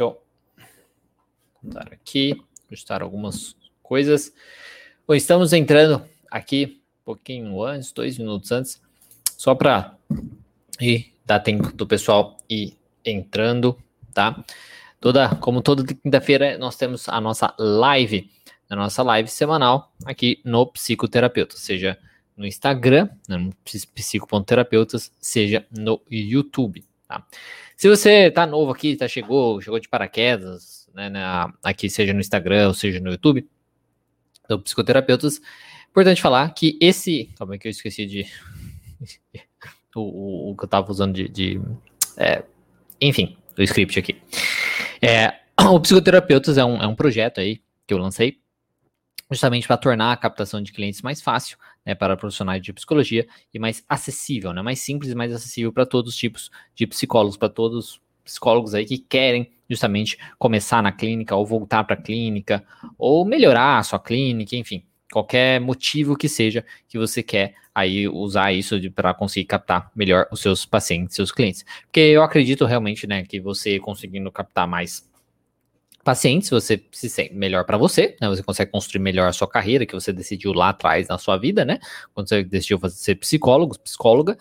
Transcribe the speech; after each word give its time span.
Deixa 0.00 0.16
eu 0.16 0.22
mudar 1.62 1.92
aqui, 1.92 2.42
ajustar 2.70 3.02
algumas 3.02 3.54
coisas. 3.82 4.32
Bom, 5.06 5.14
estamos 5.14 5.52
entrando 5.52 6.02
aqui 6.30 6.80
um 7.02 7.04
pouquinho 7.04 7.62
antes, 7.62 7.92
dois 7.92 8.16
minutos 8.16 8.50
antes, 8.50 8.80
só 9.36 9.54
para 9.54 9.94
dar 11.26 11.40
tempo 11.40 11.70
do 11.74 11.86
pessoal 11.86 12.38
ir 12.48 12.78
entrando, 13.04 13.78
tá? 14.14 14.42
Toda, 14.98 15.36
como 15.36 15.60
toda 15.60 15.84
quinta-feira, 15.84 16.56
nós 16.56 16.76
temos 16.76 17.06
a 17.06 17.20
nossa 17.20 17.54
live, 17.58 18.30
a 18.70 18.76
nossa 18.76 19.02
live 19.02 19.28
semanal 19.28 19.92
aqui 20.06 20.40
no 20.42 20.66
Psicoterapeuta, 20.66 21.58
seja 21.58 21.98
no 22.34 22.46
Instagram, 22.46 23.10
no 23.28 23.50
psico.terapeutas, 23.94 25.12
seja 25.20 25.66
no 25.70 26.00
YouTube, 26.10 26.82
tá? 27.10 27.26
Se 27.76 27.88
você 27.88 28.30
tá 28.30 28.46
novo 28.46 28.70
aqui, 28.70 28.94
tá 28.94 29.08
chegou, 29.08 29.60
chegou 29.60 29.80
de 29.80 29.88
paraquedas, 29.88 30.88
né, 30.94 31.08
na, 31.08 31.52
aqui 31.62 31.90
seja 31.90 32.12
no 32.12 32.20
Instagram 32.20 32.68
ou 32.68 32.74
seja 32.74 33.00
no 33.00 33.10
YouTube, 33.10 33.48
do 34.48 34.60
Psicoterapeutas, 34.60 35.40
importante 35.88 36.22
falar 36.22 36.52
que 36.54 36.78
esse, 36.80 37.30
calma 37.36 37.58
que 37.58 37.66
eu 37.66 37.70
esqueci 37.70 38.06
de 38.06 38.26
o, 39.94 40.00
o, 40.00 40.50
o, 40.50 40.56
que 40.56 40.64
eu 40.64 40.68
tava 40.68 40.90
usando 40.90 41.14
de, 41.14 41.28
de 41.28 41.60
é, 42.16 42.44
enfim, 43.00 43.36
o 43.58 43.62
script 43.62 43.98
aqui. 43.98 44.20
É, 45.02 45.34
o 45.72 45.80
Psicoterapeutas 45.80 46.58
é 46.58 46.64
um, 46.64 46.80
é 46.80 46.86
um 46.86 46.94
projeto 46.94 47.40
aí 47.40 47.60
que 47.86 47.94
eu 47.94 47.98
lancei 47.98 48.38
justamente 49.30 49.66
para 49.66 49.76
tornar 49.76 50.12
a 50.12 50.16
captação 50.16 50.60
de 50.62 50.72
clientes 50.72 51.02
mais 51.02 51.22
fácil 51.22 51.56
né, 51.84 51.94
para 51.94 52.16
profissionais 52.16 52.62
de 52.62 52.72
psicologia 52.72 53.26
e 53.52 53.58
mais 53.58 53.84
acessível, 53.88 54.52
né, 54.52 54.62
mais 54.62 54.80
simples 54.80 55.10
e 55.10 55.14
mais 55.14 55.32
acessível 55.32 55.72
para 55.72 55.86
todos 55.86 56.12
os 56.12 56.18
tipos 56.18 56.50
de 56.74 56.86
psicólogos, 56.86 57.36
para 57.36 57.48
todos 57.48 57.78
os 57.78 58.00
psicólogos 58.24 58.74
aí 58.74 58.84
que 58.84 58.98
querem 58.98 59.50
justamente 59.68 60.18
começar 60.38 60.82
na 60.82 60.92
clínica 60.92 61.34
ou 61.34 61.46
voltar 61.46 61.84
para 61.84 61.94
a 61.94 62.00
clínica 62.00 62.64
ou 62.98 63.24
melhorar 63.24 63.78
a 63.78 63.82
sua 63.82 63.98
clínica, 63.98 64.56
enfim, 64.56 64.84
qualquer 65.12 65.60
motivo 65.60 66.16
que 66.16 66.28
seja 66.28 66.64
que 66.88 66.98
você 66.98 67.22
quer 67.22 67.54
aí 67.74 68.08
usar 68.08 68.52
isso 68.52 68.76
para 68.92 69.14
conseguir 69.14 69.46
captar 69.46 69.90
melhor 69.94 70.26
os 70.30 70.40
seus 70.40 70.66
pacientes, 70.66 71.14
seus 71.14 71.32
clientes. 71.32 71.64
Porque 71.82 72.00
eu 72.00 72.22
acredito 72.22 72.64
realmente, 72.64 73.06
né, 73.06 73.24
que 73.24 73.40
você 73.40 73.78
conseguindo 73.78 74.30
captar 74.30 74.66
mais 74.66 75.08
pacientes, 76.04 76.48
você 76.50 76.82
se 76.92 77.08
sente 77.08 77.34
melhor 77.34 77.64
para 77.64 77.76
você, 77.76 78.16
né? 78.20 78.28
Você 78.28 78.42
consegue 78.42 78.70
construir 78.70 79.00
melhor 79.00 79.28
a 79.28 79.32
sua 79.32 79.48
carreira 79.48 79.84
que 79.84 79.94
você 79.94 80.12
decidiu 80.12 80.52
lá 80.52 80.70
atrás 80.70 81.08
na 81.08 81.18
sua 81.18 81.36
vida, 81.36 81.64
né? 81.64 81.78
Quando 82.14 82.28
você 82.28 82.42
decidiu 82.42 82.78
fazer, 82.78 82.96
ser 82.96 83.14
psicólogo, 83.16 83.78
psicóloga. 83.78 84.36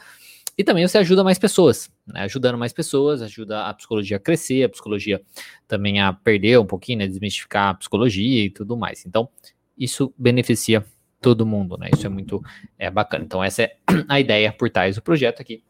E 0.58 0.64
também 0.64 0.86
você 0.86 0.98
ajuda 0.98 1.24
mais 1.24 1.40
pessoas, 1.40 1.90
né? 2.06 2.22
Ajudando 2.22 2.58
mais 2.58 2.74
pessoas, 2.74 3.22
ajuda 3.22 3.66
a 3.66 3.74
psicologia 3.74 4.18
a 4.18 4.20
crescer, 4.20 4.64
a 4.64 4.70
psicologia 4.70 5.22
também 5.68 6.02
a 6.02 6.12
perder 6.12 6.60
um 6.60 6.66
pouquinho, 6.66 7.00
né? 7.00 7.08
Desmistificar 7.08 7.70
a 7.70 7.74
psicologia 7.76 8.46
e 8.46 8.50
tudo 8.50 8.76
mais. 8.76 9.06
Então, 9.06 9.30
isso 9.78 10.14
beneficia 10.18 10.86
todo 11.22 11.46
mundo, 11.46 11.78
né? 11.78 11.90
Isso 11.94 12.06
é 12.06 12.10
muito 12.10 12.42
é, 12.78 12.90
bacana. 12.90 13.24
Então, 13.26 13.44
essa 13.44 13.64
é 13.64 13.76
a 14.08 14.20
ideia 14.20 14.52
por 14.52 14.70
trás 14.70 14.96
do 14.96 15.02
projeto 15.02 15.42
aqui, 15.42 15.64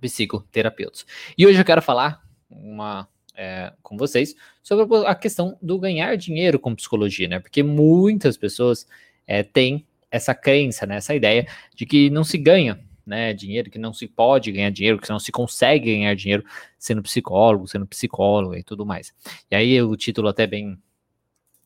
Psicoterapeutas. 0.00 1.06
E 1.36 1.46
hoje 1.46 1.58
eu 1.58 1.64
quero 1.64 1.80
falar 1.80 2.22
uma, 2.50 3.08
é, 3.36 3.72
com 3.82 3.96
vocês 3.96 4.34
sobre 4.62 4.86
a 5.06 5.14
questão 5.14 5.56
do 5.60 5.78
ganhar 5.78 6.16
dinheiro 6.16 6.58
com 6.58 6.74
psicologia, 6.74 7.28
né? 7.28 7.38
Porque 7.38 7.62
muitas 7.62 8.36
pessoas 8.36 8.86
é, 9.26 9.42
têm 9.42 9.86
essa 10.10 10.34
crença, 10.34 10.86
né? 10.86 10.96
Essa 10.96 11.14
ideia 11.14 11.46
de 11.74 11.84
que 11.84 12.10
não 12.10 12.24
se 12.24 12.38
ganha 12.38 12.80
né, 13.06 13.32
dinheiro, 13.32 13.70
que 13.70 13.78
não 13.78 13.92
se 13.92 14.08
pode 14.08 14.50
ganhar 14.50 14.70
dinheiro, 14.70 14.98
que 14.98 15.08
não 15.08 15.20
se 15.20 15.30
consegue 15.30 15.92
ganhar 15.92 16.14
dinheiro 16.16 16.44
sendo 16.76 17.02
psicólogo, 17.02 17.68
sendo 17.68 17.86
psicólogo 17.86 18.56
e 18.56 18.64
tudo 18.64 18.84
mais. 18.84 19.14
E 19.48 19.54
aí 19.54 19.80
o 19.80 19.94
título 19.96 20.26
até 20.26 20.44
bem 20.44 20.76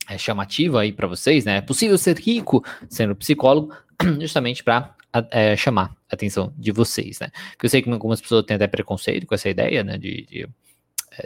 é, 0.07 0.19
chamativo 0.19 0.77
aí 0.77 0.93
para 0.93 1.07
vocês, 1.07 1.45
né? 1.45 1.57
É 1.57 1.61
possível 1.63 1.97
ser 1.97 2.19
rico 2.19 2.63
sendo 2.89 3.17
psicólogo, 3.17 3.73
justamente 4.21 4.63
para 4.63 4.95
é, 5.31 5.57
chamar 5.57 5.97
a 6.11 6.15
atenção 6.15 6.53
de 6.59 6.73
vocês, 6.73 7.21
né? 7.21 7.31
Porque 7.53 7.67
eu 7.67 7.71
sei 7.71 7.81
que 7.81 7.91
algumas 7.91 8.21
pessoas 8.21 8.45
têm 8.45 8.57
até 8.57 8.67
preconceito 8.67 9.27
com 9.27 9.35
essa 9.35 9.49
ideia, 9.49 9.83
né? 9.83 9.97
De, 9.97 10.27
de 10.27 10.49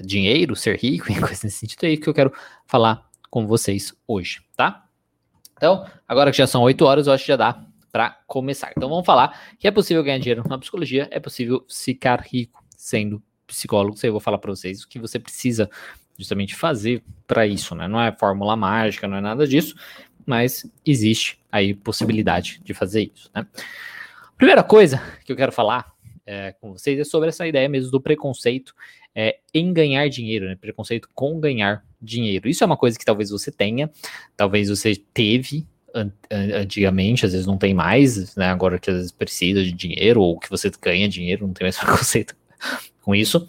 dinheiro, 0.02 0.56
ser 0.56 0.78
rico 0.78 1.10
e 1.12 1.18
coisas 1.18 1.42
nesse 1.42 1.58
sentido 1.58 1.84
aí 1.84 1.96
que 1.96 2.08
eu 2.08 2.14
quero 2.14 2.32
falar 2.66 3.08
com 3.30 3.46
vocês 3.46 3.94
hoje, 4.06 4.42
tá? 4.56 4.86
Então, 5.56 5.86
agora 6.06 6.30
que 6.30 6.38
já 6.38 6.46
são 6.46 6.62
8 6.62 6.84
horas, 6.84 7.06
eu 7.06 7.12
acho 7.12 7.24
que 7.24 7.28
já 7.28 7.36
dá 7.36 7.64
para 7.90 8.10
começar. 8.26 8.72
Então, 8.76 8.88
vamos 8.88 9.06
falar 9.06 9.40
que 9.58 9.68
é 9.68 9.70
possível 9.70 10.02
ganhar 10.02 10.18
dinheiro 10.18 10.44
na 10.48 10.58
psicologia, 10.58 11.08
é 11.10 11.20
possível 11.20 11.64
ficar 11.68 12.20
rico 12.20 12.62
sendo 12.76 13.22
psicólogo. 13.46 13.96
Eu 14.02 14.12
vou 14.12 14.20
falar 14.20 14.38
para 14.38 14.50
vocês 14.50 14.82
o 14.82 14.88
que 14.88 14.98
você 14.98 15.18
precisa 15.18 15.70
justamente 16.18 16.54
fazer 16.54 17.02
para 17.26 17.46
isso, 17.46 17.74
né? 17.74 17.88
Não 17.88 18.00
é 18.00 18.12
fórmula 18.12 18.56
mágica, 18.56 19.06
não 19.06 19.16
é 19.16 19.20
nada 19.20 19.46
disso, 19.46 19.74
mas 20.26 20.66
existe 20.84 21.38
aí 21.50 21.74
possibilidade 21.74 22.60
de 22.64 22.74
fazer 22.74 23.12
isso, 23.14 23.30
né? 23.34 23.46
Primeira 24.36 24.62
coisa 24.62 25.00
que 25.24 25.32
eu 25.32 25.36
quero 25.36 25.52
falar 25.52 25.92
é, 26.26 26.52
com 26.60 26.72
vocês 26.72 26.98
é 26.98 27.04
sobre 27.04 27.28
essa 27.28 27.46
ideia 27.46 27.68
mesmo 27.68 27.90
do 27.90 28.00
preconceito 28.00 28.74
é, 29.14 29.38
em 29.52 29.72
ganhar 29.72 30.08
dinheiro, 30.08 30.46
né? 30.46 30.56
Preconceito 30.56 31.08
com 31.14 31.38
ganhar 31.38 31.84
dinheiro. 32.00 32.48
Isso 32.48 32.64
é 32.64 32.66
uma 32.66 32.76
coisa 32.76 32.98
que 32.98 33.04
talvez 33.04 33.30
você 33.30 33.52
tenha, 33.52 33.90
talvez 34.36 34.68
você 34.68 34.96
teve 34.96 35.66
antigamente, 36.60 37.24
às 37.24 37.32
vezes 37.32 37.46
não 37.46 37.56
tem 37.56 37.72
mais, 37.72 38.34
né? 38.34 38.46
Agora 38.46 38.78
que 38.78 38.90
às 38.90 38.96
vezes 38.96 39.12
precisa 39.12 39.62
de 39.62 39.72
dinheiro 39.72 40.20
ou 40.20 40.38
que 40.38 40.50
você 40.50 40.70
ganha 40.80 41.08
dinheiro, 41.08 41.46
não 41.46 41.54
tem 41.54 41.64
mais 41.64 41.78
preconceito 41.78 42.34
com 43.00 43.14
isso. 43.14 43.48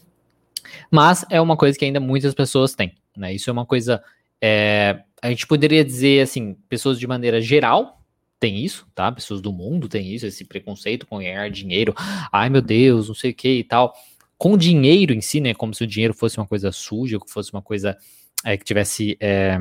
Mas 0.91 1.25
é 1.29 1.41
uma 1.41 1.57
coisa 1.57 1.77
que 1.77 1.85
ainda 1.85 1.99
muitas 1.99 2.33
pessoas 2.33 2.75
têm, 2.75 2.93
né? 3.17 3.33
Isso 3.33 3.49
é 3.49 3.53
uma 3.53 3.65
coisa. 3.65 4.03
É, 4.39 4.99
a 5.21 5.29
gente 5.29 5.47
poderia 5.47 5.83
dizer 5.83 6.21
assim, 6.21 6.55
pessoas 6.69 6.99
de 6.99 7.07
maneira 7.07 7.41
geral 7.41 8.01
têm 8.39 8.63
isso, 8.63 8.87
tá? 8.93 9.11
Pessoas 9.11 9.41
do 9.41 9.51
mundo 9.51 9.87
têm 9.87 10.13
isso, 10.13 10.27
esse 10.27 10.45
preconceito 10.45 11.07
com 11.07 11.17
ganhar 11.17 11.49
dinheiro. 11.49 11.95
Ai 12.31 12.49
meu 12.49 12.61
Deus, 12.61 13.07
não 13.07 13.15
sei 13.15 13.31
o 13.31 13.35
que 13.35 13.49
e 13.49 13.63
tal. 13.63 13.95
Com 14.37 14.57
dinheiro 14.57 15.13
em 15.13 15.21
si, 15.21 15.39
né? 15.39 15.53
Como 15.53 15.73
se 15.73 15.83
o 15.83 15.87
dinheiro 15.87 16.13
fosse 16.13 16.37
uma 16.37 16.47
coisa 16.47 16.71
suja, 16.71 17.19
que 17.19 17.31
fosse 17.31 17.53
uma 17.53 17.61
coisa 17.61 17.97
é, 18.43 18.57
que 18.57 18.63
tivesse. 18.63 19.17
É, 19.19 19.59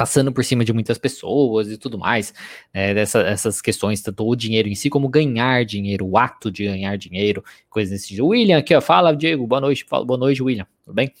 passando 0.00 0.32
por 0.32 0.42
cima 0.44 0.64
de 0.64 0.72
muitas 0.72 0.96
pessoas 0.96 1.70
e 1.70 1.76
tudo 1.76 1.98
mais, 1.98 2.32
né, 2.72 2.94
dessa, 2.94 3.20
essas 3.20 3.60
questões, 3.60 4.00
tanto 4.00 4.26
o 4.26 4.34
dinheiro 4.34 4.68
em 4.68 4.74
si, 4.74 4.88
como 4.88 5.08
ganhar 5.08 5.64
dinheiro, 5.64 6.06
o 6.06 6.16
ato 6.16 6.50
de 6.50 6.64
ganhar 6.64 6.96
dinheiro, 6.96 7.44
coisas 7.68 7.90
desse 7.90 8.08
tipo. 8.08 8.28
William 8.28 8.56
aqui, 8.56 8.74
ó, 8.74 8.80
fala, 8.80 9.14
Diego, 9.14 9.46
boa 9.46 9.60
noite, 9.60 9.84
fala, 9.84 10.04
boa 10.04 10.18
noite, 10.18 10.42
William, 10.42 10.66
tudo 10.84 10.94
bem? 10.94 11.12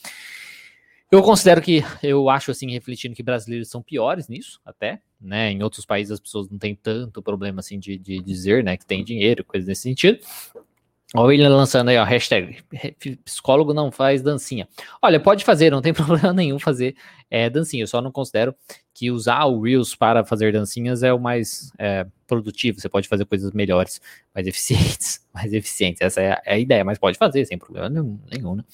Eu 1.10 1.22
considero 1.22 1.60
que, 1.60 1.84
eu 2.02 2.30
acho 2.30 2.52
assim, 2.52 2.70
refletindo 2.70 3.14
que 3.14 3.22
brasileiros 3.22 3.68
são 3.68 3.82
piores 3.82 4.28
nisso, 4.28 4.60
até, 4.64 5.02
né, 5.20 5.50
em 5.50 5.62
outros 5.62 5.84
países 5.84 6.12
as 6.12 6.20
pessoas 6.20 6.48
não 6.48 6.56
têm 6.56 6.74
tanto 6.74 7.20
problema, 7.20 7.60
assim, 7.60 7.78
de, 7.78 7.98
de 7.98 8.22
dizer, 8.22 8.64
né, 8.64 8.76
que 8.76 8.86
tem 8.86 9.04
dinheiro, 9.04 9.44
coisas 9.44 9.68
nesse 9.68 9.82
sentido, 9.82 10.20
o 11.14 11.22
William 11.22 11.48
lançando 11.48 11.88
aí, 11.88 11.98
ó, 11.98 12.04
hashtag 12.04 12.58
psicólogo 13.24 13.74
não 13.74 13.90
faz 13.90 14.22
dancinha. 14.22 14.68
Olha, 15.02 15.18
pode 15.18 15.44
fazer, 15.44 15.70
não 15.70 15.82
tem 15.82 15.92
problema 15.94 16.32
nenhum 16.32 16.58
fazer 16.58 16.94
é, 17.28 17.50
dancinha. 17.50 17.82
Eu 17.82 17.88
só 17.88 18.00
não 18.00 18.12
considero 18.12 18.54
que 18.94 19.10
usar 19.10 19.44
o 19.46 19.60
Reels 19.60 19.94
para 19.96 20.24
fazer 20.24 20.52
dancinhas 20.52 21.02
é 21.02 21.12
o 21.12 21.18
mais 21.18 21.72
é, 21.78 22.06
produtivo. 22.28 22.80
Você 22.80 22.88
pode 22.88 23.08
fazer 23.08 23.24
coisas 23.24 23.50
melhores, 23.52 24.00
mais 24.32 24.46
eficientes, 24.46 25.26
mais 25.34 25.52
eficientes. 25.52 26.00
Essa 26.00 26.20
é 26.20 26.32
a, 26.32 26.42
é 26.46 26.54
a 26.54 26.58
ideia, 26.58 26.84
mas 26.84 26.98
pode 26.98 27.18
fazer 27.18 27.44
sem 27.44 27.58
problema 27.58 27.88
nenhum, 27.88 28.20
nenhum 28.30 28.54
né? 28.54 28.64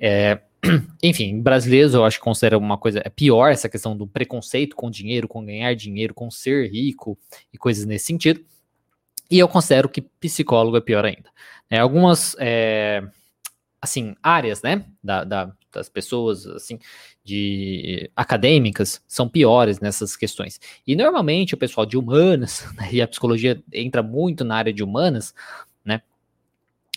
É, 0.00 0.40
enfim, 1.02 1.40
brasileiros 1.40 1.92
eu 1.92 2.04
acho 2.04 2.18
que 2.18 2.24
considera 2.24 2.56
uma 2.56 2.78
coisa 2.78 3.02
é 3.04 3.10
pior 3.10 3.50
essa 3.50 3.68
questão 3.68 3.96
do 3.96 4.06
preconceito 4.06 4.74
com 4.74 4.90
dinheiro, 4.90 5.28
com 5.28 5.44
ganhar 5.44 5.74
dinheiro, 5.74 6.14
com 6.14 6.30
ser 6.30 6.70
rico 6.70 7.18
e 7.52 7.58
coisas 7.58 7.84
nesse 7.84 8.06
sentido. 8.06 8.40
E 9.30 9.38
eu 9.38 9.48
considero 9.48 9.88
que 9.88 10.00
psicólogo 10.00 10.76
é 10.76 10.80
pior 10.80 11.04
ainda. 11.04 11.30
É, 11.70 11.78
algumas, 11.78 12.36
é, 12.38 13.02
assim, 13.80 14.14
áreas, 14.22 14.62
né, 14.62 14.84
da, 15.02 15.24
da, 15.24 15.52
das 15.72 15.88
pessoas, 15.88 16.46
assim, 16.46 16.78
de 17.24 18.10
acadêmicas 18.14 19.00
são 19.08 19.28
piores 19.28 19.80
nessas 19.80 20.16
questões. 20.16 20.60
E 20.86 20.94
normalmente 20.94 21.54
o 21.54 21.58
pessoal 21.58 21.86
de 21.86 21.96
humanas, 21.96 22.66
né, 22.76 22.88
e 22.92 23.00
a 23.00 23.08
psicologia 23.08 23.62
entra 23.72 24.02
muito 24.02 24.44
na 24.44 24.56
área 24.56 24.72
de 24.72 24.82
humanas, 24.82 25.34
né, 25.84 26.02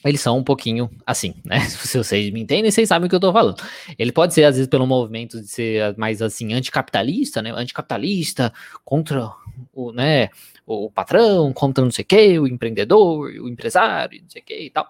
eles 0.03 0.21
são 0.21 0.37
um 0.37 0.43
pouquinho 0.43 0.89
assim, 1.05 1.33
né? 1.43 1.61
Se 1.69 1.97
vocês 1.97 2.31
me 2.31 2.41
entendem, 2.41 2.69
vocês 2.69 2.87
sabem 2.87 3.07
o 3.07 3.09
que 3.09 3.15
eu 3.15 3.19
tô 3.19 3.33
falando. 3.33 3.61
Ele 3.97 4.11
pode 4.11 4.33
ser, 4.33 4.43
às 4.43 4.55
vezes, 4.55 4.69
pelo 4.69 4.85
movimento 4.85 5.41
de 5.41 5.47
ser 5.47 5.97
mais 5.97 6.21
assim, 6.21 6.53
anticapitalista, 6.53 7.41
né? 7.41 7.51
Anticapitalista 7.51 8.53
contra 8.83 9.31
o, 9.73 9.91
né? 9.91 10.29
O 10.65 10.89
patrão, 10.89 11.53
contra 11.53 11.83
não 11.83 11.91
sei 11.91 12.03
o 12.03 12.05
que, 12.05 12.39
o 12.39 12.47
empreendedor, 12.47 13.29
o 13.29 13.49
empresário, 13.49 14.21
não 14.21 14.29
sei 14.29 14.41
o 14.41 14.45
que 14.45 14.59
e 14.65 14.69
tal. 14.69 14.87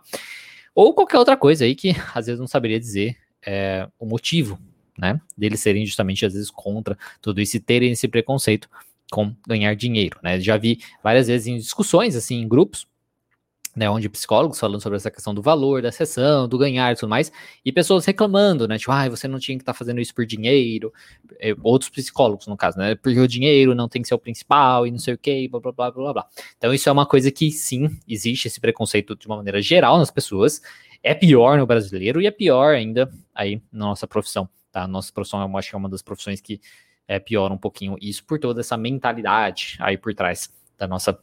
Ou 0.74 0.94
qualquer 0.94 1.18
outra 1.18 1.38
coisa 1.38 1.66
aí 1.66 1.76
que 1.76 1.92
às 2.14 2.26
vezes 2.26 2.40
não 2.40 2.48
saberia 2.48 2.80
dizer 2.80 3.18
é, 3.46 3.88
o 4.00 4.06
motivo, 4.06 4.60
né? 4.98 5.20
Deles 5.38 5.60
serem 5.60 5.86
justamente 5.86 6.26
às 6.26 6.34
vezes 6.34 6.50
contra 6.50 6.98
tudo 7.22 7.42
isso 7.42 7.58
e 7.58 7.60
terem 7.60 7.92
esse 7.92 8.08
preconceito 8.08 8.70
com 9.12 9.36
ganhar 9.48 9.76
dinheiro, 9.76 10.18
né? 10.24 10.40
Já 10.40 10.58
vi 10.58 10.80
várias 11.04 11.28
vezes 11.28 11.48
em 11.48 11.58
discussões, 11.58 12.16
assim, 12.16 12.42
em 12.42 12.48
grupos, 12.48 12.88
né, 13.76 13.90
onde 13.90 14.08
psicólogos 14.08 14.60
falando 14.60 14.82
sobre 14.82 14.96
essa 14.96 15.12
questão 15.12 15.34
do 15.34 15.42
valor 15.42 15.82
da 15.82 15.92
sessão, 15.92 16.48
do 16.48 16.58
ganhar 16.58 16.92
e 16.94 16.96
tudo 16.96 17.10
mais, 17.10 17.32
e 17.64 17.72
pessoas 17.72 18.06
reclamando, 18.06 18.68
né, 18.68 18.78
tipo, 18.78 18.92
ah, 18.92 19.10
você 19.10 19.28
não 19.28 19.38
tinha 19.38 19.58
que 19.58 19.64
estar 19.64 19.74
tá 19.74 19.78
fazendo 19.78 20.00
isso 20.00 20.16
por 20.16 20.26
dinheiro, 20.26 20.94
é, 21.40 21.56
outros 21.62 21.90
psicólogos, 21.90 22.48
no 22.48 22.56
caso, 22.56 22.78
né, 22.78 22.96
porque 22.96 23.20
o 23.20 23.28
dinheiro 23.28 23.76
não 23.76 23.90
tem 23.90 24.02
que 24.02 24.08
ser 24.08 24.16
o 24.16 24.20
principal 24.20 24.88
e 24.88 24.92
não 24.92 25.00
sei 25.00 25.14
o 25.14 25.18
que, 25.18 25.48
blá, 25.50 25.60
blá, 25.60 25.72
blá, 25.72 25.92
blá, 25.92 26.14
blá. 26.14 26.28
Então 26.58 26.74
isso 26.74 26.88
é 26.88 26.92
uma 26.92 27.06
coisa 27.06 27.30
que, 27.32 27.52
sim, 27.52 28.00
existe 28.08 28.48
esse 28.48 28.60
preconceito 28.60 29.16
de 29.16 29.28
uma 29.28 29.36
maneira 29.36 29.62
geral 29.62 29.98
nas 29.98 30.10
pessoas, 30.10 30.62
é 31.04 31.14
pior 31.14 31.58
no 31.58 31.68
brasileiro 31.68 32.22
e 32.22 32.26
é 32.26 32.32
pior 32.32 32.74
ainda 32.74 33.12
aí 33.34 33.62
na 33.72 33.86
nossa 33.86 34.08
profissão, 34.08 34.50
tá? 34.72 34.88
Nossa 34.88 35.14
profissão, 35.14 35.42
eu 35.42 35.58
acho 35.58 35.70
que 35.70 35.76
é 35.76 35.78
uma 35.78 35.90
das 35.90 36.02
profissões 36.02 36.42
que 36.42 36.60
é, 37.08 37.20
piora 37.20 37.54
um 37.54 37.58
pouquinho 37.58 37.96
isso 38.02 38.26
por 38.26 38.40
toda 38.40 38.62
essa 38.62 38.76
mentalidade 38.76 39.78
aí 39.80 39.98
por 39.98 40.14
trás 40.16 40.52
da 40.78 40.88
nossa 40.88 41.18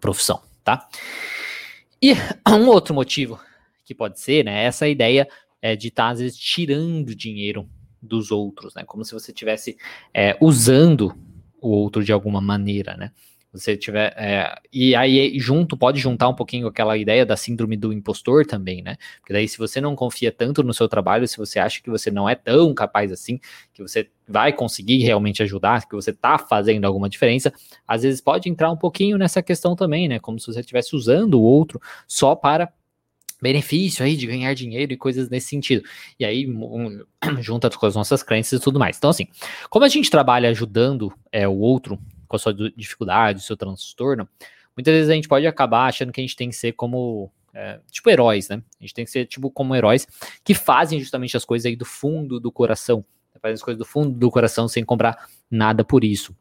profissão, 0.00 0.40
tá? 0.62 0.88
E 2.04 2.12
um 2.46 2.66
outro 2.68 2.94
motivo 2.94 3.40
que 3.82 3.94
pode 3.94 4.20
ser, 4.20 4.44
né, 4.44 4.64
essa 4.64 4.86
ideia 4.86 5.26
é, 5.62 5.74
de 5.74 5.88
estar, 5.88 6.04
tá, 6.04 6.10
às 6.10 6.20
vezes, 6.20 6.36
tirando 6.36 7.14
dinheiro 7.14 7.66
dos 8.00 8.30
outros, 8.30 8.74
né, 8.74 8.84
como 8.84 9.02
se 9.06 9.14
você 9.14 9.30
estivesse 9.30 9.78
é, 10.12 10.36
usando 10.38 11.16
o 11.62 11.70
outro 11.70 12.04
de 12.04 12.12
alguma 12.12 12.42
maneira, 12.42 12.94
né, 12.94 13.10
você 13.54 13.76
tiver. 13.76 14.12
É, 14.16 14.52
e 14.72 14.94
aí, 14.96 15.38
junto, 15.38 15.76
pode 15.76 16.00
juntar 16.00 16.28
um 16.28 16.34
pouquinho 16.34 16.66
aquela 16.66 16.96
ideia 16.96 17.24
da 17.24 17.36
síndrome 17.36 17.76
do 17.76 17.92
impostor 17.92 18.44
também, 18.44 18.82
né? 18.82 18.96
Porque 19.20 19.32
daí, 19.32 19.48
se 19.48 19.56
você 19.56 19.80
não 19.80 19.94
confia 19.94 20.32
tanto 20.32 20.62
no 20.62 20.74
seu 20.74 20.88
trabalho, 20.88 21.26
se 21.28 21.38
você 21.38 21.58
acha 21.58 21.80
que 21.80 21.88
você 21.88 22.10
não 22.10 22.28
é 22.28 22.34
tão 22.34 22.74
capaz 22.74 23.12
assim, 23.12 23.38
que 23.72 23.80
você 23.80 24.10
vai 24.26 24.52
conseguir 24.52 24.98
realmente 24.98 25.42
ajudar, 25.42 25.86
que 25.86 25.94
você 25.94 26.12
tá 26.12 26.36
fazendo 26.36 26.84
alguma 26.84 27.08
diferença, 27.08 27.52
às 27.86 28.02
vezes 28.02 28.20
pode 28.20 28.48
entrar 28.48 28.70
um 28.70 28.76
pouquinho 28.76 29.16
nessa 29.16 29.42
questão 29.42 29.76
também, 29.76 30.08
né? 30.08 30.18
Como 30.18 30.38
se 30.40 30.46
você 30.46 30.60
estivesse 30.60 30.96
usando 30.96 31.34
o 31.34 31.42
outro 31.42 31.80
só 32.08 32.34
para 32.34 32.72
benefício 33.40 34.04
aí 34.04 34.16
de 34.16 34.26
ganhar 34.26 34.54
dinheiro 34.54 34.92
e 34.92 34.96
coisas 34.96 35.28
nesse 35.28 35.48
sentido. 35.48 35.84
E 36.18 36.24
aí 36.24 36.48
um, 36.48 37.04
junta 37.40 37.70
com 37.70 37.86
as 37.86 37.94
nossas 37.94 38.22
crenças 38.22 38.58
e 38.58 38.62
tudo 38.62 38.78
mais. 38.78 38.96
Então, 38.96 39.10
assim, 39.10 39.28
como 39.68 39.84
a 39.84 39.88
gente 39.88 40.10
trabalha 40.10 40.48
ajudando 40.48 41.12
é, 41.30 41.46
o 41.46 41.58
outro 41.58 41.98
com 42.34 42.36
a 42.36 42.38
sua 42.38 42.54
dificuldade, 42.76 43.38
o 43.38 43.42
seu 43.42 43.56
transtorno, 43.56 44.28
muitas 44.76 44.92
vezes 44.92 45.08
a 45.08 45.14
gente 45.14 45.28
pode 45.28 45.46
acabar 45.46 45.86
achando 45.86 46.12
que 46.12 46.20
a 46.20 46.24
gente 46.24 46.34
tem 46.34 46.48
que 46.48 46.56
ser 46.56 46.72
como 46.72 47.30
é, 47.54 47.78
tipo 47.90 48.10
heróis, 48.10 48.48
né? 48.48 48.62
A 48.80 48.82
gente 48.82 48.94
tem 48.94 49.04
que 49.04 49.10
ser 49.10 49.26
tipo 49.26 49.50
como 49.50 49.74
heróis 49.74 50.06
que 50.42 50.54
fazem 50.54 50.98
justamente 50.98 51.36
as 51.36 51.44
coisas 51.44 51.66
aí 51.66 51.76
do 51.76 51.84
fundo 51.84 52.40
do 52.40 52.50
coração, 52.50 53.04
né? 53.32 53.40
fazem 53.40 53.54
as 53.54 53.62
coisas 53.62 53.78
do 53.78 53.84
fundo 53.84 54.18
do 54.18 54.30
coração 54.30 54.66
sem 54.66 54.84
cobrar 54.84 55.28
nada 55.50 55.84
por 55.84 56.02
isso. 56.02 56.36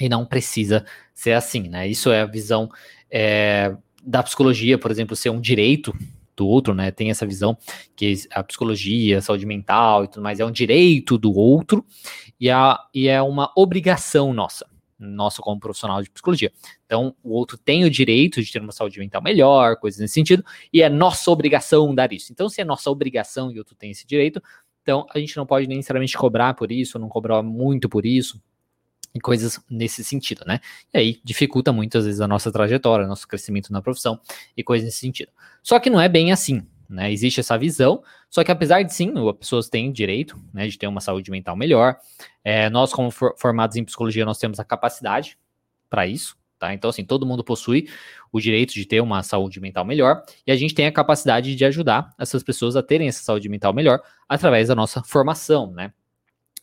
E 0.00 0.08
não 0.08 0.24
precisa 0.24 0.86
ser 1.14 1.32
assim, 1.32 1.68
né? 1.68 1.86
Isso 1.86 2.10
é 2.10 2.22
a 2.22 2.26
visão 2.26 2.70
é, 3.10 3.76
da 4.02 4.22
psicologia, 4.22 4.78
por 4.78 4.90
exemplo, 4.90 5.14
ser 5.14 5.28
um 5.28 5.40
direito 5.40 5.94
do 6.34 6.46
outro, 6.46 6.72
né? 6.72 6.90
Tem 6.90 7.10
essa 7.10 7.26
visão 7.26 7.58
que 7.94 8.14
a 8.32 8.42
psicologia, 8.42 9.18
a 9.18 9.20
saúde 9.20 9.44
mental 9.44 10.04
e 10.04 10.08
tudo 10.08 10.22
mais 10.22 10.40
é 10.40 10.44
um 10.46 10.50
direito 10.50 11.18
do 11.18 11.34
outro 11.34 11.84
e, 12.40 12.48
a, 12.48 12.78
e 12.94 13.08
é 13.08 13.20
uma 13.20 13.52
obrigação 13.54 14.32
nossa 14.32 14.69
nosso 15.00 15.40
como 15.40 15.58
profissional 15.58 16.02
de 16.02 16.10
psicologia. 16.10 16.52
Então, 16.84 17.14
o 17.22 17.32
outro 17.32 17.56
tem 17.56 17.84
o 17.84 17.90
direito 17.90 18.42
de 18.42 18.52
ter 18.52 18.60
uma 18.60 18.72
saúde 18.72 18.98
mental 18.98 19.22
melhor, 19.22 19.76
coisas 19.76 19.98
nesse 19.98 20.14
sentido, 20.14 20.44
e 20.72 20.82
é 20.82 20.88
nossa 20.88 21.30
obrigação 21.30 21.94
dar 21.94 22.12
isso. 22.12 22.32
Então, 22.32 22.48
se 22.48 22.60
é 22.60 22.64
nossa 22.64 22.90
obrigação 22.90 23.50
e 23.50 23.54
o 23.54 23.58
outro 23.58 23.74
tem 23.74 23.90
esse 23.90 24.06
direito, 24.06 24.42
então 24.82 25.06
a 25.12 25.18
gente 25.18 25.36
não 25.36 25.46
pode 25.46 25.66
necessariamente 25.66 26.16
cobrar 26.16 26.54
por 26.54 26.70
isso, 26.70 26.98
não 26.98 27.08
cobrar 27.08 27.42
muito 27.42 27.88
por 27.88 28.04
isso, 28.04 28.40
e 29.14 29.20
coisas 29.20 29.60
nesse 29.68 30.04
sentido, 30.04 30.44
né? 30.46 30.60
E 30.94 30.98
aí 30.98 31.20
dificulta 31.24 31.72
muitas 31.72 32.04
vezes 32.04 32.20
a 32.20 32.28
nossa 32.28 32.52
trajetória, 32.52 33.06
nosso 33.06 33.26
crescimento 33.26 33.72
na 33.72 33.82
profissão 33.82 34.20
e 34.56 34.62
coisas 34.62 34.84
nesse 34.84 34.98
sentido. 34.98 35.32
Só 35.62 35.78
que 35.80 35.90
não 35.90 36.00
é 36.00 36.08
bem 36.08 36.32
assim. 36.32 36.64
Né, 36.90 37.12
existe 37.12 37.38
essa 37.38 37.56
visão, 37.56 38.02
só 38.28 38.42
que 38.42 38.50
apesar 38.50 38.82
de 38.82 38.92
sim, 38.92 39.12
as 39.16 39.36
pessoas 39.36 39.68
têm 39.68 39.92
direito 39.92 40.36
né, 40.52 40.66
de 40.66 40.76
ter 40.76 40.88
uma 40.88 41.00
saúde 41.00 41.30
mental 41.30 41.54
melhor, 41.54 41.96
é, 42.42 42.68
nós, 42.68 42.92
como 42.92 43.12
for, 43.12 43.32
formados 43.38 43.76
em 43.76 43.84
psicologia, 43.84 44.24
nós 44.24 44.38
temos 44.38 44.58
a 44.58 44.64
capacidade 44.64 45.38
para 45.88 46.04
isso, 46.08 46.36
tá? 46.58 46.74
Então, 46.74 46.90
assim, 46.90 47.04
todo 47.04 47.24
mundo 47.24 47.44
possui 47.44 47.88
o 48.32 48.40
direito 48.40 48.74
de 48.74 48.84
ter 48.84 49.00
uma 49.00 49.22
saúde 49.22 49.60
mental 49.60 49.84
melhor 49.84 50.24
e 50.44 50.50
a 50.50 50.56
gente 50.56 50.74
tem 50.74 50.84
a 50.88 50.90
capacidade 50.90 51.54
de 51.54 51.64
ajudar 51.64 52.12
essas 52.18 52.42
pessoas 52.42 52.74
a 52.74 52.82
terem 52.82 53.06
essa 53.06 53.22
saúde 53.22 53.48
mental 53.48 53.72
melhor 53.72 54.00
através 54.28 54.66
da 54.66 54.74
nossa 54.74 55.00
formação, 55.04 55.70
né? 55.70 55.92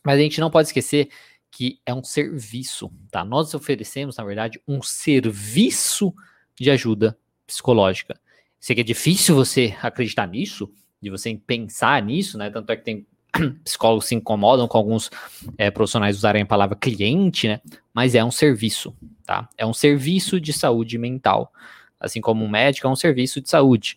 Mas 0.04 0.18
a 0.18 0.22
gente 0.22 0.40
não 0.42 0.50
pode 0.50 0.68
esquecer 0.68 1.08
que 1.50 1.80
é 1.86 1.94
um 1.94 2.04
serviço, 2.04 2.92
tá? 3.10 3.24
Nós 3.24 3.54
oferecemos, 3.54 4.18
na 4.18 4.24
verdade, 4.24 4.60
um 4.68 4.82
serviço 4.82 6.14
de 6.54 6.70
ajuda 6.70 7.18
psicológica. 7.46 8.20
Sei 8.60 8.74
que 8.74 8.80
é 8.80 8.84
difícil 8.84 9.34
você 9.34 9.76
acreditar 9.82 10.26
nisso, 10.26 10.70
de 11.00 11.10
você 11.10 11.34
pensar 11.46 12.02
nisso, 12.02 12.36
né? 12.36 12.50
Tanto 12.50 12.70
é 12.70 12.76
que 12.76 12.84
tem 12.84 13.06
psicólogos 13.64 14.06
se 14.06 14.14
incomodam 14.14 14.66
com 14.66 14.78
alguns 14.78 15.10
é, 15.56 15.70
profissionais 15.70 16.16
usarem 16.16 16.42
a 16.42 16.46
palavra 16.46 16.76
cliente, 16.76 17.46
né? 17.46 17.60
Mas 17.94 18.14
é 18.14 18.24
um 18.24 18.30
serviço, 18.30 18.94
tá? 19.24 19.48
É 19.56 19.64
um 19.64 19.74
serviço 19.74 20.40
de 20.40 20.52
saúde 20.52 20.98
mental. 20.98 21.52
Assim 22.00 22.20
como 22.20 22.44
um 22.44 22.48
médico 22.48 22.86
é 22.86 22.90
um 22.90 22.96
serviço 22.96 23.40
de 23.40 23.48
saúde. 23.48 23.96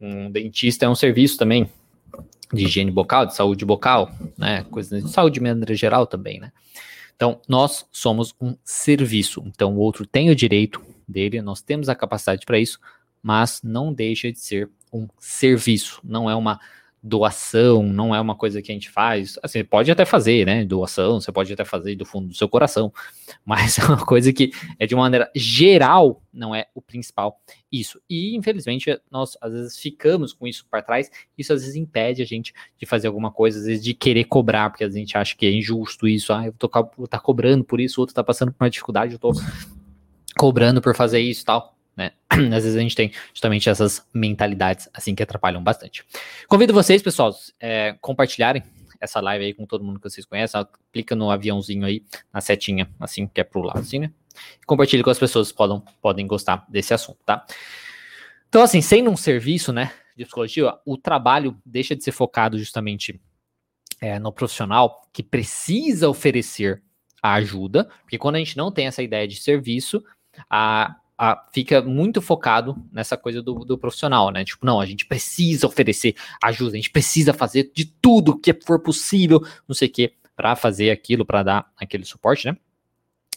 Um 0.00 0.30
dentista 0.30 0.86
é 0.86 0.88
um 0.88 0.94
serviço 0.94 1.36
também 1.36 1.68
de 2.52 2.64
higiene 2.64 2.90
bucal, 2.90 3.26
de 3.26 3.34
saúde 3.34 3.64
bucal, 3.64 4.10
né? 4.36 4.64
Coisas 4.70 5.02
de 5.02 5.10
saúde 5.10 5.34
de 5.34 5.40
maneira 5.40 5.74
geral 5.74 6.06
também, 6.06 6.40
né? 6.40 6.52
Então, 7.14 7.38
nós 7.46 7.86
somos 7.92 8.34
um 8.40 8.56
serviço. 8.64 9.42
Então, 9.46 9.76
o 9.76 9.78
outro 9.78 10.06
tem 10.06 10.30
o 10.30 10.34
direito 10.34 10.82
dele, 11.06 11.42
nós 11.42 11.60
temos 11.60 11.90
a 11.90 11.94
capacidade 11.94 12.46
para 12.46 12.58
isso, 12.58 12.80
mas 13.22 13.60
não 13.62 13.92
deixa 13.92 14.30
de 14.32 14.40
ser 14.40 14.70
um 14.92 15.08
serviço, 15.18 16.00
não 16.04 16.28
é 16.28 16.34
uma 16.34 16.58
doação, 17.02 17.82
não 17.82 18.14
é 18.14 18.20
uma 18.20 18.34
coisa 18.34 18.60
que 18.60 18.70
a 18.70 18.74
gente 18.74 18.90
faz. 18.90 19.38
Assim, 19.42 19.64
pode 19.64 19.90
até 19.90 20.04
fazer, 20.04 20.44
né? 20.44 20.64
Doação, 20.64 21.20
você 21.20 21.32
pode 21.32 21.52
até 21.52 21.64
fazer 21.64 21.96
do 21.96 22.04
fundo 22.04 22.28
do 22.28 22.34
seu 22.34 22.48
coração, 22.48 22.92
mas 23.44 23.78
é 23.78 23.84
uma 23.84 24.04
coisa 24.04 24.32
que 24.32 24.52
é 24.78 24.86
de 24.86 24.94
uma 24.94 25.04
maneira 25.04 25.30
geral, 25.34 26.22
não 26.32 26.54
é 26.54 26.66
o 26.74 26.82
principal 26.82 27.40
isso. 27.72 28.00
E 28.08 28.36
infelizmente 28.36 29.00
nós 29.10 29.36
às 29.40 29.52
vezes 29.52 29.78
ficamos 29.78 30.32
com 30.32 30.46
isso 30.46 30.66
para 30.70 30.82
trás, 30.82 31.10
isso 31.38 31.52
às 31.52 31.62
vezes 31.62 31.76
impede 31.76 32.22
a 32.22 32.26
gente 32.26 32.52
de 32.78 32.84
fazer 32.84 33.06
alguma 33.06 33.30
coisa, 33.30 33.58
às 33.58 33.64
vezes 33.64 33.82
de 33.82 33.94
querer 33.94 34.24
cobrar, 34.24 34.68
porque 34.70 34.84
a 34.84 34.90
gente 34.90 35.16
acha 35.16 35.34
que 35.34 35.46
é 35.46 35.50
injusto 35.50 36.06
isso, 36.06 36.32
ah, 36.32 36.46
eu 36.46 36.52
tô 36.52 36.68
tá 36.68 37.18
cobrando 37.18 37.64
por 37.64 37.80
isso, 37.80 38.00
o 38.00 38.02
outro 38.02 38.14
tá 38.14 38.22
passando 38.22 38.52
por 38.52 38.62
uma 38.62 38.70
dificuldade, 38.70 39.14
eu 39.14 39.18
tô 39.18 39.32
cobrando 40.36 40.82
por 40.82 40.94
fazer 40.94 41.20
isso 41.20 41.44
tal 41.44 41.79
né? 42.00 42.12
Às 42.56 42.64
vezes 42.64 42.76
a 42.76 42.80
gente 42.80 42.96
tem 42.96 43.12
justamente 43.34 43.68
essas 43.68 44.06
mentalidades 44.12 44.88
assim 44.94 45.14
que 45.14 45.22
atrapalham 45.22 45.62
bastante. 45.62 46.04
Convido 46.48 46.72
vocês, 46.72 47.02
pessoal, 47.02 47.34
é, 47.60 47.94
compartilharem 48.00 48.62
essa 48.98 49.20
live 49.20 49.44
aí 49.44 49.54
com 49.54 49.66
todo 49.66 49.84
mundo 49.84 50.00
que 50.00 50.08
vocês 50.08 50.24
conhecem. 50.24 50.66
Clica 50.92 51.14
no 51.14 51.30
aviãozinho 51.30 51.84
aí, 51.84 52.02
na 52.32 52.40
setinha, 52.40 52.88
assim, 52.98 53.26
que 53.26 53.40
é 53.40 53.44
pro 53.44 53.62
lado, 53.62 53.80
assim, 53.80 53.98
né? 53.98 54.12
Compartilhe 54.66 55.02
com 55.02 55.10
as 55.10 55.18
pessoas 55.18 55.50
que 55.50 55.56
podem, 55.56 55.82
podem 56.00 56.26
gostar 56.26 56.64
desse 56.68 56.94
assunto, 56.94 57.18
tá? 57.24 57.44
Então, 58.48 58.62
assim, 58.62 58.80
sendo 58.80 59.10
um 59.10 59.16
serviço, 59.16 59.72
né, 59.72 59.92
de 60.16 60.24
psicologia, 60.24 60.74
o 60.84 60.96
trabalho 60.96 61.56
deixa 61.64 61.94
de 61.94 62.02
ser 62.02 62.12
focado 62.12 62.58
justamente 62.58 63.20
é, 64.00 64.18
no 64.18 64.32
profissional 64.32 65.02
que 65.12 65.22
precisa 65.22 66.08
oferecer 66.08 66.82
a 67.22 67.34
ajuda, 67.34 67.84
porque 68.02 68.18
quando 68.18 68.36
a 68.36 68.38
gente 68.38 68.56
não 68.56 68.72
tem 68.72 68.86
essa 68.86 69.02
ideia 69.02 69.28
de 69.28 69.36
serviço, 69.36 70.02
a, 70.48 70.96
a, 71.22 71.46
fica 71.52 71.82
muito 71.82 72.22
focado 72.22 72.74
nessa 72.90 73.14
coisa 73.14 73.42
do, 73.42 73.56
do, 73.56 73.76
profissional, 73.76 74.30
né? 74.30 74.42
Tipo, 74.42 74.64
não, 74.64 74.80
a 74.80 74.86
gente 74.86 75.04
precisa 75.04 75.66
oferecer 75.66 76.14
ajuda, 76.42 76.72
a 76.72 76.76
gente 76.76 76.88
precisa 76.88 77.34
fazer 77.34 77.70
de 77.74 77.84
tudo 77.84 78.38
que 78.38 78.54
for 78.54 78.80
possível, 78.80 79.38
não 79.68 79.74
sei 79.74 79.88
o 79.88 79.92
quê, 79.92 80.14
para 80.34 80.56
fazer 80.56 80.90
aquilo, 80.90 81.26
para 81.26 81.42
dar 81.42 81.66
aquele 81.76 82.06
suporte, 82.06 82.46
né? 82.46 82.56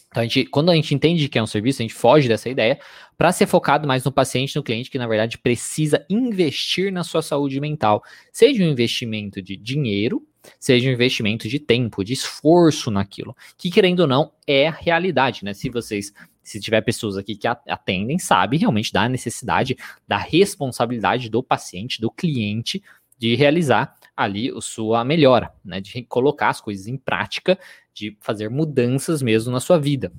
Então, 0.08 0.22
a 0.22 0.24
gente, 0.24 0.46
quando 0.46 0.70
a 0.70 0.74
gente 0.74 0.94
entende 0.94 1.28
que 1.28 1.38
é 1.38 1.42
um 1.42 1.46
serviço, 1.46 1.82
a 1.82 1.84
gente 1.84 1.92
foge 1.92 2.26
dessa 2.26 2.48
ideia 2.48 2.80
para 3.18 3.30
ser 3.32 3.46
focado 3.46 3.86
mais 3.86 4.02
no 4.02 4.10
paciente, 4.10 4.56
no 4.56 4.62
cliente, 4.62 4.90
que 4.90 4.96
na 4.96 5.06
verdade 5.06 5.36
precisa 5.36 6.06
investir 6.08 6.90
na 6.90 7.04
sua 7.04 7.20
saúde 7.20 7.60
mental. 7.60 8.02
Seja 8.32 8.64
um 8.64 8.68
investimento 8.68 9.42
de 9.42 9.58
dinheiro, 9.58 10.26
seja 10.58 10.88
um 10.88 10.92
investimento 10.92 11.48
de 11.48 11.58
tempo, 11.58 12.04
de 12.04 12.12
esforço 12.12 12.90
naquilo, 12.90 13.36
que 13.56 13.70
querendo 13.70 14.00
ou 14.00 14.06
não 14.06 14.32
é 14.46 14.68
a 14.68 14.72
realidade, 14.72 15.44
né? 15.44 15.54
Se 15.54 15.68
vocês 15.70 16.12
se 16.42 16.60
tiver 16.60 16.82
pessoas 16.82 17.16
aqui 17.16 17.34
que 17.34 17.48
atendem, 17.48 18.18
sabe 18.18 18.58
realmente 18.58 18.92
da 18.92 19.08
necessidade, 19.08 19.76
da 20.06 20.18
responsabilidade 20.18 21.30
do 21.30 21.42
paciente, 21.42 22.00
do 22.00 22.10
cliente, 22.10 22.82
de 23.18 23.34
realizar 23.34 23.96
ali 24.14 24.50
a 24.50 24.60
sua 24.60 25.04
melhora, 25.04 25.52
né? 25.64 25.80
De 25.80 26.02
colocar 26.02 26.50
as 26.50 26.60
coisas 26.60 26.86
em 26.86 26.96
prática, 26.96 27.58
de 27.94 28.16
fazer 28.20 28.50
mudanças 28.50 29.22
mesmo 29.22 29.50
na 29.50 29.60
sua 29.60 29.78
vida. 29.78 30.12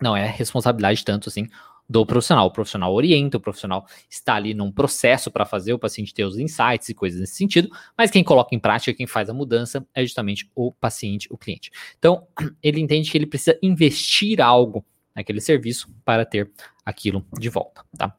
Não 0.00 0.16
é 0.16 0.26
responsabilidade 0.26 1.04
tanto 1.04 1.28
assim 1.28 1.48
do 1.88 2.04
profissional. 2.04 2.46
O 2.46 2.50
profissional 2.50 2.92
orienta, 2.92 3.38
o 3.38 3.40
profissional 3.40 3.86
está 4.10 4.34
ali 4.34 4.52
num 4.52 4.70
processo 4.70 5.30
para 5.30 5.44
fazer 5.44 5.72
o 5.72 5.78
paciente 5.78 6.12
ter 6.12 6.24
os 6.24 6.38
insights 6.38 6.88
e 6.88 6.94
coisas 6.94 7.20
nesse 7.20 7.34
sentido, 7.34 7.70
mas 7.96 8.10
quem 8.10 8.22
coloca 8.22 8.54
em 8.54 8.58
prática, 8.58 8.92
quem 8.92 9.06
faz 9.06 9.30
a 9.30 9.34
mudança 9.34 9.86
é 9.94 10.02
justamente 10.02 10.50
o 10.54 10.72
paciente, 10.72 11.26
o 11.30 11.38
cliente. 11.38 11.70
Então, 11.98 12.26
ele 12.62 12.80
entende 12.80 13.10
que 13.10 13.16
ele 13.16 13.26
precisa 13.26 13.58
investir 13.62 14.40
algo 14.40 14.84
naquele 15.14 15.40
serviço 15.40 15.88
para 16.04 16.24
ter 16.24 16.50
aquilo 16.84 17.26
de 17.38 17.48
volta, 17.48 17.84
tá? 17.96 18.14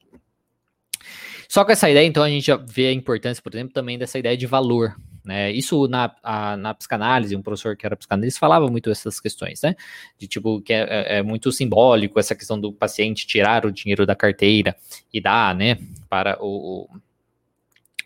Só 1.48 1.66
com 1.66 1.72
essa 1.72 1.90
ideia, 1.90 2.06
então, 2.06 2.22
a 2.22 2.30
gente 2.30 2.46
já 2.46 2.58
vê 2.58 2.88
a 2.88 2.94
importância, 2.94 3.42
por 3.42 3.52
exemplo, 3.52 3.74
também 3.74 3.98
dessa 3.98 4.20
ideia 4.20 4.38
de 4.38 4.46
valor. 4.46 4.96
Né? 5.30 5.52
Isso 5.52 5.88
na, 5.88 6.12
a, 6.24 6.58
na 6.58 6.74
psicanálise, 6.74 7.36
um 7.36 7.42
professor 7.44 7.78
que 7.78 7.86
era 7.86 7.96
psicanalista 7.96 8.40
falava 8.40 8.68
muito 8.68 8.90
essas 8.90 9.20
questões, 9.20 9.62
né? 9.62 9.76
De 10.18 10.28
tipo, 10.28 10.60
que 10.60 10.74
é, 10.74 10.80
é, 10.80 11.18
é, 11.18 11.22
muito 11.22 11.52
simbólico 11.52 12.20
essa 12.20 12.34
questão 12.34 12.60
do 12.60 12.74
paciente 12.74 13.28
tirar 13.28 13.64
o 13.64 13.72
dinheiro 13.72 14.08
da 14.08 14.16
carteira 14.16 14.76
e 15.14 15.22
dar, 15.22 15.54
né, 15.54 15.78
para 16.10 16.36
o, 16.42 16.90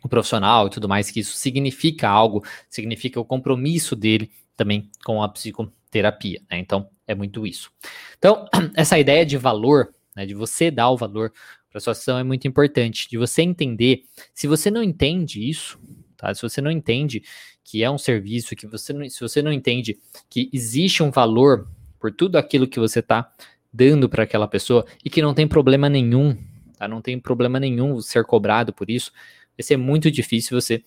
o 0.03 0.09
profissional 0.09 0.67
e 0.67 0.69
tudo 0.69 0.89
mais, 0.89 1.09
que 1.09 1.21
isso 1.21 1.37
significa 1.37 2.09
algo, 2.09 2.43
significa 2.69 3.21
o 3.21 3.23
compromisso 3.23 3.95
dele 3.95 4.29
também 4.57 4.91
com 5.05 5.23
a 5.23 5.29
psicoterapia, 5.29 6.41
né? 6.51 6.59
Então, 6.59 6.89
é 7.07 7.15
muito 7.15 7.47
isso. 7.47 7.71
Então, 8.17 8.45
essa 8.75 8.99
ideia 8.99 9.25
de 9.25 9.37
valor, 9.37 9.93
né, 10.13 10.25
de 10.25 10.33
você 10.33 10.69
dar 10.69 10.89
o 10.89 10.97
valor 10.97 11.31
para 11.71 11.79
sua 11.79 11.91
ação 11.91 12.17
é 12.17 12.23
muito 12.23 12.49
importante, 12.49 13.07
de 13.09 13.17
você 13.17 13.43
entender. 13.43 14.03
Se 14.33 14.45
você 14.45 14.69
não 14.69 14.83
entende 14.83 15.49
isso, 15.49 15.79
tá? 16.23 16.33
Se 16.33 16.41
você 16.41 16.61
não 16.61 16.71
entende 16.71 17.21
que 17.63 17.83
é 17.83 17.91
um 17.91 17.97
serviço, 17.97 18.55
que 18.55 18.65
você 18.65 18.93
não, 18.93 19.09
se 19.09 19.19
você 19.19 19.41
não 19.41 19.51
entende 19.51 19.99
que 20.29 20.49
existe 20.53 21.03
um 21.03 21.11
valor 21.11 21.67
por 21.99 22.11
tudo 22.11 22.37
aquilo 22.37 22.67
que 22.67 22.79
você 22.79 22.99
está 22.99 23.29
dando 23.71 24.07
para 24.07 24.23
aquela 24.23 24.47
pessoa 24.47 24.85
e 25.03 25.09
que 25.09 25.21
não 25.21 25.33
tem 25.33 25.47
problema 25.47 25.89
nenhum, 25.89 26.37
tá? 26.77 26.87
Não 26.87 27.01
tem 27.01 27.19
problema 27.19 27.59
nenhum 27.59 27.99
ser 27.99 28.23
cobrado 28.23 28.71
por 28.71 28.89
isso. 28.89 29.11
Vai 29.57 29.63
ser 29.63 29.77
muito 29.77 30.09
difícil 30.09 30.59
você 30.59 30.81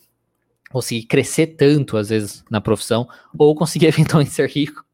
conseguir 0.70 1.06
crescer 1.06 1.48
tanto, 1.48 1.96
às 1.96 2.08
vezes, 2.08 2.42
na 2.50 2.60
profissão, 2.60 3.06
ou 3.36 3.54
conseguir 3.54 3.86
eventualmente 3.88 4.30
ser 4.30 4.48
rico 4.48 4.85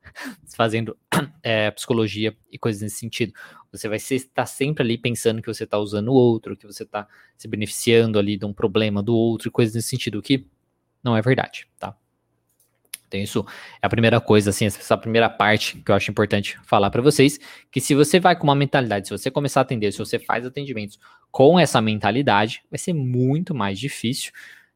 fazendo 0.57 0.97
é, 1.43 1.71
psicologia 1.73 2.37
e 2.51 2.59
coisas 2.59 2.83
nesse 2.83 2.97
sentido. 2.97 3.33
Você 3.71 3.89
vai 3.89 3.97
estar 3.97 4.29
tá 4.35 4.47
sempre 4.47 4.83
ali 4.83 4.99
pensando 4.99 5.41
que 5.41 5.53
você 5.53 5.65
está 5.65 5.79
usando 5.79 6.09
o 6.09 6.15
outro, 6.15 6.57
que 6.57 6.67
você 6.67 6.83
está 6.83 7.07
se 7.37 7.49
beneficiando 7.49 8.19
ali 8.19 8.37
de 8.37 8.45
um 8.45 8.53
problema 8.53 9.03
do 9.03 9.15
outro 9.15 9.49
e 9.49 9.51
coisas 9.51 9.75
nesse 9.75 9.89
sentido, 9.89 10.23
que 10.23 10.47
não 11.03 11.17
é 11.17 11.23
verdade, 11.23 11.67
tá? 11.79 11.97
Então 13.13 13.21
isso 13.21 13.45
é 13.83 13.87
a 13.87 13.91
primeira 13.91 14.21
coisa, 14.21 14.51
assim, 14.51 14.65
essa 14.65 14.97
primeira 14.97 15.29
parte 15.29 15.77
que 15.79 15.91
eu 15.91 15.95
acho 15.95 16.11
importante 16.11 16.59
falar 16.65 16.91
para 16.91 17.03
vocês, 17.03 17.39
que 17.71 17.79
se 17.81 17.95
você 17.95 18.19
vai 18.19 18.35
com 18.35 18.45
uma 18.45 18.55
mentalidade, 18.55 19.09
se 19.09 19.17
você 19.17 19.31
começar 19.31 19.61
a 19.61 19.63
atender, 19.63 19.93
se 19.93 19.99
você 19.99 20.19
faz 20.19 20.47
atendimentos 20.47 20.99
com 21.31 21.61
essa 21.61 21.81
mentalidade, 21.81 22.63
vai 22.71 22.79
ser 22.79 22.95
muito 22.95 23.55
mais 23.55 23.79
difícil 23.79 24.33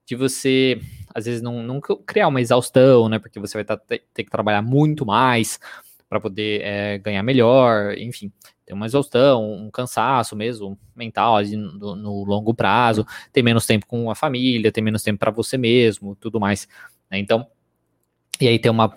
de 0.06 0.14
você, 0.14 0.80
às 1.14 1.26
vezes, 1.26 1.42
não, 1.42 1.62
não 1.62 1.80
criar 1.80 2.28
uma 2.28 2.40
exaustão, 2.40 3.08
né? 3.08 3.18
Porque 3.18 3.40
você 3.40 3.58
vai 3.58 3.64
tá, 3.64 3.76
ter, 3.76 4.04
ter 4.14 4.24
que 4.24 4.30
trabalhar 4.30 4.62
muito 4.62 5.04
mais 5.04 5.58
para 6.08 6.20
poder 6.20 6.62
é, 6.62 6.98
ganhar 6.98 7.22
melhor, 7.22 7.98
enfim, 7.98 8.30
ter 8.64 8.72
uma 8.72 8.86
exaustão, 8.86 9.52
um 9.52 9.70
cansaço 9.70 10.36
mesmo 10.36 10.78
mental 10.94 11.42
no, 11.42 11.96
no, 11.96 12.24
longo 12.24 12.54
prazo, 12.54 13.04
ter 13.32 13.42
menos 13.42 13.66
tempo 13.66 13.86
com 13.86 14.10
a 14.10 14.14
família, 14.14 14.72
ter 14.72 14.80
menos 14.80 15.02
tempo 15.02 15.18
para 15.18 15.30
você 15.30 15.58
mesmo, 15.58 16.14
tudo 16.16 16.38
mais. 16.38 16.68
Né? 17.10 17.18
Então, 17.18 17.46
e 18.40 18.46
aí 18.46 18.58
ter 18.58 18.70
uma 18.70 18.94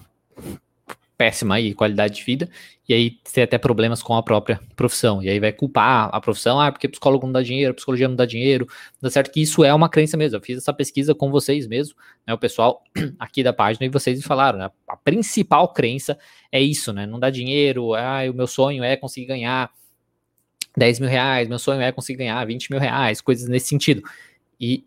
péssima 1.20 1.56
aí, 1.56 1.74
qualidade 1.74 2.16
de 2.16 2.24
vida, 2.24 2.50
e 2.88 2.94
aí 2.94 3.12
ter 3.34 3.42
até 3.42 3.58
problemas 3.58 4.02
com 4.02 4.16
a 4.16 4.24
própria 4.24 4.58
profissão. 4.74 5.22
E 5.22 5.28
aí 5.28 5.38
vai 5.38 5.52
culpar 5.52 6.10
a 6.14 6.22
profissão, 6.22 6.62
ah, 6.62 6.72
porque 6.72 6.88
psicólogo 6.88 7.26
não 7.26 7.34
dá 7.34 7.42
dinheiro, 7.42 7.74
psicologia 7.74 8.08
não 8.08 8.16
dá 8.16 8.26
dinheiro. 8.26 8.66
Dá 9.02 9.10
certo 9.10 9.30
que 9.30 9.42
isso 9.42 9.62
é 9.66 9.74
uma 9.74 9.90
crença 9.90 10.16
mesmo. 10.16 10.38
Eu 10.38 10.42
fiz 10.42 10.60
essa 10.60 10.72
pesquisa 10.72 11.14
com 11.14 11.30
vocês 11.30 11.68
mesmo, 11.68 11.94
né? 12.26 12.34
O 12.34 12.38
pessoal 12.38 12.82
aqui 13.20 13.44
da 13.44 13.52
página, 13.52 13.86
e 13.86 13.90
vocês 13.90 14.24
falaram, 14.24 14.60
né? 14.60 14.72
A 14.88 14.96
principal 14.96 15.74
crença 15.74 16.18
é 16.50 16.62
isso, 16.62 16.94
né? 16.94 17.06
Não 17.06 17.20
dá 17.20 17.30
dinheiro, 17.30 17.94
ah, 17.96 18.22
o 18.32 18.34
meu 18.34 18.48
sonho 18.48 18.82
é 18.82 18.96
conseguir 18.96 19.26
ganhar 19.26 19.70
10 20.78 21.02
mil 21.02 21.10
reais, 21.10 21.50
meu 21.50 21.60
sonho 21.60 21.82
é 21.82 21.92
conseguir 21.92 22.20
ganhar 22.20 22.46
20 22.46 22.72
mil 22.72 22.80
reais, 22.80 23.20
coisas 23.20 23.50
nesse 23.50 23.68
sentido. 23.68 24.02
E 24.58 24.86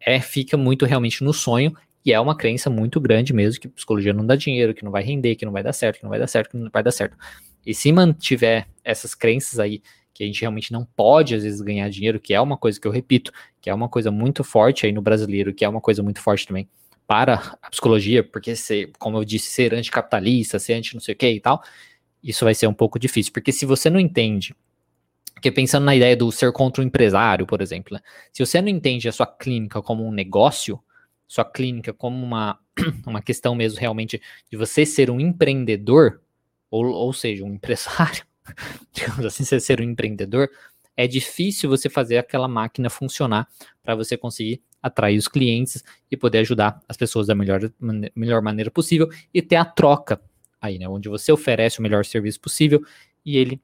é, 0.00 0.20
fica 0.20 0.56
muito 0.56 0.86
realmente 0.86 1.22
no 1.22 1.34
sonho 1.34 1.76
e 2.06 2.12
é 2.12 2.20
uma 2.20 2.36
crença 2.36 2.70
muito 2.70 3.00
grande 3.00 3.34
mesmo 3.34 3.60
que 3.60 3.66
psicologia 3.66 4.12
não 4.12 4.24
dá 4.24 4.36
dinheiro, 4.36 4.72
que 4.72 4.84
não 4.84 4.92
vai 4.92 5.02
render, 5.02 5.34
que 5.34 5.44
não 5.44 5.52
vai 5.52 5.64
dar 5.64 5.72
certo, 5.72 5.98
que 5.98 6.04
não 6.04 6.10
vai 6.10 6.20
dar 6.20 6.28
certo, 6.28 6.50
que 6.50 6.56
não 6.56 6.70
vai 6.72 6.80
dar 6.80 6.92
certo. 6.92 7.16
E 7.66 7.74
se 7.74 7.90
mantiver 7.90 8.68
essas 8.84 9.12
crenças 9.12 9.58
aí, 9.58 9.82
que 10.14 10.22
a 10.22 10.26
gente 10.26 10.40
realmente 10.40 10.72
não 10.72 10.84
pode 10.84 11.34
às 11.34 11.42
vezes 11.42 11.60
ganhar 11.60 11.90
dinheiro, 11.90 12.20
que 12.20 12.32
é 12.32 12.40
uma 12.40 12.56
coisa 12.56 12.80
que 12.80 12.86
eu 12.86 12.92
repito, 12.92 13.32
que 13.60 13.68
é 13.68 13.74
uma 13.74 13.88
coisa 13.88 14.12
muito 14.12 14.44
forte 14.44 14.86
aí 14.86 14.92
no 14.92 15.02
brasileiro, 15.02 15.52
que 15.52 15.64
é 15.64 15.68
uma 15.68 15.80
coisa 15.80 16.00
muito 16.00 16.20
forte 16.20 16.46
também 16.46 16.68
para 17.08 17.56
a 17.60 17.70
psicologia, 17.70 18.22
porque 18.22 18.54
ser, 18.54 18.92
como 19.00 19.18
eu 19.18 19.24
disse, 19.24 19.48
ser 19.48 19.74
anticapitalista, 19.74 20.60
ser 20.60 20.74
anti 20.74 20.94
não 20.94 21.00
sei 21.00 21.14
o 21.14 21.18
que 21.18 21.28
e 21.28 21.40
tal, 21.40 21.60
isso 22.22 22.44
vai 22.44 22.54
ser 22.54 22.68
um 22.68 22.74
pouco 22.74 23.00
difícil, 23.00 23.32
porque 23.32 23.50
se 23.50 23.66
você 23.66 23.90
não 23.90 23.98
entende 23.98 24.54
porque 25.34 25.50
pensando 25.50 25.84
na 25.84 25.94
ideia 25.94 26.16
do 26.16 26.32
ser 26.32 26.50
contra 26.50 26.82
o 26.82 26.86
empresário, 26.86 27.46
por 27.46 27.60
exemplo, 27.60 27.92
né? 27.94 28.00
se 28.32 28.44
você 28.44 28.62
não 28.62 28.68
entende 28.68 29.06
a 29.06 29.12
sua 29.12 29.26
clínica 29.26 29.82
como 29.82 30.06
um 30.06 30.10
negócio, 30.10 30.80
sua 31.26 31.44
clínica 31.44 31.92
como 31.92 32.24
uma, 32.24 32.58
uma 33.06 33.22
questão 33.22 33.54
mesmo 33.54 33.80
realmente 33.80 34.20
de 34.50 34.56
você 34.56 34.86
ser 34.86 35.10
um 35.10 35.20
empreendedor, 35.20 36.20
ou, 36.70 36.86
ou 36.86 37.12
seja, 37.12 37.44
um 37.44 37.54
empresário, 37.54 38.24
digamos 38.92 39.24
assim, 39.24 39.44
você 39.44 39.60
ser 39.60 39.80
um 39.80 39.84
empreendedor, 39.84 40.50
é 40.96 41.06
difícil 41.06 41.68
você 41.68 41.90
fazer 41.90 42.18
aquela 42.18 42.48
máquina 42.48 42.88
funcionar 42.88 43.46
para 43.82 43.94
você 43.94 44.16
conseguir 44.16 44.62
atrair 44.82 45.18
os 45.18 45.28
clientes 45.28 45.84
e 46.10 46.16
poder 46.16 46.38
ajudar 46.38 46.80
as 46.88 46.96
pessoas 46.96 47.26
da 47.26 47.34
melhor, 47.34 47.60
melhor 48.14 48.40
maneira 48.40 48.70
possível 48.70 49.08
e 49.34 49.42
ter 49.42 49.56
a 49.56 49.64
troca 49.64 50.20
aí, 50.60 50.78
né? 50.78 50.88
Onde 50.88 51.08
você 51.08 51.32
oferece 51.32 51.80
o 51.80 51.82
melhor 51.82 52.04
serviço 52.04 52.40
possível 52.40 52.84
e 53.24 53.36
ele 53.36 53.60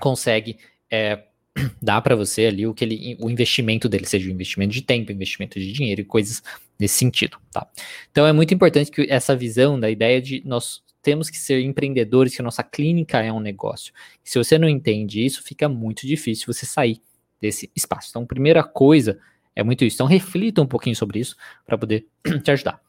consegue 0.00 0.58
é, 0.90 1.24
dá 1.80 2.00
para 2.00 2.16
você 2.16 2.46
ali 2.46 2.66
o 2.66 2.74
que 2.74 2.84
ele, 2.84 3.16
o 3.20 3.30
investimento 3.30 3.88
dele 3.88 4.06
seja 4.06 4.28
o 4.28 4.32
investimento 4.32 4.72
de 4.72 4.82
tempo, 4.82 5.12
investimento 5.12 5.60
de 5.60 5.72
dinheiro 5.72 6.00
e 6.00 6.04
coisas 6.04 6.42
nesse 6.80 6.94
sentido, 6.94 7.38
tá? 7.52 7.68
Então 8.10 8.26
é 8.26 8.32
muito 8.32 8.54
importante 8.54 8.90
que 8.90 9.06
essa 9.08 9.36
visão 9.36 9.78
da 9.78 9.90
ideia 9.90 10.20
de 10.20 10.42
nós 10.44 10.82
temos 11.02 11.30
que 11.30 11.36
ser 11.36 11.60
empreendedores, 11.62 12.34
que 12.34 12.42
a 12.42 12.44
nossa 12.44 12.62
clínica 12.62 13.18
é 13.18 13.32
um 13.32 13.40
negócio. 13.40 13.92
Se 14.22 14.38
você 14.38 14.58
não 14.58 14.68
entende 14.68 15.24
isso, 15.24 15.42
fica 15.42 15.68
muito 15.68 16.06
difícil 16.06 16.52
você 16.52 16.66
sair 16.66 17.00
desse 17.40 17.70
espaço. 17.74 18.08
Então, 18.10 18.26
primeira 18.26 18.62
coisa 18.62 19.18
é 19.56 19.62
muito 19.62 19.84
isso. 19.84 19.96
Então, 19.96 20.06
reflita 20.06 20.60
um 20.60 20.66
pouquinho 20.66 20.94
sobre 20.94 21.18
isso 21.18 21.36
para 21.66 21.78
poder 21.78 22.06
te 22.42 22.50
ajudar. 22.50 22.80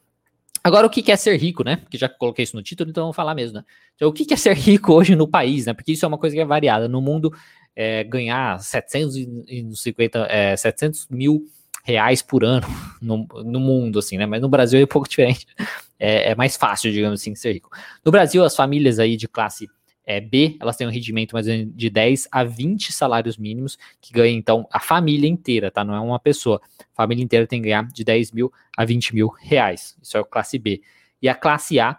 Agora, 0.64 0.86
o 0.86 0.90
que 0.90 1.10
é 1.10 1.16
ser 1.16 1.36
rico, 1.36 1.64
né? 1.64 1.76
Porque 1.76 1.98
já 1.98 2.08
coloquei 2.08 2.44
isso 2.44 2.54
no 2.54 2.62
título, 2.62 2.90
então 2.90 3.04
vamos 3.04 3.16
falar 3.16 3.34
mesmo, 3.34 3.58
né? 3.58 3.64
Então, 3.96 4.08
o 4.08 4.12
que 4.12 4.32
é 4.32 4.36
ser 4.36 4.54
rico 4.54 4.92
hoje 4.92 5.16
no 5.16 5.26
país, 5.26 5.66
né? 5.66 5.72
Porque 5.72 5.92
isso 5.92 6.04
é 6.04 6.08
uma 6.08 6.18
coisa 6.18 6.36
que 6.36 6.40
é 6.40 6.44
variada. 6.44 6.86
No 6.86 7.00
mundo, 7.00 7.32
é, 7.74 8.04
ganhar 8.04 8.60
750, 8.60 10.26
é, 10.30 10.56
700 10.56 11.08
mil 11.08 11.48
reais 11.82 12.22
por 12.22 12.44
ano 12.44 12.66
no, 13.00 13.26
no, 13.44 13.60
mundo, 13.60 13.98
assim, 13.98 14.16
né? 14.16 14.24
Mas 14.24 14.40
no 14.40 14.48
Brasil 14.48 14.80
é 14.80 14.84
um 14.84 14.86
pouco 14.86 15.08
diferente. 15.10 15.46
É, 15.98 16.30
é, 16.30 16.34
mais 16.34 16.56
fácil, 16.56 16.90
digamos 16.92 17.20
assim, 17.20 17.34
ser 17.34 17.52
rico. 17.52 17.70
No 18.04 18.10
Brasil, 18.10 18.44
as 18.44 18.56
famílias 18.56 18.98
aí 18.98 19.16
de 19.16 19.28
classe 19.28 19.68
é, 20.04 20.20
B, 20.20 20.56
elas 20.60 20.76
têm 20.76 20.86
um 20.86 20.90
rendimento 20.90 21.32
mais 21.32 21.46
de 21.46 21.90
10 21.90 22.28
a 22.30 22.42
20 22.42 22.92
salários 22.92 23.36
mínimos, 23.36 23.78
que 24.00 24.12
ganha, 24.12 24.36
então, 24.36 24.66
a 24.72 24.80
família 24.80 25.28
inteira, 25.28 25.70
tá? 25.70 25.84
Não 25.84 25.94
é 25.94 26.00
uma 26.00 26.18
pessoa. 26.18 26.60
A 26.92 27.02
família 27.02 27.22
inteira 27.22 27.46
tem 27.46 27.60
que 27.60 27.68
ganhar 27.68 27.86
de 27.86 28.04
10 28.04 28.32
mil 28.32 28.52
a 28.76 28.84
20 28.84 29.14
mil 29.14 29.28
reais. 29.28 29.96
Isso 30.02 30.16
é 30.16 30.20
o 30.20 30.24
classe 30.24 30.58
B. 30.58 30.82
E 31.20 31.28
a 31.28 31.34
classe 31.34 31.78
A 31.78 31.98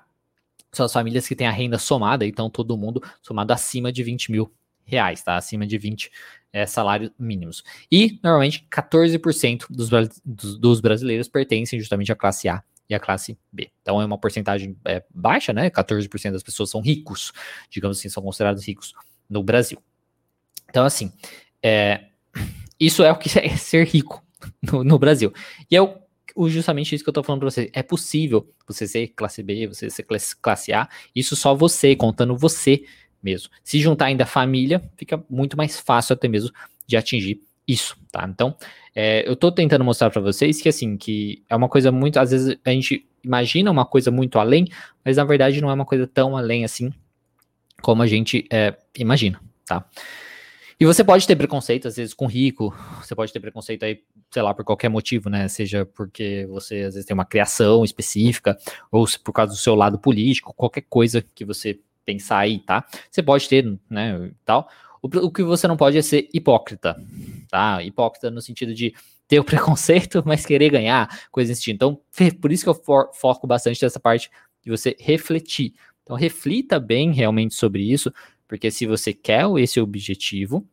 são 0.71 0.85
as 0.85 0.91
famílias 0.91 1.27
que 1.27 1.35
têm 1.35 1.47
a 1.47 1.51
renda 1.51 1.77
somada, 1.77 2.25
então 2.25 2.49
todo 2.49 2.75
mundo 2.75 3.01
somado 3.21 3.53
acima 3.53 3.91
de 3.91 4.03
20 4.03 4.31
mil 4.31 4.51
reais, 4.85 5.23
tá? 5.23 5.35
Acima 5.35 5.65
de 5.65 5.77
20 5.77 6.11
é, 6.51 6.65
salários 6.65 7.11
mínimos. 7.17 7.63
E, 7.91 8.19
normalmente, 8.23 8.67
14% 8.71 9.65
dos, 9.69 9.89
dos, 10.23 10.59
dos, 10.59 10.81
brasileiros 10.81 11.27
pertencem 11.27 11.79
justamente 11.79 12.11
à 12.11 12.15
classe 12.15 12.47
A 12.47 12.63
e 12.87 12.93
à 12.93 12.99
classe 12.99 13.37
B. 13.51 13.71
Então, 13.81 14.01
é 14.01 14.05
uma 14.05 14.17
porcentagem 14.17 14.77
é, 14.85 15.03
baixa, 15.13 15.51
né? 15.51 15.69
14% 15.69 16.31
das 16.31 16.43
pessoas 16.43 16.69
são 16.69 16.81
ricos, 16.81 17.33
digamos 17.69 17.97
assim, 17.97 18.09
são 18.09 18.21
considerados 18.21 18.67
ricos 18.67 18.93
no 19.29 19.41
Brasil. 19.41 19.81
Então, 20.69 20.85
assim, 20.85 21.11
é, 21.61 22.05
isso 22.79 23.03
é 23.03 23.11
o 23.11 23.17
que 23.17 23.29
é 23.39 23.55
ser 23.57 23.87
rico 23.87 24.23
no, 24.61 24.83
no 24.83 24.99
Brasil. 24.99 25.33
E 25.69 25.75
é 25.75 25.81
o 26.35 26.49
justamente 26.49 26.95
isso 26.95 27.03
que 27.03 27.09
eu 27.09 27.13
tô 27.13 27.23
falando 27.23 27.41
pra 27.41 27.49
você. 27.49 27.69
É 27.73 27.83
possível 27.83 28.51
você 28.67 28.87
ser 28.87 29.07
classe 29.09 29.43
B, 29.43 29.67
você 29.67 29.89
ser 29.89 30.05
classe 30.41 30.73
A, 30.73 30.89
isso 31.15 31.35
só 31.35 31.53
você, 31.53 31.95
contando 31.95 32.35
você 32.35 32.83
mesmo. 33.23 33.49
Se 33.63 33.79
juntar 33.79 34.05
ainda 34.05 34.23
a 34.23 34.27
família, 34.27 34.81
fica 34.97 35.23
muito 35.29 35.55
mais 35.55 35.79
fácil 35.79 36.13
até 36.13 36.27
mesmo 36.27 36.51
de 36.85 36.97
atingir 36.97 37.41
isso, 37.67 37.95
tá? 38.11 38.27
Então, 38.29 38.55
é, 38.95 39.27
eu 39.27 39.35
tô 39.35 39.51
tentando 39.51 39.83
mostrar 39.83 40.09
para 40.09 40.21
vocês 40.21 40.61
que, 40.61 40.69
assim, 40.69 40.97
que 40.97 41.41
é 41.49 41.55
uma 41.55 41.69
coisa 41.69 41.91
muito, 41.91 42.19
às 42.19 42.31
vezes 42.31 42.57
a 42.63 42.69
gente 42.69 43.07
imagina 43.23 43.71
uma 43.71 43.85
coisa 43.85 44.11
muito 44.11 44.37
além, 44.37 44.67
mas 45.03 45.17
na 45.17 45.23
verdade 45.23 45.61
não 45.61 45.69
é 45.69 45.73
uma 45.73 45.85
coisa 45.85 46.05
tão 46.05 46.35
além 46.35 46.65
assim 46.65 46.91
como 47.81 48.01
a 48.01 48.07
gente 48.07 48.45
é, 48.51 48.75
imagina, 48.97 49.39
tá? 49.65 49.85
E 50.79 50.85
você 50.85 51.03
pode 51.03 51.27
ter 51.27 51.35
preconceito, 51.35 51.87
às 51.87 51.95
vezes, 51.95 52.13
com 52.13 52.25
rico, 52.25 52.75
você 53.01 53.13
pode 53.13 53.31
ter 53.31 53.39
preconceito 53.39 53.83
aí, 53.83 54.01
sei 54.31 54.41
lá, 54.41 54.53
por 54.53 54.65
qualquer 54.65 54.89
motivo, 54.89 55.29
né? 55.29 55.47
Seja 55.47 55.85
porque 55.85 56.47
você, 56.49 56.81
às 56.81 56.95
vezes, 56.95 57.05
tem 57.05 57.13
uma 57.13 57.25
criação 57.25 57.83
específica, 57.85 58.57
ou 58.91 59.05
por 59.23 59.33
causa 59.33 59.53
do 59.53 59.57
seu 59.57 59.75
lado 59.75 59.99
político, 59.99 60.53
qualquer 60.53 60.83
coisa 60.89 61.23
que 61.35 61.45
você 61.45 61.79
pensar 62.05 62.39
aí, 62.39 62.59
tá? 62.59 62.85
Você 63.09 63.21
pode 63.21 63.47
ter, 63.47 63.65
né, 63.89 64.31
tal. 64.45 64.69
O, 65.01 65.07
o 65.25 65.31
que 65.31 65.43
você 65.43 65.67
não 65.67 65.75
pode 65.75 65.97
é 65.97 66.01
ser 66.01 66.29
hipócrita, 66.33 66.95
tá? 67.49 67.83
Hipócrita 67.83 68.31
no 68.31 68.41
sentido 68.41 68.73
de 68.73 68.93
ter 69.27 69.39
o 69.39 69.43
preconceito, 69.45 70.23
mas 70.25 70.45
querer 70.45 70.69
ganhar, 70.69 71.27
coisa 71.31 71.51
desse. 71.51 71.71
Então, 71.71 71.99
por 72.41 72.51
isso 72.51 72.63
que 72.63 72.69
eu 72.69 72.75
for, 72.75 73.09
foco 73.13 73.45
bastante 73.45 73.81
nessa 73.83 73.99
parte 73.99 74.29
de 74.61 74.71
você 74.71 74.95
refletir. 74.99 75.73
Então, 76.03 76.15
reflita 76.15 76.79
bem 76.79 77.13
realmente 77.13 77.55
sobre 77.55 77.83
isso, 77.83 78.13
porque 78.47 78.69
se 78.69 78.85
você 78.85 79.13
quer 79.13 79.45
esse 79.57 79.79
objetivo, 79.79 80.67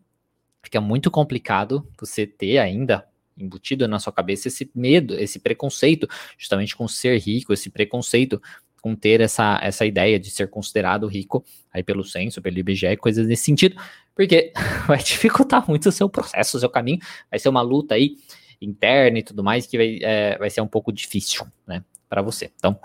fica 0.63 0.81
muito 0.81 1.11
complicado 1.11 1.87
você 1.99 2.27
ter 2.27 2.59
ainda 2.59 3.07
embutido 3.37 3.89
na 3.89 3.99
sua 3.99 4.13
cabeça 4.13 4.49
esse 4.49 4.71
medo, 4.75 5.19
esse 5.19 5.39
preconceito, 5.39 6.07
justamente 6.37 6.77
com 6.77 6.87
ser 6.87 7.19
rico, 7.19 7.53
esse 7.53 7.71
preconceito 7.71 8.41
com 8.81 8.95
ter 8.95 9.21
essa, 9.21 9.59
essa 9.63 9.85
ideia 9.85 10.19
de 10.19 10.31
ser 10.31 10.49
considerado 10.49 11.07
rico 11.07 11.45
aí 11.73 11.83
pelo 11.83 12.05
censo, 12.05 12.43
pelo 12.43 12.59
IBGE, 12.59 12.97
coisas 12.97 13.27
nesse 13.27 13.45
sentido, 13.45 13.77
porque 14.15 14.53
vai 14.87 14.99
dificultar 14.99 15.69
muito 15.69 15.89
o 15.89 15.93
seu 15.93 16.09
processo, 16.09 16.57
o 16.57 16.61
seu 16.61 16.71
caminho, 16.71 16.99
vai 17.31 17.39
ser 17.39 17.49
uma 17.49 17.63
luta 17.63 17.95
aí 17.95 18.17
interna 18.61 19.19
e 19.19 19.23
tudo 19.23 19.43
mais 19.43 19.67
que 19.67 19.77
vai, 19.77 19.99
é, 20.03 20.37
vai 20.39 20.51
ser 20.51 20.61
um 20.61 20.67
pouco 20.67 20.93
difícil, 20.93 21.47
né, 21.67 21.83
para 22.09 22.23
você. 22.23 22.51
Então, 22.57 22.79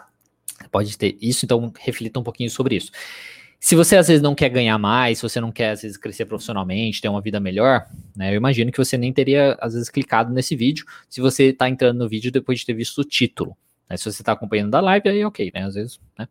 pode 0.72 0.98
ter 0.98 1.18
isso, 1.22 1.46
então 1.46 1.72
reflita 1.80 2.20
um 2.20 2.24
pouquinho 2.24 2.50
sobre 2.50 2.76
isso. 2.76 2.92
Se 3.60 3.76
você 3.76 3.98
às 3.98 4.08
vezes 4.08 4.22
não 4.22 4.36
quer 4.36 4.50
ganhar 4.50 4.78
mais, 4.78 5.18
se 5.18 5.24
você 5.24 5.42
não 5.42 5.52
quer 5.52 5.72
às 5.72 5.82
vezes 5.82 5.98
crescer 5.98 6.26
profissionalmente, 6.26 7.02
ter 7.02 7.10
uma 7.10 7.22
vida 7.22 7.40
melhor, 7.40 7.88
né, 8.16 8.32
eu 8.32 8.36
imagino 8.36 8.72
que 8.72 8.78
você 8.78 8.98
nem 8.98 9.12
teria 9.12 9.58
às 9.60 9.74
vezes 9.74 9.90
clicado 9.90 10.32
nesse 10.32 10.56
vídeo 10.56 10.86
se 11.10 11.20
você 11.20 11.46
está 11.46 11.68
entrando 11.68 11.98
no 11.98 12.08
vídeo 12.08 12.32
depois 12.32 12.60
de 12.60 12.66
ter 12.66 12.74
visto 12.74 13.00
o 13.00 13.04
título. 13.04 13.58
Né, 13.90 13.98
se 13.98 14.06
você 14.06 14.22
está 14.22 14.32
acompanhando 14.32 14.72
da 14.72 14.82
live, 14.82 15.10
aí 15.10 15.24
ok, 15.26 15.52
né? 15.54 15.64
Às 15.64 15.76
vezes 15.76 16.00
né, 16.18 16.28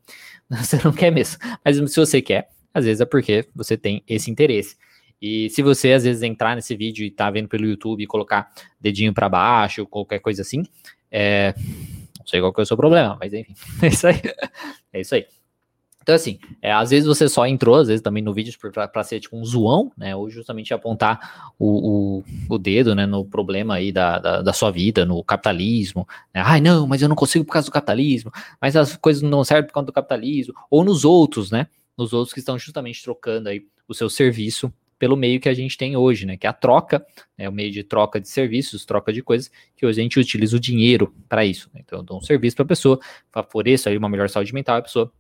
você 0.50 0.78
não 0.84 0.92
quer 0.92 1.10
mesmo. 1.10 1.38
Mas 1.64 1.76
se 1.76 2.00
você 2.00 2.20
quer, 2.20 2.48
às 2.72 2.84
vezes 2.84 3.00
é 3.00 3.04
porque 3.04 3.46
você 3.54 3.76
tem 3.76 4.02
esse 4.06 4.30
interesse. 4.30 4.76
E 5.20 5.48
se 5.50 5.62
você 5.62 5.92
às 5.92 6.04
vezes 6.04 6.22
entrar 6.22 6.54
nesse 6.54 6.76
vídeo 6.76 7.04
e 7.04 7.10
tá 7.10 7.30
vendo 7.30 7.48
pelo 7.48 7.64
YouTube 7.64 8.02
e 8.02 8.06
colocar 8.06 8.50
dedinho 8.80 9.14
para 9.14 9.28
baixo, 9.28 9.86
qualquer 9.86 10.18
coisa 10.18 10.42
assim, 10.42 10.64
é, 11.10 11.54
não 12.18 12.26
sei 12.26 12.40
qual 12.40 12.52
que 12.52 12.60
é 12.60 12.64
o 12.64 12.66
seu 12.66 12.76
problema, 12.76 13.16
mas 13.18 13.32
enfim, 13.32 13.54
é 13.82 13.88
isso 13.88 14.06
aí. 14.06 14.20
É 14.92 15.00
isso 15.00 15.14
aí. 15.14 15.26
Então, 16.04 16.14
assim, 16.14 16.38
é, 16.60 16.70
às 16.70 16.90
vezes 16.90 17.06
você 17.06 17.26
só 17.30 17.46
entrou, 17.46 17.76
às 17.76 17.88
vezes 17.88 18.02
também 18.02 18.22
no 18.22 18.34
vídeo 18.34 18.54
para 18.92 19.02
ser 19.02 19.20
tipo 19.20 19.38
um 19.38 19.42
zoão, 19.42 19.90
né? 19.96 20.14
Ou 20.14 20.28
justamente 20.28 20.74
apontar 20.74 21.54
o, 21.58 22.18
o, 22.18 22.24
o 22.50 22.58
dedo, 22.58 22.94
né, 22.94 23.06
no 23.06 23.24
problema 23.24 23.76
aí 23.76 23.90
da, 23.90 24.18
da, 24.18 24.42
da 24.42 24.52
sua 24.52 24.70
vida, 24.70 25.06
no 25.06 25.24
capitalismo. 25.24 26.06
Né? 26.34 26.42
Ai, 26.44 26.60
não, 26.60 26.86
mas 26.86 27.00
eu 27.00 27.08
não 27.08 27.16
consigo 27.16 27.42
por 27.46 27.54
causa 27.54 27.68
do 27.68 27.72
capitalismo, 27.72 28.30
mas 28.60 28.76
as 28.76 28.98
coisas 28.98 29.22
não 29.22 29.42
servem 29.44 29.66
por 29.66 29.72
causa 29.72 29.86
do 29.86 29.92
capitalismo. 29.94 30.52
Ou 30.70 30.84
nos 30.84 31.06
outros, 31.06 31.50
né? 31.50 31.68
Nos 31.96 32.12
outros 32.12 32.34
que 32.34 32.40
estão 32.40 32.58
justamente 32.58 33.02
trocando 33.02 33.48
aí 33.48 33.62
o 33.88 33.94
seu 33.94 34.10
serviço 34.10 34.70
pelo 34.98 35.16
meio 35.16 35.40
que 35.40 35.48
a 35.48 35.54
gente 35.54 35.78
tem 35.78 35.96
hoje, 35.96 36.26
né? 36.26 36.36
Que 36.36 36.46
é 36.46 36.50
a 36.50 36.52
troca, 36.52 37.04
né, 37.36 37.48
o 37.48 37.52
meio 37.52 37.72
de 37.72 37.82
troca 37.82 38.20
de 38.20 38.28
serviços, 38.28 38.84
troca 38.84 39.10
de 39.10 39.22
coisas, 39.22 39.50
que 39.74 39.86
hoje 39.86 40.00
a 40.00 40.02
gente 40.02 40.20
utiliza 40.20 40.54
o 40.54 40.60
dinheiro 40.60 41.14
para 41.30 41.46
isso. 41.46 41.70
Né? 41.72 41.80
Então, 41.82 42.00
eu 42.00 42.02
dou 42.02 42.18
um 42.18 42.20
serviço 42.20 42.56
para 42.56 42.64
a 42.64 42.68
pessoa, 42.68 43.00
favoreço 43.32 43.88
aí 43.88 43.96
uma 43.96 44.08
melhor 44.08 44.28
saúde 44.28 44.52
mental, 44.52 44.76
a 44.76 44.82
pessoa 44.82 45.10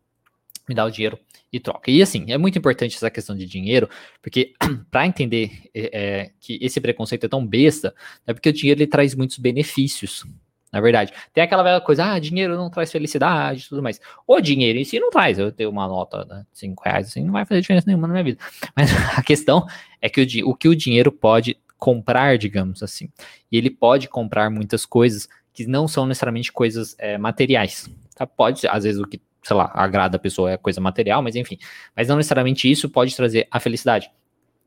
me 0.68 0.74
dá 0.74 0.84
o 0.84 0.90
dinheiro 0.90 1.18
e 1.52 1.60
troca. 1.60 1.90
E 1.90 2.02
assim, 2.02 2.26
é 2.28 2.38
muito 2.38 2.58
importante 2.58 2.96
essa 2.96 3.10
questão 3.10 3.36
de 3.36 3.46
dinheiro, 3.46 3.88
porque 4.20 4.54
para 4.90 5.06
entender 5.06 5.70
é, 5.74 5.90
é, 5.92 6.30
que 6.40 6.58
esse 6.60 6.80
preconceito 6.80 7.24
é 7.24 7.28
tão 7.28 7.46
besta, 7.46 7.94
é 8.26 8.32
porque 8.32 8.48
o 8.48 8.52
dinheiro 8.52 8.80
ele 8.80 8.86
traz 8.86 9.14
muitos 9.14 9.38
benefícios. 9.38 10.24
Na 10.72 10.80
verdade, 10.80 11.12
tem 11.32 11.44
aquela 11.44 11.62
velha 11.62 11.80
coisa, 11.80 12.04
ah, 12.04 12.18
dinheiro 12.18 12.56
não 12.56 12.68
traz 12.68 12.90
felicidade 12.90 13.64
e 13.64 13.68
tudo 13.68 13.80
mais. 13.80 14.00
O 14.26 14.40
dinheiro 14.40 14.76
em 14.76 14.84
si 14.84 14.98
não 14.98 15.08
traz. 15.08 15.38
Eu 15.38 15.52
tenho 15.52 15.70
uma 15.70 15.86
nota 15.86 16.24
de 16.24 16.34
né, 16.34 16.44
5 16.52 16.82
reais, 16.82 17.06
assim, 17.06 17.22
não 17.22 17.32
vai 17.32 17.44
fazer 17.44 17.60
diferença 17.60 17.86
nenhuma 17.86 18.08
na 18.08 18.14
minha 18.14 18.24
vida. 18.24 18.38
Mas 18.74 18.90
a 19.16 19.22
questão 19.22 19.64
é 20.02 20.08
que 20.08 20.20
o, 20.20 20.50
o 20.50 20.54
que 20.56 20.66
o 20.66 20.74
dinheiro 20.74 21.12
pode 21.12 21.56
comprar, 21.78 22.36
digamos 22.38 22.82
assim. 22.82 23.08
E 23.52 23.56
ele 23.56 23.70
pode 23.70 24.08
comprar 24.08 24.50
muitas 24.50 24.84
coisas 24.84 25.28
que 25.52 25.64
não 25.64 25.86
são 25.86 26.06
necessariamente 26.06 26.50
coisas 26.50 26.96
é, 26.98 27.16
materiais. 27.16 27.88
Tá? 28.16 28.26
Pode, 28.26 28.66
às 28.66 28.82
vezes, 28.82 29.00
o 29.00 29.06
que 29.06 29.20
sei 29.44 29.56
lá, 29.56 29.70
agrada 29.74 30.16
a 30.16 30.18
pessoa 30.18 30.50
é 30.50 30.56
coisa 30.56 30.80
material, 30.80 31.22
mas 31.22 31.36
enfim. 31.36 31.58
Mas 31.94 32.08
não 32.08 32.16
necessariamente 32.16 32.70
isso 32.70 32.88
pode 32.88 33.14
trazer 33.14 33.46
a 33.50 33.60
felicidade. 33.60 34.10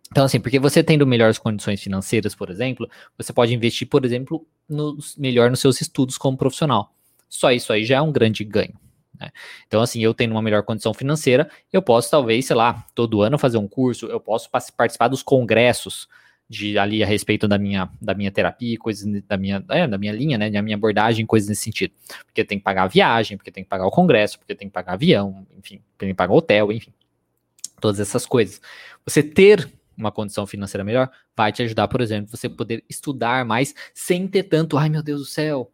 Então, 0.09 0.23
assim, 0.23 0.39
porque 0.39 0.59
você 0.59 0.83
tendo 0.83 1.05
melhores 1.05 1.37
condições 1.37 1.81
financeiras, 1.81 2.33
por 2.33 2.49
exemplo, 2.49 2.89
você 3.17 3.33
pode 3.33 3.53
investir, 3.53 3.87
por 3.87 4.05
exemplo, 4.05 4.45
no, 4.69 4.97
melhor 5.17 5.49
nos 5.49 5.59
seus 5.59 5.81
estudos 5.81 6.17
como 6.17 6.37
profissional. 6.37 6.93
Só 7.27 7.51
isso 7.51 7.73
aí 7.73 7.83
já 7.83 7.97
é 7.97 8.01
um 8.01 8.11
grande 8.11 8.43
ganho. 8.43 8.73
Né? 9.19 9.29
Então, 9.67 9.81
assim, 9.81 9.99
eu 10.01 10.13
tendo 10.13 10.31
uma 10.31 10.41
melhor 10.41 10.63
condição 10.63 10.93
financeira, 10.93 11.49
eu 11.73 11.81
posso, 11.81 12.09
talvez, 12.09 12.45
sei 12.45 12.55
lá, 12.55 12.85
todo 12.95 13.21
ano 13.21 13.37
fazer 13.37 13.57
um 13.57 13.67
curso, 13.67 14.05
eu 14.05 14.19
posso 14.19 14.49
participar 14.49 15.09
dos 15.09 15.23
congressos 15.23 16.07
de 16.49 16.77
ali 16.77 17.03
a 17.03 17.05
respeito 17.05 17.47
da 17.47 17.57
minha, 17.57 17.89
da 18.01 18.13
minha 18.13 18.31
terapia, 18.31 18.77
coisas 18.77 19.05
da 19.23 19.37
minha, 19.37 19.63
é, 19.69 19.87
da 19.87 19.97
minha 19.97 20.13
linha, 20.13 20.37
né, 20.37 20.49
da 20.49 20.61
minha 20.61 20.77
abordagem, 20.77 21.25
coisas 21.25 21.49
nesse 21.49 21.63
sentido. 21.63 21.93
Porque 22.25 22.43
tem 22.45 22.57
que 22.57 22.63
pagar 22.63 22.83
a 22.83 22.87
viagem, 22.87 23.37
porque 23.37 23.51
tem 23.51 23.63
que 23.63 23.69
pagar 23.69 23.85
o 23.85 23.91
congresso, 23.91 24.39
porque 24.39 24.55
tem 24.55 24.67
que 24.67 24.73
pagar 24.73 24.93
avião, 24.93 25.45
enfim, 25.57 25.81
tem 25.97 26.09
que 26.09 26.15
pagar 26.15 26.33
hotel, 26.33 26.71
enfim. 26.71 26.93
Todas 27.81 27.99
essas 27.99 28.25
coisas. 28.25 28.61
Você 29.05 29.21
ter 29.21 29.69
uma 29.97 30.11
condição 30.11 30.47
financeira 30.47 30.83
melhor 30.83 31.09
vai 31.35 31.51
te 31.51 31.61
ajudar, 31.63 31.87
por 31.87 32.01
exemplo, 32.01 32.29
você 32.29 32.47
poder 32.47 32.83
estudar 32.89 33.43
mais 33.43 33.73
sem 33.93 34.27
ter 34.27 34.43
tanto, 34.43 34.77
ai 34.77 34.89
meu 34.89 35.03
Deus 35.03 35.21
do 35.21 35.25
céu, 35.25 35.69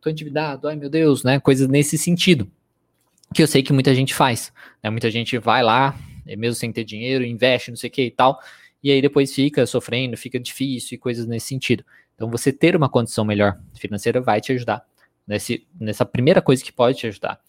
tô 0.00 0.10
endividado, 0.10 0.68
ai 0.68 0.76
meu 0.76 0.90
Deus, 0.90 1.22
né, 1.22 1.40
coisas 1.40 1.68
nesse 1.68 1.96
sentido. 1.96 2.50
Que 3.32 3.42
eu 3.42 3.46
sei 3.46 3.62
que 3.62 3.72
muita 3.72 3.94
gente 3.94 4.14
faz, 4.14 4.52
né, 4.82 4.90
muita 4.90 5.10
gente 5.10 5.38
vai 5.38 5.62
lá, 5.62 5.98
mesmo 6.26 6.54
sem 6.54 6.72
ter 6.72 6.84
dinheiro, 6.84 7.24
investe, 7.24 7.70
não 7.70 7.76
sei 7.76 7.88
o 7.88 7.92
que 7.92 8.02
e 8.02 8.10
tal, 8.10 8.40
e 8.82 8.90
aí 8.90 9.02
depois 9.02 9.34
fica 9.34 9.66
sofrendo, 9.66 10.16
fica 10.16 10.38
difícil 10.38 10.96
e 10.96 10.98
coisas 10.98 11.26
nesse 11.26 11.46
sentido. 11.46 11.84
Então, 12.14 12.30
você 12.30 12.52
ter 12.52 12.74
uma 12.76 12.88
condição 12.88 13.24
melhor 13.24 13.60
financeira 13.74 14.20
vai 14.20 14.40
te 14.40 14.52
ajudar 14.52 14.84
nesse, 15.26 15.66
nessa 15.78 16.04
primeira 16.04 16.42
coisa 16.42 16.64
que 16.64 16.72
pode 16.72 16.98
te 16.98 17.06
ajudar. 17.06 17.40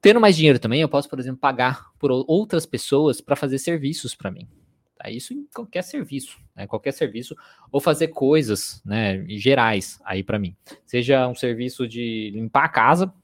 Tendo 0.00 0.20
mais 0.20 0.34
dinheiro 0.34 0.58
também, 0.58 0.80
eu 0.80 0.88
posso, 0.88 1.08
por 1.08 1.20
exemplo, 1.20 1.38
pagar 1.38 1.92
por 1.98 2.10
outras 2.10 2.66
pessoas 2.66 3.20
para 3.20 3.36
fazer 3.36 3.58
serviços 3.58 4.14
para 4.14 4.30
mim. 4.32 4.48
Tá? 4.96 5.10
Isso 5.10 5.32
em 5.32 5.46
qualquer 5.54 5.82
serviço, 5.82 6.38
né? 6.56 6.66
qualquer 6.66 6.92
serviço, 6.92 7.36
ou 7.70 7.80
fazer 7.80 8.08
coisas 8.08 8.82
né, 8.84 9.24
gerais 9.28 10.00
aí 10.04 10.24
para 10.24 10.38
mim. 10.38 10.56
Seja 10.84 11.28
um 11.28 11.34
serviço 11.34 11.86
de 11.86 12.30
limpar 12.34 12.64
a 12.64 12.68
casa, 12.68 13.14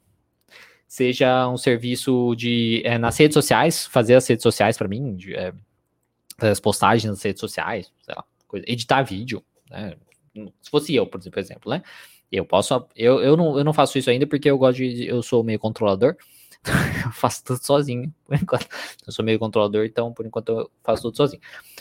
seja 0.87 1.49
um 1.49 1.57
serviço 1.57 2.35
de 2.37 2.83
é, 2.85 2.97
nas 2.97 3.19
redes 3.19 3.35
sociais, 3.35 3.87
fazer 3.87 4.15
as 4.15 4.29
redes 4.29 4.43
sociais 4.43 4.79
para 4.79 4.87
mim, 4.87 5.17
de, 5.17 5.35
é, 5.35 5.53
as 6.39 6.61
postagens 6.61 7.11
nas 7.11 7.23
redes 7.23 7.41
sociais, 7.41 7.93
sei 8.03 8.15
lá, 8.15 8.25
coisa, 8.47 8.65
editar 8.69 9.03
vídeo, 9.03 9.43
né? 9.71 9.95
Se 10.61 10.71
fosse 10.71 10.95
eu, 10.95 11.07
por 11.07 11.21
exemplo, 11.37 11.71
né? 11.71 11.83
Eu 12.31 12.45
posso, 12.45 12.87
eu, 12.95 13.21
eu, 13.21 13.37
não, 13.37 13.59
eu 13.59 13.65
não 13.65 13.73
faço 13.73 13.99
isso 13.99 14.11
ainda 14.11 14.27
porque 14.27 14.51
eu 14.51 14.59
gosto 14.59 14.77
de, 14.77 15.07
eu 15.07 15.23
sou 15.23 15.43
meio 15.43 15.59
controlador, 15.59 16.17
eu 17.05 17.11
faço 17.11 17.43
tudo 17.43 17.65
sozinho, 17.65 18.13
por 18.25 18.37
enquanto. 18.37 18.67
Eu 19.07 19.13
sou 19.13 19.25
meio 19.25 19.39
controlador, 19.39 19.85
então 19.85 20.13
por 20.13 20.27
enquanto 20.27 20.51
eu 20.51 20.71
faço 20.83 21.03
tudo 21.03 21.17
sozinho. 21.17 21.41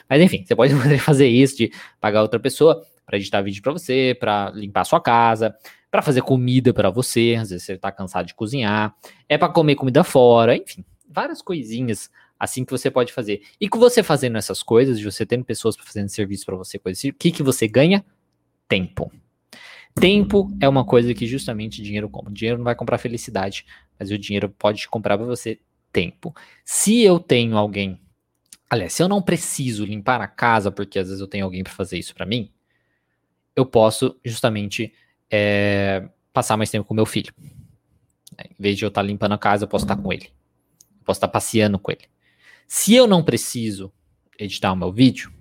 Mas 0.10 0.22
enfim, 0.22 0.46
você 0.46 0.56
pode 0.56 0.74
fazer 1.00 1.28
isso 1.28 1.58
de 1.58 1.72
pagar 2.00 2.22
outra 2.22 2.40
pessoa 2.40 2.82
para 3.06 3.18
editar 3.18 3.42
vídeo 3.42 3.62
para 3.62 3.74
você, 3.74 4.16
para 4.20 4.52
limpar 4.52 4.86
sua 4.86 5.02
casa, 5.02 5.56
para 5.92 6.02
fazer 6.02 6.22
comida 6.22 6.74
para 6.74 6.90
você, 6.90 7.38
às 7.40 7.50
vezes 7.50 7.66
você 7.66 7.78
tá 7.78 7.92
cansado 7.92 8.26
de 8.26 8.34
cozinhar, 8.34 8.96
é 9.28 9.38
para 9.38 9.50
comer 9.50 9.76
comida 9.76 10.04
fora, 10.04 10.56
enfim, 10.56 10.84
várias 11.10 11.42
coisinhas 11.42 12.10
assim 12.40 12.64
que 12.64 12.72
você 12.72 12.92
pode 12.92 13.12
fazer. 13.14 13.42
E 13.60 13.68
com 13.68 13.80
você 13.80 14.04
fazendo 14.04 14.38
essas 14.38 14.62
coisas, 14.62 15.00
de 15.00 15.06
você 15.06 15.26
tendo 15.26 15.44
pessoas 15.44 15.76
fazendo 15.76 16.10
serviço 16.10 16.46
para 16.46 16.56
você, 16.56 16.80
assim, 16.86 17.10
o 17.10 17.14
que, 17.14 17.32
que 17.32 17.44
você 17.44 17.68
ganha? 17.68 18.06
Tempo. 18.68 19.12
Tempo 20.00 20.52
é 20.62 20.70
uma 20.70 20.86
coisa 20.86 21.14
que 21.14 21.26
justamente 21.26 21.82
dinheiro 21.82 22.08
compra. 22.08 22.32
Dinheiro 22.32 22.60
não 22.60 22.66
vai 22.66 22.76
comprar 22.76 23.00
felicidade, 23.00 23.66
mas 23.98 24.12
o 24.12 24.18
dinheiro 24.18 24.50
pode 24.50 24.88
comprar 24.88 25.18
para 25.18 25.26
você 25.26 25.60
tempo. 25.92 26.36
Se 26.64 27.02
eu 27.02 27.20
tenho 27.20 27.58
alguém, 27.58 28.00
aliás, 28.70 28.94
se 28.94 29.02
eu 29.02 29.10
não 29.10 29.22
preciso 29.22 29.84
limpar 29.84 30.22
a 30.22 30.28
casa 30.28 30.72
porque 30.72 31.00
às 31.00 31.08
vezes 31.08 31.22
eu 31.22 31.28
tenho 31.28 31.46
alguém 31.46 31.64
para 31.64 31.74
fazer 31.74 31.98
isso 31.98 32.14
para 32.14 32.26
mim, 32.26 32.52
eu 33.56 33.66
posso 33.66 34.16
justamente 34.24 34.94
é, 35.32 36.08
passar 36.32 36.56
mais 36.58 36.70
tempo 36.70 36.86
com 36.86 36.94
meu 36.94 37.06
filho. 37.06 37.34
Em 38.40 38.56
vez 38.60 38.78
de 38.78 38.86
eu 38.86 38.90
estar 38.90 39.02
limpando 39.02 39.32
a 39.32 39.38
casa, 39.38 39.64
eu 39.64 39.68
posso 39.68 39.86
estar 39.86 39.96
com 39.96 40.14
ele. 40.14 40.30
Posso 41.08 41.20
estar 41.20 41.30
passeando 41.30 41.80
com 41.80 41.90
ele. 41.90 42.02
Se 42.68 42.94
eu 42.94 43.08
não 43.08 43.24
preciso 43.24 43.90
editar 44.38 44.74
o 44.74 44.76
meu 44.76 44.92
vídeo, 44.92 45.32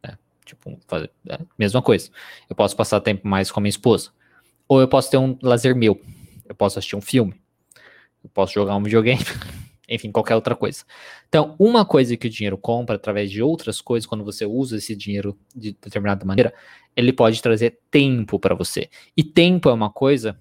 né, 0.00 0.16
tipo, 0.44 0.78
fazer, 0.86 1.10
é, 1.28 1.40
mesma 1.58 1.82
coisa. 1.82 2.08
Eu 2.48 2.54
posso 2.54 2.76
passar 2.76 3.00
tempo 3.00 3.26
mais 3.26 3.50
com 3.50 3.58
a 3.58 3.62
minha 3.62 3.70
esposa. 3.70 4.12
Ou 4.68 4.80
eu 4.80 4.86
posso 4.86 5.10
ter 5.10 5.16
um 5.16 5.36
lazer 5.42 5.74
meu. 5.74 6.00
Eu 6.48 6.54
posso 6.54 6.78
assistir 6.78 6.94
um 6.94 7.00
filme. 7.00 7.34
Eu 8.22 8.30
posso 8.32 8.54
jogar 8.54 8.76
um 8.76 8.82
videogame. 8.84 9.20
Enfim, 9.88 10.12
qualquer 10.12 10.36
outra 10.36 10.54
coisa. 10.54 10.84
Então, 11.28 11.56
uma 11.58 11.84
coisa 11.84 12.16
que 12.16 12.28
o 12.28 12.30
dinheiro 12.30 12.56
compra 12.56 12.94
através 12.94 13.28
de 13.28 13.42
outras 13.42 13.80
coisas, 13.80 14.06
quando 14.06 14.24
você 14.24 14.46
usa 14.46 14.76
esse 14.76 14.94
dinheiro 14.94 15.36
de 15.54 15.72
determinada 15.72 16.24
maneira, 16.24 16.54
ele 16.96 17.12
pode 17.12 17.42
trazer 17.42 17.80
tempo 17.90 18.38
para 18.38 18.54
você. 18.54 18.88
E 19.16 19.24
tempo 19.24 19.68
é 19.68 19.72
uma 19.72 19.90
coisa 19.90 20.40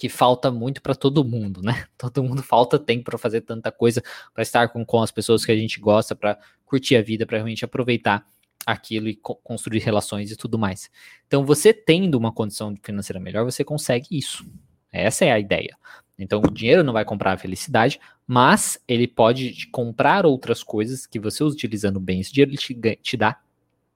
que 0.00 0.08
falta 0.08 0.50
muito 0.50 0.80
para 0.80 0.94
todo 0.94 1.22
mundo, 1.22 1.60
né? 1.60 1.84
Todo 1.98 2.24
mundo 2.24 2.42
falta 2.42 2.78
tempo 2.78 3.04
para 3.04 3.18
fazer 3.18 3.42
tanta 3.42 3.70
coisa, 3.70 4.02
para 4.32 4.42
estar 4.42 4.68
com, 4.70 4.82
com 4.82 5.02
as 5.02 5.10
pessoas 5.10 5.44
que 5.44 5.52
a 5.52 5.56
gente 5.56 5.78
gosta, 5.78 6.16
para 6.16 6.38
curtir 6.64 6.96
a 6.96 7.02
vida, 7.02 7.26
para 7.26 7.36
realmente 7.36 7.66
aproveitar 7.66 8.26
aquilo 8.64 9.08
e 9.08 9.14
co 9.14 9.36
construir 9.36 9.80
relações 9.80 10.30
e 10.30 10.36
tudo 10.36 10.58
mais. 10.58 10.90
Então, 11.26 11.44
você 11.44 11.74
tendo 11.74 12.14
uma 12.14 12.32
condição 12.32 12.74
financeira 12.82 13.20
melhor, 13.20 13.44
você 13.44 13.62
consegue 13.62 14.08
isso. 14.10 14.42
Essa 14.90 15.26
é 15.26 15.32
a 15.32 15.38
ideia. 15.38 15.76
Então, 16.18 16.40
o 16.40 16.50
dinheiro 16.50 16.82
não 16.82 16.94
vai 16.94 17.04
comprar 17.04 17.34
a 17.34 17.38
felicidade, 17.38 18.00
mas 18.26 18.82
ele 18.88 19.06
pode 19.06 19.66
comprar 19.66 20.24
outras 20.24 20.62
coisas 20.62 21.06
que 21.06 21.20
você 21.20 21.44
utilizando 21.44 22.00
bem 22.00 22.20
esse 22.20 22.32
dinheiro, 22.32 22.52
ele 22.52 22.58
te, 22.58 22.74
te 23.02 23.16
dá 23.18 23.38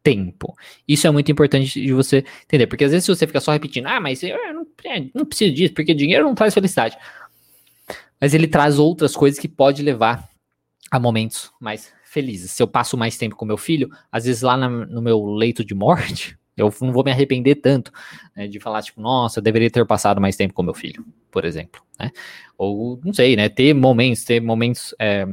tempo. 0.04 0.54
Isso 0.86 1.06
é 1.06 1.10
muito 1.10 1.32
importante 1.32 1.80
de 1.80 1.92
você 1.94 2.22
entender, 2.44 2.66
porque 2.66 2.84
às 2.84 2.92
vezes 2.92 3.08
você 3.08 3.26
fica 3.26 3.40
só 3.40 3.50
repetindo, 3.50 3.86
ah, 3.86 3.98
mas 3.98 4.22
eu 4.22 4.36
não, 4.52 4.66
é, 4.84 5.06
não 5.14 5.24
preciso 5.24 5.54
disso, 5.54 5.74
porque 5.74 5.94
dinheiro 5.94 6.24
não 6.24 6.34
traz 6.34 6.52
felicidade. 6.52 6.96
Mas 8.20 8.34
ele 8.34 8.46
traz 8.46 8.78
outras 8.78 9.16
coisas 9.16 9.40
que 9.40 9.48
pode 9.48 9.82
levar 9.82 10.28
a 10.90 11.00
momentos 11.00 11.50
mais 11.58 11.92
felizes. 12.04 12.52
Se 12.52 12.62
eu 12.62 12.68
passo 12.68 12.96
mais 12.96 13.16
tempo 13.16 13.34
com 13.34 13.46
meu 13.46 13.56
filho, 13.56 13.90
às 14.12 14.26
vezes 14.26 14.42
lá 14.42 14.56
na, 14.56 14.68
no 14.68 15.00
meu 15.00 15.24
leito 15.24 15.64
de 15.64 15.74
morte, 15.74 16.38
eu 16.56 16.72
não 16.82 16.92
vou 16.92 17.02
me 17.02 17.10
arrepender 17.10 17.56
tanto 17.56 17.90
né, 18.36 18.46
de 18.46 18.60
falar, 18.60 18.82
tipo, 18.82 19.00
nossa, 19.00 19.38
eu 19.38 19.42
deveria 19.42 19.70
ter 19.70 19.84
passado 19.86 20.20
mais 20.20 20.36
tempo 20.36 20.52
com 20.52 20.62
meu 20.62 20.74
filho, 20.74 21.04
por 21.30 21.46
exemplo. 21.46 21.82
Né? 21.98 22.10
Ou, 22.58 23.00
não 23.02 23.12
sei, 23.12 23.34
né? 23.34 23.48
Ter 23.48 23.72
momentos, 23.74 24.22
ter 24.22 24.40
momentos 24.40 24.94
é, 24.98 25.26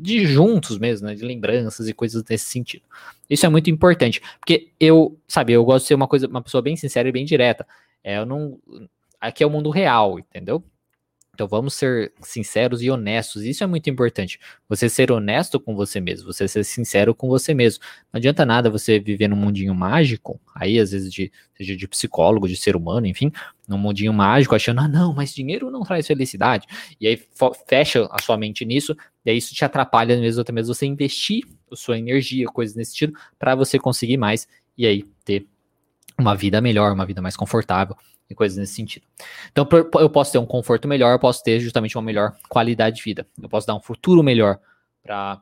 de 0.00 0.26
juntos 0.26 0.78
mesmo, 0.78 1.06
né? 1.06 1.14
De 1.14 1.24
lembranças 1.24 1.88
e 1.88 1.94
coisas 1.94 2.22
nesse 2.28 2.46
sentido. 2.46 2.84
Isso 3.28 3.44
é 3.44 3.48
muito 3.48 3.70
importante, 3.70 4.22
porque 4.40 4.70
eu, 4.80 5.18
sabe, 5.26 5.52
eu 5.52 5.64
gosto 5.64 5.84
de 5.84 5.88
ser 5.88 5.94
uma 5.94 6.08
coisa, 6.08 6.26
uma 6.26 6.42
pessoa 6.42 6.62
bem 6.62 6.76
sincera 6.76 7.08
e 7.08 7.12
bem 7.12 7.24
direta. 7.24 7.66
É, 8.02 8.18
eu 8.18 8.26
não. 8.26 8.58
Aqui 9.20 9.42
é 9.42 9.46
o 9.46 9.50
mundo 9.50 9.70
real, 9.70 10.18
entendeu? 10.18 10.62
Então 11.38 11.46
vamos 11.46 11.74
ser 11.74 12.12
sinceros 12.20 12.82
e 12.82 12.90
honestos. 12.90 13.44
Isso 13.44 13.62
é 13.62 13.66
muito 13.68 13.88
importante. 13.88 14.40
Você 14.68 14.88
ser 14.88 15.12
honesto 15.12 15.60
com 15.60 15.76
você 15.76 16.00
mesmo, 16.00 16.32
você 16.32 16.48
ser 16.48 16.64
sincero 16.64 17.14
com 17.14 17.28
você 17.28 17.54
mesmo. 17.54 17.80
Não 18.12 18.18
adianta 18.18 18.44
nada 18.44 18.68
você 18.68 18.98
viver 18.98 19.28
num 19.28 19.36
mundinho 19.36 19.72
mágico, 19.72 20.40
aí 20.52 20.80
às 20.80 20.90
vezes 20.90 21.12
de 21.12 21.30
seja 21.56 21.76
de 21.76 21.86
psicólogo, 21.86 22.48
de 22.48 22.56
ser 22.56 22.74
humano, 22.74 23.06
enfim, 23.06 23.30
num 23.68 23.78
mundinho 23.78 24.12
mágico, 24.12 24.56
achando, 24.56 24.80
ah, 24.80 24.88
não, 24.88 25.14
mas 25.14 25.32
dinheiro 25.32 25.70
não 25.70 25.84
traz 25.84 26.08
felicidade. 26.08 26.66
E 27.00 27.06
aí 27.06 27.22
fecha 27.68 28.08
a 28.10 28.20
sua 28.20 28.36
mente 28.36 28.64
nisso, 28.64 28.96
e 29.24 29.30
aí 29.30 29.36
isso 29.36 29.54
te 29.54 29.64
atrapalha 29.64 30.16
mesmo 30.16 30.40
até 30.40 30.50
mesmo 30.50 30.74
você 30.74 30.86
investir 30.86 31.44
a 31.70 31.76
sua 31.76 31.96
energia, 31.96 32.46
coisas 32.46 32.74
nesse 32.74 32.90
sentido, 32.92 33.12
para 33.38 33.54
você 33.54 33.78
conseguir 33.78 34.16
mais 34.16 34.48
e 34.76 34.84
aí 34.86 35.04
ter 35.24 35.46
uma 36.18 36.34
vida 36.34 36.60
melhor, 36.60 36.92
uma 36.92 37.06
vida 37.06 37.22
mais 37.22 37.36
confortável 37.36 37.96
e 38.28 38.34
coisas 38.34 38.58
nesse 38.58 38.74
sentido. 38.74 39.06
Então, 39.50 39.66
eu 39.94 40.10
posso 40.10 40.32
ter 40.32 40.38
um 40.38 40.46
conforto 40.46 40.86
melhor, 40.86 41.12
eu 41.12 41.18
posso 41.18 41.42
ter 41.42 41.60
justamente 41.60 41.96
uma 41.96 42.02
melhor 42.02 42.36
qualidade 42.48 42.96
de 42.96 43.02
vida. 43.02 43.26
Eu 43.40 43.48
posso 43.48 43.66
dar 43.66 43.74
um 43.74 43.80
futuro 43.80 44.22
melhor 44.22 44.58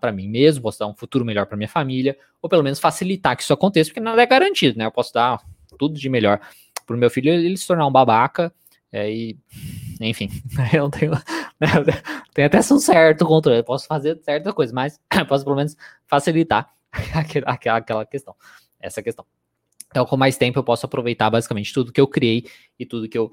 para 0.01 0.13
mim 0.13 0.29
mesmo, 0.29 0.63
posso 0.63 0.79
dar 0.79 0.87
um 0.87 0.95
futuro 0.95 1.25
melhor 1.25 1.47
para 1.47 1.57
minha 1.57 1.69
família, 1.69 2.17
ou 2.41 2.49
pelo 2.49 2.63
menos 2.63 2.79
facilitar 2.79 3.37
que 3.37 3.43
isso 3.43 3.53
aconteça, 3.53 3.91
porque 3.91 4.01
nada 4.01 4.23
é 4.23 4.27
garantido, 4.27 4.79
né? 4.79 4.87
Eu 4.87 4.93
posso 4.93 5.13
dar 5.13 5.41
tudo 5.77 5.99
de 5.99 6.09
melhor 6.09 6.41
para 6.87 6.95
o 6.95 6.99
meu 6.99 7.11
filho 7.11 7.33
ele 7.33 7.57
se 7.57 7.67
tornar 7.67 7.87
um 7.87 7.91
babaca, 7.91 8.53
é, 8.93 9.11
e, 9.11 9.37
enfim, 10.01 10.31
eu 10.73 10.85
não 10.85 10.91
tenho, 10.91 11.11
né, 11.13 11.69
tem 12.33 12.45
até 12.45 12.59
um 12.59 12.79
certo 12.79 13.27
controle, 13.27 13.59
eu 13.59 13.65
posso 13.65 13.87
fazer 13.87 14.17
certa 14.23 14.53
coisa, 14.53 14.73
mas 14.73 15.01
posso 15.29 15.43
pelo 15.45 15.57
menos 15.57 15.77
facilitar 16.07 16.71
aquela, 17.13 17.79
aquela 17.79 18.07
questão, 18.07 18.37
essa 18.81 19.03
questão. 19.03 19.27
Então, 19.97 20.05
com 20.05 20.15
mais 20.15 20.37
tempo, 20.37 20.59
eu 20.59 20.63
posso 20.63 20.85
aproveitar 20.85 21.31
basicamente 21.31 21.73
tudo 21.73 21.91
que 21.91 21.99
eu 21.99 22.07
criei 22.07 22.45
e 22.79 22.85
tudo 22.85 23.09
que 23.09 23.17
eu 23.17 23.33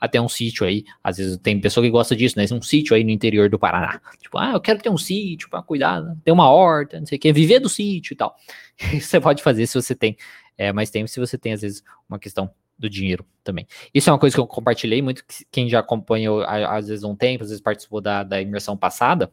até 0.00 0.20
um 0.20 0.28
sítio 0.28 0.64
aí. 0.64 0.84
Às 1.02 1.16
vezes 1.16 1.36
tem 1.38 1.60
pessoa 1.60 1.84
que 1.84 1.90
gosta 1.90 2.14
disso, 2.14 2.38
né? 2.38 2.44
Um 2.52 2.62
sítio 2.62 2.94
aí 2.94 3.02
no 3.02 3.10
interior 3.10 3.50
do 3.50 3.58
Paraná. 3.58 4.00
Tipo, 4.20 4.38
ah, 4.38 4.52
eu 4.52 4.60
quero 4.60 4.80
ter 4.80 4.88
um 4.88 4.96
sítio 4.96 5.50
para 5.50 5.60
cuidar, 5.64 6.00
ter 6.24 6.30
uma 6.30 6.48
horta, 6.48 7.00
não 7.00 7.06
sei 7.06 7.18
o 7.18 7.20
que, 7.20 7.32
viver 7.32 7.58
do 7.58 7.68
sítio 7.68 8.14
e 8.14 8.16
tal. 8.16 8.36
Isso 8.94 9.08
você 9.08 9.20
pode 9.20 9.42
fazer 9.42 9.66
se 9.66 9.74
você 9.74 9.96
tem 9.96 10.16
é, 10.56 10.72
mais 10.72 10.90
tempo, 10.90 11.08
se 11.08 11.18
você 11.18 11.36
tem, 11.36 11.52
às 11.52 11.62
vezes, 11.62 11.82
uma 12.08 12.16
questão 12.16 12.48
do 12.78 12.88
dinheiro 12.88 13.26
também. 13.42 13.66
Isso 13.92 14.08
é 14.08 14.12
uma 14.12 14.18
coisa 14.20 14.36
que 14.36 14.40
eu 14.40 14.46
compartilhei 14.46 15.02
muito, 15.02 15.24
quem 15.50 15.68
já 15.68 15.80
acompanhou 15.80 16.44
às 16.44 16.86
vezes 16.86 17.02
um 17.02 17.16
tempo, 17.16 17.42
às 17.42 17.50
vezes 17.50 17.60
participou 17.60 18.00
da, 18.00 18.22
da 18.22 18.40
imersão 18.40 18.76
passada, 18.76 19.28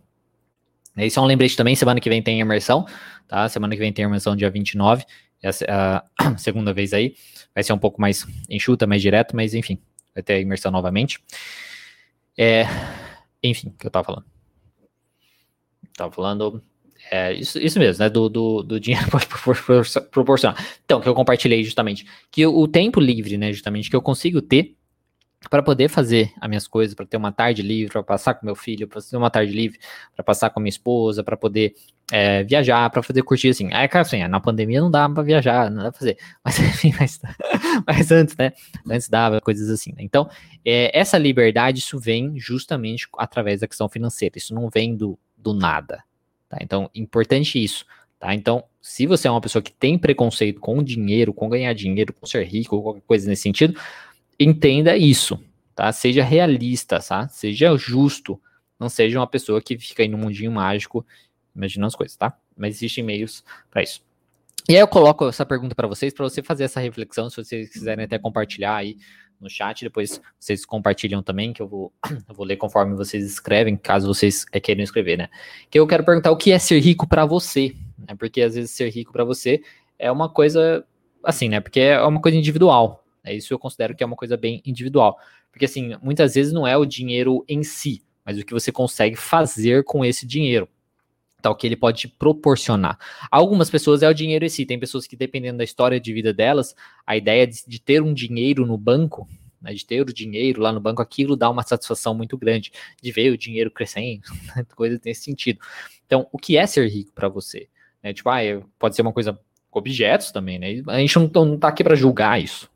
isso 0.98 1.20
é 1.20 1.22
um 1.22 1.26
lembrete 1.26 1.56
também, 1.56 1.76
semana 1.76 2.00
que 2.00 2.10
vem 2.10 2.22
tem 2.22 2.40
imersão, 2.40 2.86
tá? 3.28 3.48
Semana 3.50 3.74
que 3.74 3.80
vem 3.80 3.92
tem 3.92 4.06
imersão 4.06 4.36
dia 4.36 4.50
29, 4.50 5.06
essa 5.42 5.66
é 5.66 5.72
a 5.72 6.04
segunda 6.38 6.74
vez 6.74 6.94
aí. 6.94 7.16
Vai 7.54 7.64
ser 7.64 7.74
um 7.74 7.78
pouco 7.78 8.00
mais 8.00 8.26
enxuta, 8.50 8.88
mais 8.88 9.02
direto, 9.02 9.36
mas 9.36 9.54
enfim, 9.54 9.80
vai 10.14 10.24
ter 10.24 10.34
a 10.34 10.40
imersão 10.40 10.72
novamente. 10.72 11.20
É, 12.38 12.66
enfim, 13.42 13.70
o 13.70 13.72
que 13.72 13.88
eu 13.88 13.92
tava 13.92 14.06
falando? 14.06 14.26
Tava 15.96 16.12
falando 16.12 16.64
é, 17.12 17.34
isso, 17.34 17.60
isso 17.60 17.78
mesmo, 17.78 18.04
né? 18.04 18.10
Do, 18.10 18.30
do, 18.30 18.64
do 18.64 18.80
dinheiro 18.80 19.08
pode 19.12 19.28
proporcionar. 20.10 20.64
Então, 20.86 21.02
que 21.02 21.08
eu 21.08 21.14
compartilhei 21.14 21.64
justamente. 21.64 22.06
Que 22.32 22.46
o 22.46 22.68
tempo 22.68 23.00
livre, 23.00 23.38
né? 23.38 23.52
Justamente, 23.52 23.90
que 23.90 23.96
eu 23.96 24.02
consigo 24.02 24.42
ter 24.42 24.76
para 25.50 25.62
poder 25.62 25.90
fazer 25.90 26.32
as 26.40 26.50
minhas 26.50 26.68
coisas, 26.68 26.96
para 26.96 27.06
ter 27.06 27.18
uma 27.18 27.32
tarde 27.32 27.62
livre, 27.62 27.92
para 27.92 28.04
passar 28.04 28.34
com 28.34 28.46
meu 28.46 28.56
filho, 28.56 28.88
para 28.88 29.02
ter 29.02 29.18
uma 29.18 29.30
tarde 29.30 29.54
livre, 29.54 29.80
para 30.16 30.24
passar 30.24 30.50
com 30.50 30.60
minha 30.60 30.70
esposa, 30.70 31.24
para 31.24 31.38
poder 31.38 31.76
é, 32.12 32.44
viajar, 32.44 32.90
para 32.90 33.02
fazer 33.02 33.22
curtir 33.24 33.50
assim. 33.50 33.74
Aí, 33.74 33.88
cara, 33.88 34.02
assim, 34.02 34.26
na 34.28 34.40
pandemia 34.40 34.82
não 34.82 34.92
dava 34.92 35.14
para 35.14 35.24
viajar, 35.24 35.70
não 35.70 35.84
dá 35.84 35.92
pra 35.92 36.00
fazer. 36.00 36.18
Mas 36.44 36.60
enfim, 36.60 36.94
mas, 37.00 37.20
mas, 37.88 38.12
antes, 38.12 38.36
né? 38.38 38.54
Antes 38.90 39.10
dava 39.10 39.40
coisas 39.42 39.70
assim. 39.70 39.92
Né? 39.92 40.04
Então, 40.04 40.30
é, 40.66 40.98
essa 40.98 41.18
liberdade, 41.18 41.80
isso 41.80 42.00
vem 42.00 42.38
justamente 42.38 43.08
através 43.18 43.62
da 43.62 43.68
questão 43.68 43.88
financeira. 43.88 44.38
Isso 44.38 44.54
não 44.54 44.70
vem 44.70 44.96
do, 44.96 45.18
do 45.38 45.54
nada. 45.54 46.04
Tá? 46.50 46.58
Então, 46.62 46.90
importante 46.94 47.64
isso. 47.64 47.86
Tá? 48.20 48.34
Então, 48.34 48.64
se 48.82 49.06
você 49.06 49.28
é 49.28 49.32
uma 49.32 49.42
pessoa 49.42 49.62
que 49.62 49.72
tem 49.72 49.98
preconceito 49.98 50.60
com 50.60 50.84
dinheiro, 50.84 51.34
com 51.34 51.50
ganhar 51.50 51.74
dinheiro, 51.74 52.14
com 52.14 52.26
ser 52.26 52.44
rico, 52.44 52.82
qualquer 52.82 53.04
coisa 53.08 53.28
nesse 53.30 53.44
sentido, 53.44 53.80
entenda 54.40 54.98
isso, 54.98 55.40
tá? 55.76 55.92
Seja 55.92 56.24
realista, 56.24 57.00
tá? 57.00 57.28
Seja 57.28 57.76
justo. 57.78 58.40
Não 58.80 58.90
seja 58.90 59.20
uma 59.20 59.28
pessoa 59.28 59.62
que 59.62 59.78
fica 59.78 60.04
aí 60.04 60.10
no 60.10 60.18
mundinho 60.18 60.52
mágico 60.52 61.06
imaginando 61.56 61.88
as 61.88 61.96
coisas, 61.96 62.18
tá? 62.18 62.38
Mas 62.58 62.76
existem 62.76 63.04
meios 63.04 63.44
para 63.70 63.84
isso. 63.84 64.02
E 64.68 64.74
aí 64.74 64.80
eu 64.80 64.88
coloco 64.88 65.28
essa 65.28 65.46
pergunta 65.46 65.76
para 65.76 65.88
vocês, 65.88 66.14
para 66.14 66.24
você 66.24 66.42
fazer 66.42 66.64
essa 66.64 66.80
reflexão, 66.80 67.30
se 67.30 67.36
vocês 67.36 67.70
quiserem 67.70 68.06
até 68.06 68.18
compartilhar 68.18 68.76
aí 68.76 68.98
no 69.40 69.50
chat, 69.50 69.84
depois 69.84 70.22
vocês 70.40 70.66
compartilham 70.66 71.22
também, 71.22 71.52
que 71.52 71.62
eu 71.62 71.68
vou, 71.68 71.94
eu 72.30 72.34
vou 72.34 72.46
ler 72.46 72.56
conforme 72.56 72.96
vocês 72.96 73.26
escrevem, 73.26 73.76
caso 73.76 74.08
vocês 74.08 74.46
é, 74.54 74.60
queiram 74.60 74.82
escrever, 74.82 75.18
né? 75.18 75.30
Que 75.70 75.80
eu 75.80 75.86
quero 75.86 76.06
perguntar 76.06 76.32
o 76.32 76.38
que 76.38 76.52
é 76.52 76.60
ser 76.60 76.80
rico 76.80 77.06
para 77.06 77.26
você, 77.26 77.76
né? 77.98 78.16
Porque 78.18 78.42
às 78.42 78.56
vezes 78.56 78.72
ser 78.72 78.90
rico 78.90 79.12
para 79.12 79.26
você 79.26 79.62
é 80.00 80.10
uma 80.10 80.30
coisa 80.30 80.86
assim, 81.24 81.50
né? 81.50 81.60
Porque 81.60 81.82
é 81.82 82.02
uma 82.02 82.22
coisa 82.22 82.38
individual, 82.38 83.03
é 83.24 83.34
Isso 83.34 83.54
eu 83.54 83.60
considero 83.60 83.96
que 83.96 84.04
é 84.04 84.06
uma 84.06 84.16
coisa 84.16 84.36
bem 84.36 84.62
individual. 84.66 85.18
Porque, 85.52 85.66
assim, 85.66 85.96
muitas 86.02 86.36
vezes 86.36 86.52
não 86.52 86.68
é 86.68 86.76
o 86.76 86.86
dinheiro 86.86 87.46
em 87.48 87.64
si, 87.64 88.04
mas 88.26 88.38
o 88.38 88.46
que 88.46 88.54
você 88.54 88.72
consegue 88.72 89.16
fazer 89.16 89.84
com 89.84 90.04
esse 90.04 90.26
dinheiro. 90.26 90.68
Tal 91.42 91.56
que 91.56 91.68
ele 91.68 91.76
pode 91.76 92.00
te 92.00 92.08
proporcionar. 92.08 92.98
Algumas 93.30 93.70
pessoas 93.70 94.02
é 94.02 94.10
o 94.10 94.14
dinheiro 94.14 94.46
em 94.46 94.50
si. 94.50 94.66
Tem 94.66 94.80
pessoas 94.80 95.06
que, 95.06 95.16
dependendo 95.16 95.58
da 95.58 95.64
história 95.64 96.00
de 96.00 96.14
vida 96.14 96.34
delas, 96.34 96.76
a 97.06 97.18
ideia 97.18 97.46
de, 97.46 97.64
de 97.68 97.82
ter 97.82 98.02
um 98.02 98.14
dinheiro 98.14 98.66
no 98.66 98.78
banco, 98.78 99.28
né, 99.62 99.74
de 99.74 99.86
ter 99.86 100.02
o 100.02 100.14
dinheiro 100.14 100.62
lá 100.62 100.72
no 100.72 100.80
banco, 100.80 101.02
aquilo 101.02 101.36
dá 101.36 101.50
uma 101.50 101.64
satisfação 101.64 102.14
muito 102.14 102.38
grande, 102.38 102.72
de 103.02 103.12
ver 103.12 103.32
o 103.32 103.38
dinheiro 103.38 103.70
crescendo, 103.70 104.22
coisas 104.76 105.00
nesse 105.04 105.24
sentido. 105.24 105.60
Então, 106.06 106.28
o 106.32 106.38
que 106.38 106.58
é 106.58 106.66
ser 106.66 106.88
rico 106.90 107.12
para 107.14 107.28
você? 107.28 107.68
Né, 108.02 108.14
tipo, 108.14 108.30
ah, 108.30 108.40
pode 108.80 108.96
ser 108.96 109.02
uma 109.02 109.14
coisa 109.14 109.38
objetos 109.72 110.32
também, 110.32 110.60
né? 110.60 110.82
A 110.88 111.00
gente 111.00 111.18
não, 111.18 111.46
não 111.46 111.58
tá 111.58 111.68
aqui 111.68 111.84
para 111.84 111.96
julgar 111.96 112.40
isso 112.42 112.70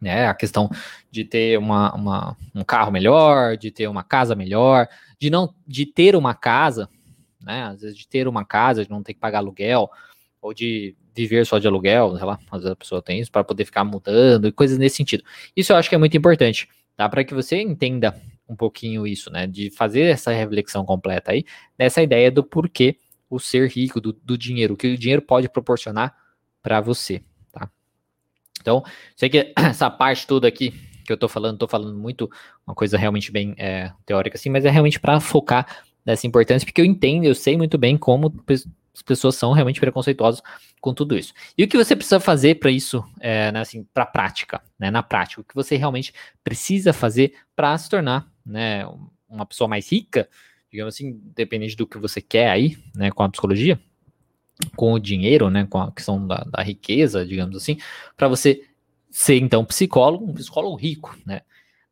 né? 0.00 0.26
A 0.26 0.34
questão 0.34 0.70
de 1.10 1.24
ter 1.24 1.58
uma, 1.58 1.94
uma, 1.94 2.36
um 2.54 2.64
carro 2.64 2.90
melhor, 2.90 3.56
de 3.56 3.70
ter 3.70 3.88
uma 3.88 4.02
casa 4.02 4.34
melhor, 4.34 4.88
de 5.18 5.30
não 5.30 5.54
de 5.66 5.86
ter 5.86 6.14
uma 6.14 6.34
casa, 6.34 6.88
né? 7.42 7.64
Às 7.64 7.80
vezes 7.80 7.96
de 7.96 8.06
ter 8.06 8.28
uma 8.28 8.44
casa, 8.44 8.84
de 8.84 8.90
não 8.90 9.02
ter 9.02 9.14
que 9.14 9.20
pagar 9.20 9.38
aluguel, 9.38 9.90
ou 10.40 10.54
de 10.54 10.96
viver 11.14 11.44
só 11.44 11.58
de 11.58 11.66
aluguel, 11.66 12.16
sei 12.16 12.24
lá, 12.24 12.38
às 12.50 12.60
vezes 12.60 12.72
a 12.72 12.76
pessoa 12.76 13.02
tem 13.02 13.20
isso 13.20 13.30
para 13.30 13.42
poder 13.42 13.64
ficar 13.64 13.84
mudando 13.84 14.46
e 14.46 14.52
coisas 14.52 14.78
nesse 14.78 14.96
sentido. 14.96 15.24
Isso 15.56 15.72
eu 15.72 15.76
acho 15.76 15.88
que 15.88 15.94
é 15.94 15.98
muito 15.98 16.16
importante, 16.16 16.68
tá? 16.96 17.08
Para 17.08 17.24
que 17.24 17.34
você 17.34 17.60
entenda 17.60 18.14
um 18.48 18.54
pouquinho 18.54 19.06
isso, 19.06 19.30
né? 19.30 19.46
De 19.46 19.70
fazer 19.70 20.02
essa 20.02 20.32
reflexão 20.32 20.84
completa 20.84 21.32
aí, 21.32 21.44
nessa 21.78 22.02
ideia 22.02 22.30
do 22.30 22.44
porquê 22.44 22.96
o 23.28 23.38
ser 23.38 23.68
rico, 23.68 24.00
do, 24.00 24.12
do 24.12 24.38
dinheiro, 24.38 24.74
o 24.74 24.76
que 24.76 24.86
o 24.94 24.96
dinheiro 24.96 25.20
pode 25.20 25.48
proporcionar 25.48 26.16
para 26.62 26.80
você. 26.80 27.20
Então, 28.68 28.84
sei 29.16 29.30
que 29.30 29.52
essa 29.56 29.88
parte 29.90 30.26
toda 30.26 30.46
aqui 30.46 30.74
que 31.06 31.12
eu 31.12 31.16
tô 31.16 31.26
falando, 31.26 31.56
tô 31.56 31.66
falando 31.66 31.98
muito 31.98 32.30
uma 32.66 32.74
coisa 32.74 32.98
realmente 32.98 33.32
bem 33.32 33.54
é, 33.56 33.90
teórica 34.04 34.36
assim, 34.36 34.50
mas 34.50 34.66
é 34.66 34.70
realmente 34.70 35.00
para 35.00 35.18
focar 35.20 35.78
nessa 36.04 36.26
importância, 36.26 36.66
porque 36.66 36.82
eu 36.82 36.84
entendo, 36.84 37.24
eu 37.24 37.34
sei 37.34 37.56
muito 37.56 37.78
bem 37.78 37.96
como 37.96 38.34
as 38.94 39.02
pessoas 39.02 39.34
são 39.36 39.52
realmente 39.52 39.80
preconceituosas 39.80 40.42
com 40.82 40.92
tudo 40.92 41.16
isso. 41.16 41.32
E 41.56 41.64
o 41.64 41.68
que 41.68 41.78
você 41.78 41.96
precisa 41.96 42.20
fazer 42.20 42.56
para 42.56 42.70
isso, 42.70 43.02
é, 43.20 43.50
né, 43.50 43.60
assim, 43.60 43.86
para 43.94 44.04
prática, 44.04 44.60
né, 44.78 44.90
na 44.90 45.02
prática, 45.02 45.40
o 45.40 45.44
que 45.44 45.54
você 45.54 45.76
realmente 45.76 46.12
precisa 46.44 46.92
fazer 46.92 47.34
para 47.56 47.76
se 47.78 47.88
tornar, 47.88 48.30
né, 48.44 48.84
uma 49.28 49.46
pessoa 49.46 49.66
mais 49.66 49.90
rica, 49.90 50.28
digamos 50.70 50.94
assim, 50.94 51.18
dependente 51.34 51.74
do 51.74 51.86
que 51.86 51.96
você 51.96 52.20
quer 52.20 52.50
aí, 52.50 52.76
né, 52.94 53.10
com 53.10 53.22
a 53.22 53.28
psicologia, 53.30 53.80
com 54.76 54.92
o 54.92 54.98
dinheiro, 54.98 55.50
né, 55.50 55.66
com 55.68 55.78
a 55.78 55.92
questão 55.92 56.26
da, 56.26 56.44
da 56.50 56.62
riqueza, 56.62 57.24
digamos 57.24 57.56
assim, 57.56 57.78
para 58.16 58.28
você 58.28 58.64
ser 59.10 59.36
então 59.36 59.64
psicólogo, 59.64 60.24
um 60.24 60.34
psicólogo 60.34 60.76
rico, 60.76 61.16
né? 61.24 61.42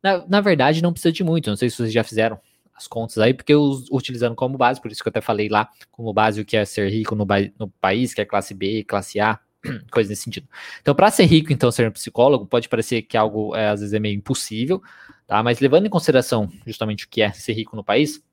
Na, 0.01 0.25
na, 0.27 0.41
verdade, 0.41 0.81
não 0.81 0.93
precisa 0.93 1.11
de 1.11 1.23
muito. 1.23 1.49
Não 1.49 1.57
sei 1.57 1.69
se 1.69 1.77
vocês 1.77 1.91
já 1.91 2.03
fizeram 2.03 2.39
as 2.73 2.87
contas 2.87 3.17
aí, 3.17 3.33
porque 3.33 3.53
eu 3.53 3.83
utilizando 3.91 4.35
como 4.35 4.57
base, 4.57 4.79
por 4.79 4.91
isso 4.91 5.01
que 5.01 5.07
eu 5.07 5.11
até 5.11 5.21
falei 5.21 5.49
lá 5.49 5.67
como 5.91 6.13
base 6.13 6.39
o 6.39 6.45
que 6.45 6.55
é 6.55 6.63
ser 6.63 6.89
rico 6.89 7.15
no, 7.15 7.25
no 7.57 7.67
país, 7.81 8.13
que 8.13 8.21
é 8.21 8.25
classe 8.25 8.53
B, 8.53 8.83
classe 8.83 9.19
A, 9.19 9.39
coisa 9.91 10.09
nesse 10.09 10.23
sentido. 10.23 10.47
Então, 10.81 10.93
para 10.93 11.09
ser 11.09 11.25
rico, 11.25 11.51
então, 11.51 11.71
ser 11.71 11.89
um 11.89 11.91
psicólogo, 11.91 12.45
pode 12.45 12.69
parecer 12.69 13.01
que 13.01 13.17
algo 13.17 13.55
é, 13.55 13.69
às 13.69 13.79
vezes 13.79 13.93
é 13.93 13.99
meio 13.99 14.15
impossível, 14.15 14.81
tá? 15.25 15.41
Mas 15.41 15.59
levando 15.59 15.87
em 15.87 15.89
consideração 15.89 16.49
justamente 16.65 17.05
o 17.05 17.09
que 17.09 17.21
é 17.21 17.31
ser 17.31 17.53
rico 17.53 17.75
no 17.75 17.83
país, 17.83 18.23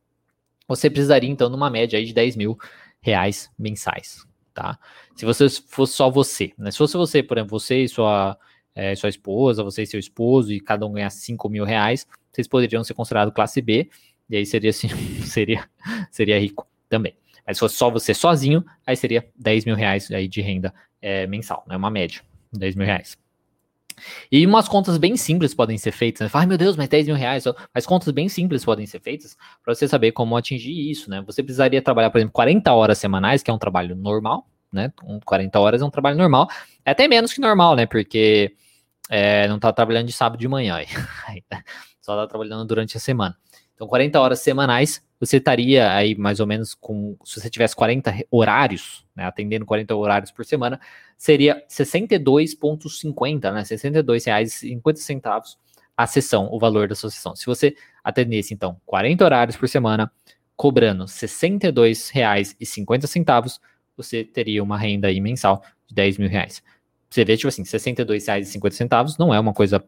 você 0.69 0.91
precisaria, 0.91 1.31
então, 1.31 1.49
numa 1.49 1.71
média 1.71 1.99
aí 1.99 2.05
de 2.05 2.13
10 2.13 2.37
mil 2.37 2.59
reais 3.05 3.51
mensais, 3.59 4.27
tá? 4.55 4.79
Se 5.15 5.27
você 5.27 5.47
fosse 5.69 5.93
só 5.93 6.11
você, 6.11 6.55
né? 6.57 6.71
Se 6.71 6.79
fosse 6.79 6.97
você, 6.97 7.23
por 7.23 7.37
exemplo, 7.37 7.61
você 7.61 7.83
e 7.83 7.89
sua, 7.89 8.37
é, 8.75 8.95
sua 8.95 9.11
esposa, 9.11 9.63
você 9.63 9.83
e 9.83 9.87
seu 9.87 10.01
esposo, 10.01 10.51
e 10.51 10.59
cada 10.59 10.87
um 10.87 10.93
ganhar 10.93 11.11
5 11.11 11.47
mil 11.51 11.65
reais, 11.65 12.07
vocês 12.33 12.49
poderiam 12.49 12.83
ser 12.83 12.95
considerados 12.95 13.35
classe 13.35 13.61
B, 13.61 13.91
e 14.31 14.37
aí 14.37 14.47
seria 14.47 14.71
assim, 14.71 14.89
seria, 15.23 15.69
seria 16.11 16.41
rico 16.41 16.67
também. 16.89 17.15
Mas 17.47 17.59
se 17.59 17.61
fosse 17.61 17.77
só 17.77 17.91
você 17.91 18.15
sozinho, 18.15 18.65
aí 18.87 18.97
seria 18.97 19.29
10 19.37 19.67
mil 19.67 19.77
reais 19.77 20.11
aí 20.11 20.27
de 20.27 20.41
renda 20.41 20.73
é, 21.03 21.27
mensal, 21.27 21.63
né? 21.69 21.77
Uma 21.77 21.91
média, 21.91 22.23
10 22.55 22.75
mil 22.75 22.87
reais. 22.87 23.19
E 24.31 24.47
umas 24.47 24.69
contas 24.69 24.99
bem 24.99 25.17
simples 25.17 25.55
podem 25.55 25.79
ser 25.79 25.93
feitas. 25.93 26.21
Né? 26.21 26.29
Fala, 26.29 26.47
meu 26.47 26.59
Deus, 26.59 26.77
mas 26.77 26.89
10 26.89 27.07
mil 27.07 27.17
reais. 27.17 27.45
Mas 27.73 27.87
contas 27.87 28.13
bem 28.13 28.29
simples 28.29 28.65
podem 28.65 28.87
ser 28.87 29.01
feitas 29.01 29.37
para 29.63 29.75
você 29.75 29.87
saber 29.89 30.13
como 30.13 30.37
atingir 30.37 30.91
isso, 30.91 31.11
né? 31.11 31.23
Você 31.27 31.43
precisaria 31.43 31.81
trabalhar, 31.83 32.11
por 32.11 32.19
exemplo, 32.19 32.33
40 32.33 32.73
horas 32.73 32.99
semanais, 32.99 33.43
que 33.43 33.51
é 33.51 33.55
um 33.55 33.59
trabalho 33.59 33.95
normal, 33.95 34.47
né? 34.73 34.93
40 35.25 35.61
horas 35.61 35.83
é 35.83 35.85
um 35.85 35.91
trabalho 35.91 36.17
normal. 36.17 36.49
É 36.85 36.91
até 36.91 37.09
menos 37.09 37.33
que 37.33 37.41
normal, 37.41 37.77
né? 37.77 37.87
Porque 37.87 38.55
é, 39.11 39.47
não 39.49 39.57
está 39.57 39.73
trabalhando 39.73 40.07
de 40.07 40.13
sábado 40.13 40.39
de 40.39 40.49
manhã. 40.49 40.79
Só 42.01 42.15
está 42.15 42.27
trabalhando 42.27 42.65
durante 42.67 42.97
a 42.97 43.01
semana. 43.01 43.37
Então, 43.75 43.89
40 43.89 44.21
horas 44.21 44.41
semanais, 44.41 45.03
você 45.25 45.39
estaria 45.39 45.93
aí 45.93 46.15
mais 46.15 46.41
ou 46.41 46.47
menos 46.47 46.75
com, 46.75 47.17
se 47.25 47.41
você 47.41 47.51
tivesse 47.51 47.75
40 47.77 48.27
horários, 48.31 49.05
né, 49.15 49.25
atendendo 49.25 49.67
40 49.67 49.95
horários 49.95 50.31
por 50.31 50.45
semana, 50.45 50.81
seria 51.17 51.65
62,50, 51.69 53.53
né, 53.53 53.61
R$ 53.61 53.65
62,50 53.65 55.57
a 55.97 56.07
sessão, 56.07 56.49
o 56.51 56.59
valor 56.59 56.89
da 56.89 56.95
sua 56.95 57.11
sessão. 57.11 57.35
Se 57.37 57.47
você 57.47 57.77
atendesse, 58.03 58.53
então, 58.53 58.81
40 58.85 59.25
horários 59.25 59.57
por 59.57 59.69
semana, 59.69 60.11
cobrando 60.57 61.05
R$ 61.05 61.11
62,50, 61.11 63.61
você 63.97 64.25
teria 64.25 64.61
uma 64.63 64.77
renda 64.77 65.09
aí 65.09 65.21
mensal 65.21 65.63
de 65.87 65.95
10 65.95 66.19
mil 66.19 66.29
reais. 66.29 66.63
Você 67.09 67.25
vê, 67.25 67.37
tipo 67.37 67.49
assim, 67.49 67.63
R$ 67.63 67.69
62,50 67.69 69.17
não 69.19 69.33
é 69.33 69.39
uma 69.39 69.53
coisa 69.53 69.85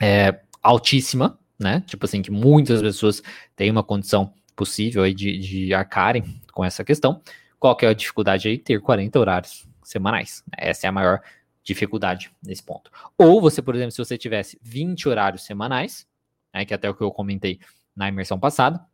é, 0.00 0.40
altíssima, 0.60 1.38
né? 1.58 1.82
Tipo 1.86 2.04
assim, 2.04 2.22
que 2.22 2.30
muitas 2.30 2.80
pessoas 2.80 3.22
têm 3.56 3.70
uma 3.70 3.82
condição 3.82 4.32
possível 4.58 5.04
aí 5.04 5.14
de, 5.14 5.38
de 5.38 5.72
arcarem 5.72 6.24
com 6.52 6.64
essa 6.64 6.84
questão. 6.84 7.22
Qual 7.60 7.76
que 7.76 7.86
é 7.86 7.88
a 7.88 7.94
dificuldade 7.94 8.48
aí? 8.48 8.58
Ter 8.58 8.80
40 8.80 9.18
horários 9.18 9.68
semanais. 9.84 10.42
Essa 10.56 10.86
é 10.86 10.88
a 10.88 10.92
maior 10.92 11.20
dificuldade 11.62 12.32
nesse 12.44 12.62
ponto. 12.62 12.90
Ou 13.16 13.40
você, 13.40 13.62
por 13.62 13.76
exemplo, 13.76 13.92
se 13.92 13.98
você 13.98 14.18
tivesse 14.18 14.58
20 14.60 15.08
horários 15.08 15.44
semanais, 15.44 16.06
né, 16.52 16.64
que 16.64 16.74
é 16.74 16.76
até 16.76 16.90
o 16.90 16.94
que 16.94 17.02
eu 17.02 17.12
comentei 17.12 17.60
na 17.94 18.08
imersão 18.08 18.38
passada, 18.38 18.84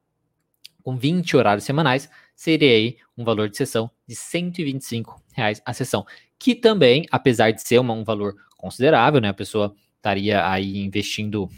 com 0.82 0.96
20 0.96 1.34
horários 1.36 1.64
semanais, 1.64 2.10
seria 2.36 2.70
aí 2.70 2.98
um 3.16 3.24
valor 3.24 3.48
de 3.48 3.56
sessão 3.56 3.90
de 4.06 4.14
125 4.14 5.22
reais 5.32 5.62
a 5.64 5.72
sessão, 5.72 6.04
que 6.38 6.54
também, 6.54 7.06
apesar 7.10 7.52
de 7.52 7.62
ser 7.62 7.78
uma, 7.78 7.94
um 7.94 8.04
valor 8.04 8.34
considerável, 8.58 9.20
né, 9.20 9.28
a 9.28 9.34
pessoa 9.34 9.74
estaria 9.96 10.46
aí 10.46 10.78
investindo 10.78 11.48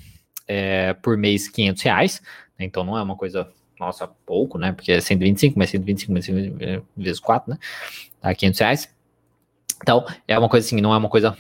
é, 0.47 0.95
por 0.95 1.16
mês 1.16 1.49
500 1.49 1.83
reais, 1.83 2.23
né? 2.59 2.64
então 2.66 2.85
não 2.85 2.97
é 2.97 3.03
uma 3.03 3.16
coisa, 3.16 3.51
nossa, 3.79 4.07
pouco, 4.07 4.59
né, 4.59 4.73
porque 4.73 4.93
é 4.93 5.01
125, 5.01 5.59
mas 5.59 5.71
125 5.71 6.15
vezes 6.97 7.21
4, 7.21 7.51
né, 7.53 7.59
tá 8.21 8.35
500 8.35 8.61
reais. 8.61 8.97
Então, 9.83 10.07
é 10.27 10.39
uma 10.39 10.49
coisa 10.49 10.67
assim, 10.67 10.81
não 10.81 10.95
é 10.95 10.97
uma 10.97 11.09
coisa 11.09 11.37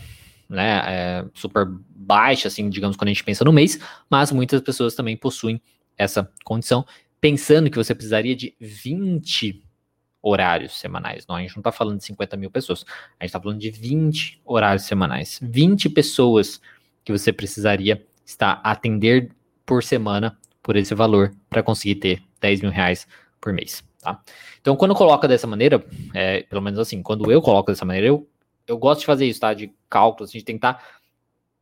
né, 0.48 0.82
é 0.86 1.24
super 1.34 1.66
baixa, 1.66 2.48
assim, 2.48 2.68
digamos, 2.68 2.96
quando 2.96 3.08
a 3.08 3.12
gente 3.12 3.24
pensa 3.24 3.44
no 3.44 3.52
mês, 3.52 3.80
mas 4.08 4.30
muitas 4.30 4.60
pessoas 4.60 4.94
também 4.94 5.16
possuem 5.16 5.60
essa 5.98 6.30
condição, 6.44 6.84
pensando 7.20 7.70
que 7.70 7.76
você 7.76 7.94
precisaria 7.94 8.36
de 8.36 8.54
20 8.60 9.62
horários 10.22 10.78
semanais. 10.78 11.26
Não, 11.26 11.36
a 11.36 11.40
gente 11.40 11.56
não 11.56 11.60
está 11.60 11.72
falando 11.72 11.98
de 11.98 12.04
50 12.04 12.36
mil 12.36 12.50
pessoas, 12.50 12.84
a 13.18 13.24
gente 13.24 13.30
está 13.30 13.40
falando 13.40 13.60
de 13.60 13.70
20 13.70 14.40
horários 14.44 14.84
semanais. 14.84 15.38
20 15.42 15.88
pessoas 15.90 16.60
que 17.04 17.12
você 17.12 17.32
precisaria 17.32 18.04
está 18.24 18.60
a 18.62 18.72
atender 18.72 19.30
por 19.64 19.82
semana 19.82 20.36
por 20.62 20.74
esse 20.74 20.94
valor 20.94 21.32
para 21.48 21.62
conseguir 21.62 21.94
ter 21.96 22.22
10 22.46 22.60
mil 22.62 22.70
reais 22.70 23.06
por 23.40 23.52
mês. 23.52 23.84
Tá? 24.00 24.20
Então, 24.60 24.76
quando 24.76 24.94
coloca 24.94 25.26
dessa 25.26 25.46
maneira, 25.46 25.84
é, 26.14 26.42
pelo 26.44 26.62
menos 26.62 26.78
assim, 26.78 27.02
quando 27.02 27.30
eu 27.30 27.42
coloco 27.42 27.70
dessa 27.72 27.84
maneira, 27.84 28.06
eu, 28.06 28.28
eu 28.66 28.78
gosto 28.78 29.00
de 29.00 29.06
fazer 29.06 29.26
isso, 29.26 29.40
tá? 29.40 29.52
De 29.52 29.72
cálculos, 29.90 30.30
de 30.30 30.42
tentar 30.42 30.82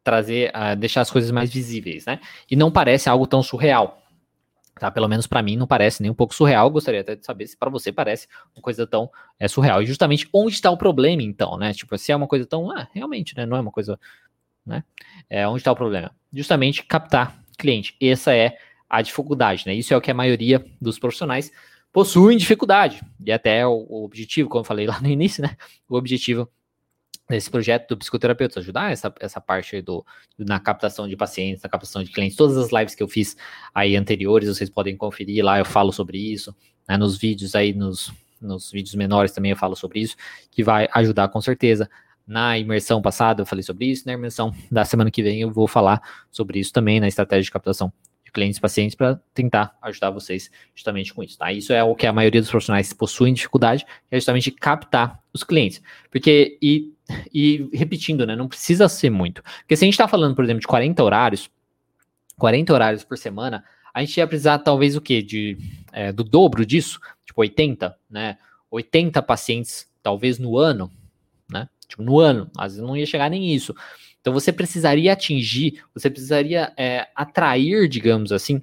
trazer, 0.03 0.51
uh, 0.51 0.77
deixar 0.77 1.01
as 1.01 1.11
coisas 1.11 1.31
mais 1.31 1.53
visíveis, 1.53 2.05
né? 2.05 2.21
E 2.51 2.55
não 2.55 2.71
parece 2.71 3.09
algo 3.09 3.27
tão 3.27 3.43
surreal, 3.43 4.03
tá? 4.79 4.91
Pelo 4.91 5.09
menos 5.09 5.27
para 5.27 5.43
mim 5.43 5.57
não 5.57 5.67
parece 5.67 6.03
nem 6.03 6.11
um 6.11 6.15
pouco 6.15 6.35
surreal. 6.35 6.71
Gostaria 6.71 7.01
até 7.01 7.17
de 7.17 7.25
saber 7.25 7.47
se 7.47 7.57
para 7.57 7.71
você 7.71 7.91
parece 7.91 8.29
uma 8.55 8.61
coisa 8.61 8.87
tão 8.87 9.11
é, 9.39 9.49
surreal. 9.49 9.83
E 9.83 9.87
justamente 9.87 10.29
onde 10.33 10.55
está 10.55 10.71
o 10.71 10.77
problema, 10.77 11.23
então, 11.23 11.57
né? 11.57 11.73
Tipo, 11.73 11.97
se 11.97 12.13
é 12.13 12.17
uma 12.17 12.27
coisa 12.27 12.45
tão, 12.45 12.71
ah, 12.71 12.87
realmente, 12.93 13.35
né? 13.35 13.47
Não 13.47 13.57
é 13.57 13.61
uma 13.61 13.73
coisa 13.73 13.99
né? 14.65 14.83
É, 15.29 15.47
onde 15.47 15.59
está 15.59 15.73
o 15.73 15.77
problema? 15.77 16.11
Justamente 16.33 16.85
captar 16.85 17.39
cliente. 17.59 17.97
Essa 18.01 18.35
é 18.35 18.57
a 18.89 19.03
dificuldade, 19.03 19.65
né? 19.67 19.75
Isso 19.75 19.93
é 19.93 19.97
o 19.97 20.01
que 20.01 20.11
a 20.11 20.15
maioria 20.15 20.65
dos 20.81 20.99
profissionais 20.99 21.51
possuem 21.93 22.37
dificuldade. 22.37 23.03
E 23.25 23.33
até 23.33 23.67
o, 23.67 23.87
o 23.89 24.05
objetivo, 24.05 24.49
como 24.49 24.61
eu 24.61 24.65
falei 24.65 24.87
lá 24.87 25.01
no 25.01 25.09
início, 25.09 25.43
né? 25.43 25.57
O 25.89 25.97
objetivo 25.97 26.49
desse 27.29 27.51
projeto 27.51 27.89
do 27.89 27.97
psicoterapeuta, 27.97 28.61
ajudar 28.61 28.93
essa, 28.93 29.13
essa 29.19 29.41
parte 29.41 29.81
do, 29.81 30.05
na 30.39 30.61
captação 30.61 31.09
de 31.09 31.17
pacientes, 31.17 31.63
na 31.63 31.69
captação 31.69 32.03
de 32.03 32.11
clientes. 32.11 32.37
Todas 32.37 32.57
as 32.57 32.71
lives 32.71 32.95
que 32.95 33.03
eu 33.03 33.09
fiz 33.09 33.37
aí 33.75 33.97
anteriores, 33.97 34.49
vocês 34.49 34.69
podem 34.69 34.97
conferir 34.97 35.43
lá, 35.45 35.59
eu 35.59 35.65
falo 35.65 35.93
sobre 35.93 36.19
isso, 36.19 36.55
né, 36.87 36.97
nos 36.97 37.17
vídeos 37.17 37.55
aí, 37.55 37.73
nos, 37.73 38.13
nos 38.41 38.71
vídeos 38.71 38.95
menores 38.95 39.33
também 39.33 39.53
eu 39.53 39.57
falo 39.57 39.75
sobre 39.75 40.01
isso, 40.01 40.17
que 40.51 40.63
vai 40.63 40.89
ajudar 40.93 41.29
com 41.29 41.41
certeza 41.41 41.89
na 42.27 42.59
imersão 42.59 43.03
passada 43.03 43.43
eu 43.43 43.47
falei 43.47 43.63
sobre 43.63 43.87
isso, 43.87 44.05
na 44.07 44.13
imersão 44.13 44.55
da 44.71 44.85
semana 44.85 45.11
que 45.11 45.23
vem 45.23 45.41
eu 45.41 45.51
vou 45.51 45.67
falar 45.67 46.01
sobre 46.31 46.59
isso 46.59 46.73
também 46.73 47.01
na 47.01 47.09
estratégia 47.09 47.45
de 47.45 47.51
captação 47.51 47.93
clientes 48.35 48.59
pacientes 48.59 48.95
para 48.95 49.19
tentar 49.33 49.75
ajudar 49.81 50.11
vocês 50.11 50.51
justamente 50.75 51.15
com 51.15 51.23
isso, 51.23 51.39
tá? 51.39 51.53
Isso 51.53 51.73
é 51.73 51.83
o 51.83 51.95
que 51.95 52.07
a 52.07 52.13
maioria 52.13 52.41
dos 52.41 52.51
profissionais 52.51 52.93
possuem 52.93 53.33
dificuldade, 53.33 53.87
é 54.11 54.17
justamente 54.17 54.51
captar 54.51 55.21
os 55.33 55.45
clientes. 55.45 55.81
Porque, 56.11 56.59
e, 56.61 56.93
e 57.33 57.71
repetindo, 57.73 58.27
né, 58.27 58.35
não 58.37 58.49
precisa 58.49 58.89
ser 58.89 59.09
muito. 59.09 59.43
Porque 59.61 59.77
se 59.77 59.85
a 59.85 59.87
gente 59.87 59.95
está 59.95 60.09
falando, 60.09 60.35
por 60.35 60.45
exemplo, 60.45 60.61
de 60.61 60.67
40 60.67 61.03
horários, 61.03 61.51
40 62.37 62.75
horários 62.75 63.05
por 63.05 63.17
semana, 63.17 63.65
a 63.95 64.01
gente 64.01 64.17
ia 64.17 64.27
precisar 64.27 64.59
talvez 64.59 64.97
o 64.97 65.01
quê? 65.01 65.23
De, 65.23 65.57
é, 65.93 66.13
do 66.13 66.25
dobro 66.25 66.67
disso, 66.67 67.01
tipo 67.25 67.41
80, 67.41 67.97
né? 68.11 68.37
80 68.71 69.23
pacientes, 69.23 69.89
talvez 70.03 70.39
no 70.39 70.59
ano, 70.59 70.91
né? 71.49 71.69
Tipo, 71.87 72.03
no 72.03 72.19
ano, 72.19 72.51
às 72.59 72.73
vezes 72.73 72.87
não 72.87 72.97
ia 72.97 73.07
chegar 73.07 73.31
nem 73.31 73.55
isso. 73.55 73.73
Então 74.25 74.33
você 74.33 74.51
precisaria 74.51 75.13
atingir, 75.13 75.85
você 75.93 76.09
precisaria 76.09 76.73
é, 76.79 77.09
atrair, 77.15 77.87
digamos 77.87 78.33
assim, 78.33 78.63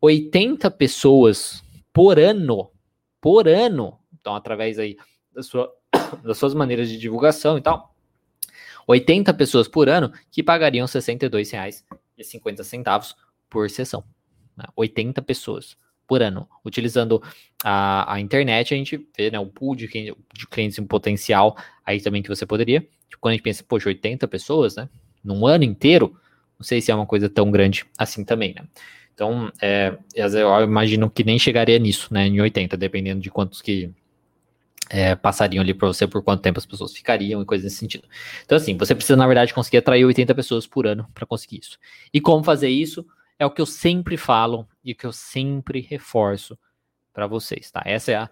80 0.00 0.70
pessoas 0.70 1.60
por 1.92 2.20
ano, 2.20 2.70
por 3.20 3.48
ano. 3.48 3.98
Então, 4.20 4.36
através 4.36 4.78
aí 4.78 4.96
da 5.34 5.42
sua, 5.42 5.74
das 6.22 6.38
suas 6.38 6.54
maneiras 6.54 6.88
de 6.88 6.96
divulgação 6.96 7.58
e 7.58 7.60
tal, 7.60 7.92
80 8.86 9.34
pessoas 9.34 9.66
por 9.66 9.88
ano 9.88 10.12
que 10.30 10.40
pagariam 10.40 10.86
R$ 10.86 10.92
62,50 10.92 13.16
por 13.50 13.68
sessão. 13.68 14.04
Né? 14.56 14.66
80 14.76 15.20
pessoas 15.22 15.76
por 16.06 16.22
ano. 16.22 16.48
Utilizando 16.64 17.20
a, 17.64 18.14
a 18.14 18.20
internet, 18.20 18.72
a 18.72 18.76
gente 18.76 19.04
vê 19.16 19.32
né, 19.32 19.40
o 19.40 19.46
pool 19.46 19.74
de, 19.74 19.88
de 19.88 20.46
clientes 20.48 20.78
em 20.78 20.86
potencial 20.86 21.56
aí 21.84 22.00
também 22.00 22.22
que 22.22 22.28
você 22.28 22.46
poderia. 22.46 22.88
Tipo, 23.12 23.20
quando 23.20 23.32
a 23.32 23.34
gente 23.34 23.42
pensa, 23.42 23.64
poxa, 23.66 23.88
80 23.88 24.26
pessoas, 24.26 24.76
né? 24.76 24.88
Num 25.22 25.46
ano 25.46 25.64
inteiro, 25.64 26.16
não 26.58 26.64
sei 26.64 26.80
se 26.80 26.90
é 26.90 26.94
uma 26.94 27.06
coisa 27.06 27.28
tão 27.28 27.50
grande 27.50 27.84
assim 27.98 28.24
também, 28.24 28.54
né? 28.54 28.64
Então, 29.14 29.52
é, 29.60 29.96
eu 30.14 30.64
imagino 30.64 31.10
que 31.10 31.22
nem 31.22 31.38
chegaria 31.38 31.78
nisso, 31.78 32.12
né? 32.12 32.26
Em 32.26 32.40
80, 32.40 32.76
dependendo 32.76 33.20
de 33.20 33.30
quantos 33.30 33.60
que 33.60 33.90
é, 34.90 35.14
passariam 35.14 35.62
ali 35.62 35.74
para 35.74 35.88
você, 35.88 36.06
por 36.06 36.22
quanto 36.22 36.42
tempo 36.42 36.58
as 36.58 36.66
pessoas 36.66 36.92
ficariam 36.92 37.42
e 37.42 37.44
coisas 37.44 37.64
nesse 37.64 37.76
sentido. 37.76 38.08
Então, 38.44 38.56
assim, 38.56 38.76
você 38.76 38.94
precisa, 38.94 39.16
na 39.16 39.26
verdade, 39.26 39.52
conseguir 39.52 39.78
atrair 39.78 40.04
80 40.04 40.34
pessoas 40.34 40.66
por 40.66 40.86
ano 40.86 41.06
para 41.14 41.26
conseguir 41.26 41.60
isso. 41.60 41.78
E 42.12 42.20
como 42.20 42.42
fazer 42.42 42.68
isso? 42.68 43.06
é 43.42 43.46
o 43.46 43.50
que 43.50 43.60
eu 43.60 43.66
sempre 43.66 44.16
falo 44.16 44.68
e 44.84 44.92
o 44.92 44.96
que 44.96 45.04
eu 45.04 45.12
sempre 45.12 45.80
reforço 45.80 46.56
para 47.12 47.26
vocês, 47.26 47.70
tá? 47.70 47.82
Essa 47.84 48.12
é 48.12 48.14
a, 48.14 48.30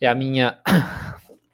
é 0.00 0.08
a 0.08 0.14
minha 0.14 0.58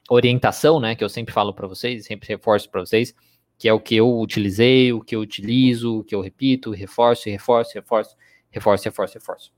orientação, 0.09 0.79
né, 0.79 0.95
que 0.95 1.03
eu 1.03 1.09
sempre 1.09 1.33
falo 1.33 1.53
para 1.53 1.67
vocês, 1.67 2.05
sempre 2.05 2.27
reforço 2.27 2.69
para 2.69 2.81
vocês, 2.81 3.13
que 3.57 3.67
é 3.67 3.73
o 3.73 3.79
que 3.79 3.95
eu 3.95 4.19
utilizei, 4.19 4.93
o 4.93 5.01
que 5.01 5.15
eu 5.15 5.19
utilizo, 5.19 5.99
o 5.99 6.03
que 6.03 6.13
eu 6.13 6.21
repito, 6.21 6.71
reforço, 6.71 7.29
reforço, 7.29 7.73
reforço, 7.73 8.15
reforço, 8.51 8.85
reforço, 8.85 9.13
reforço. 9.15 9.51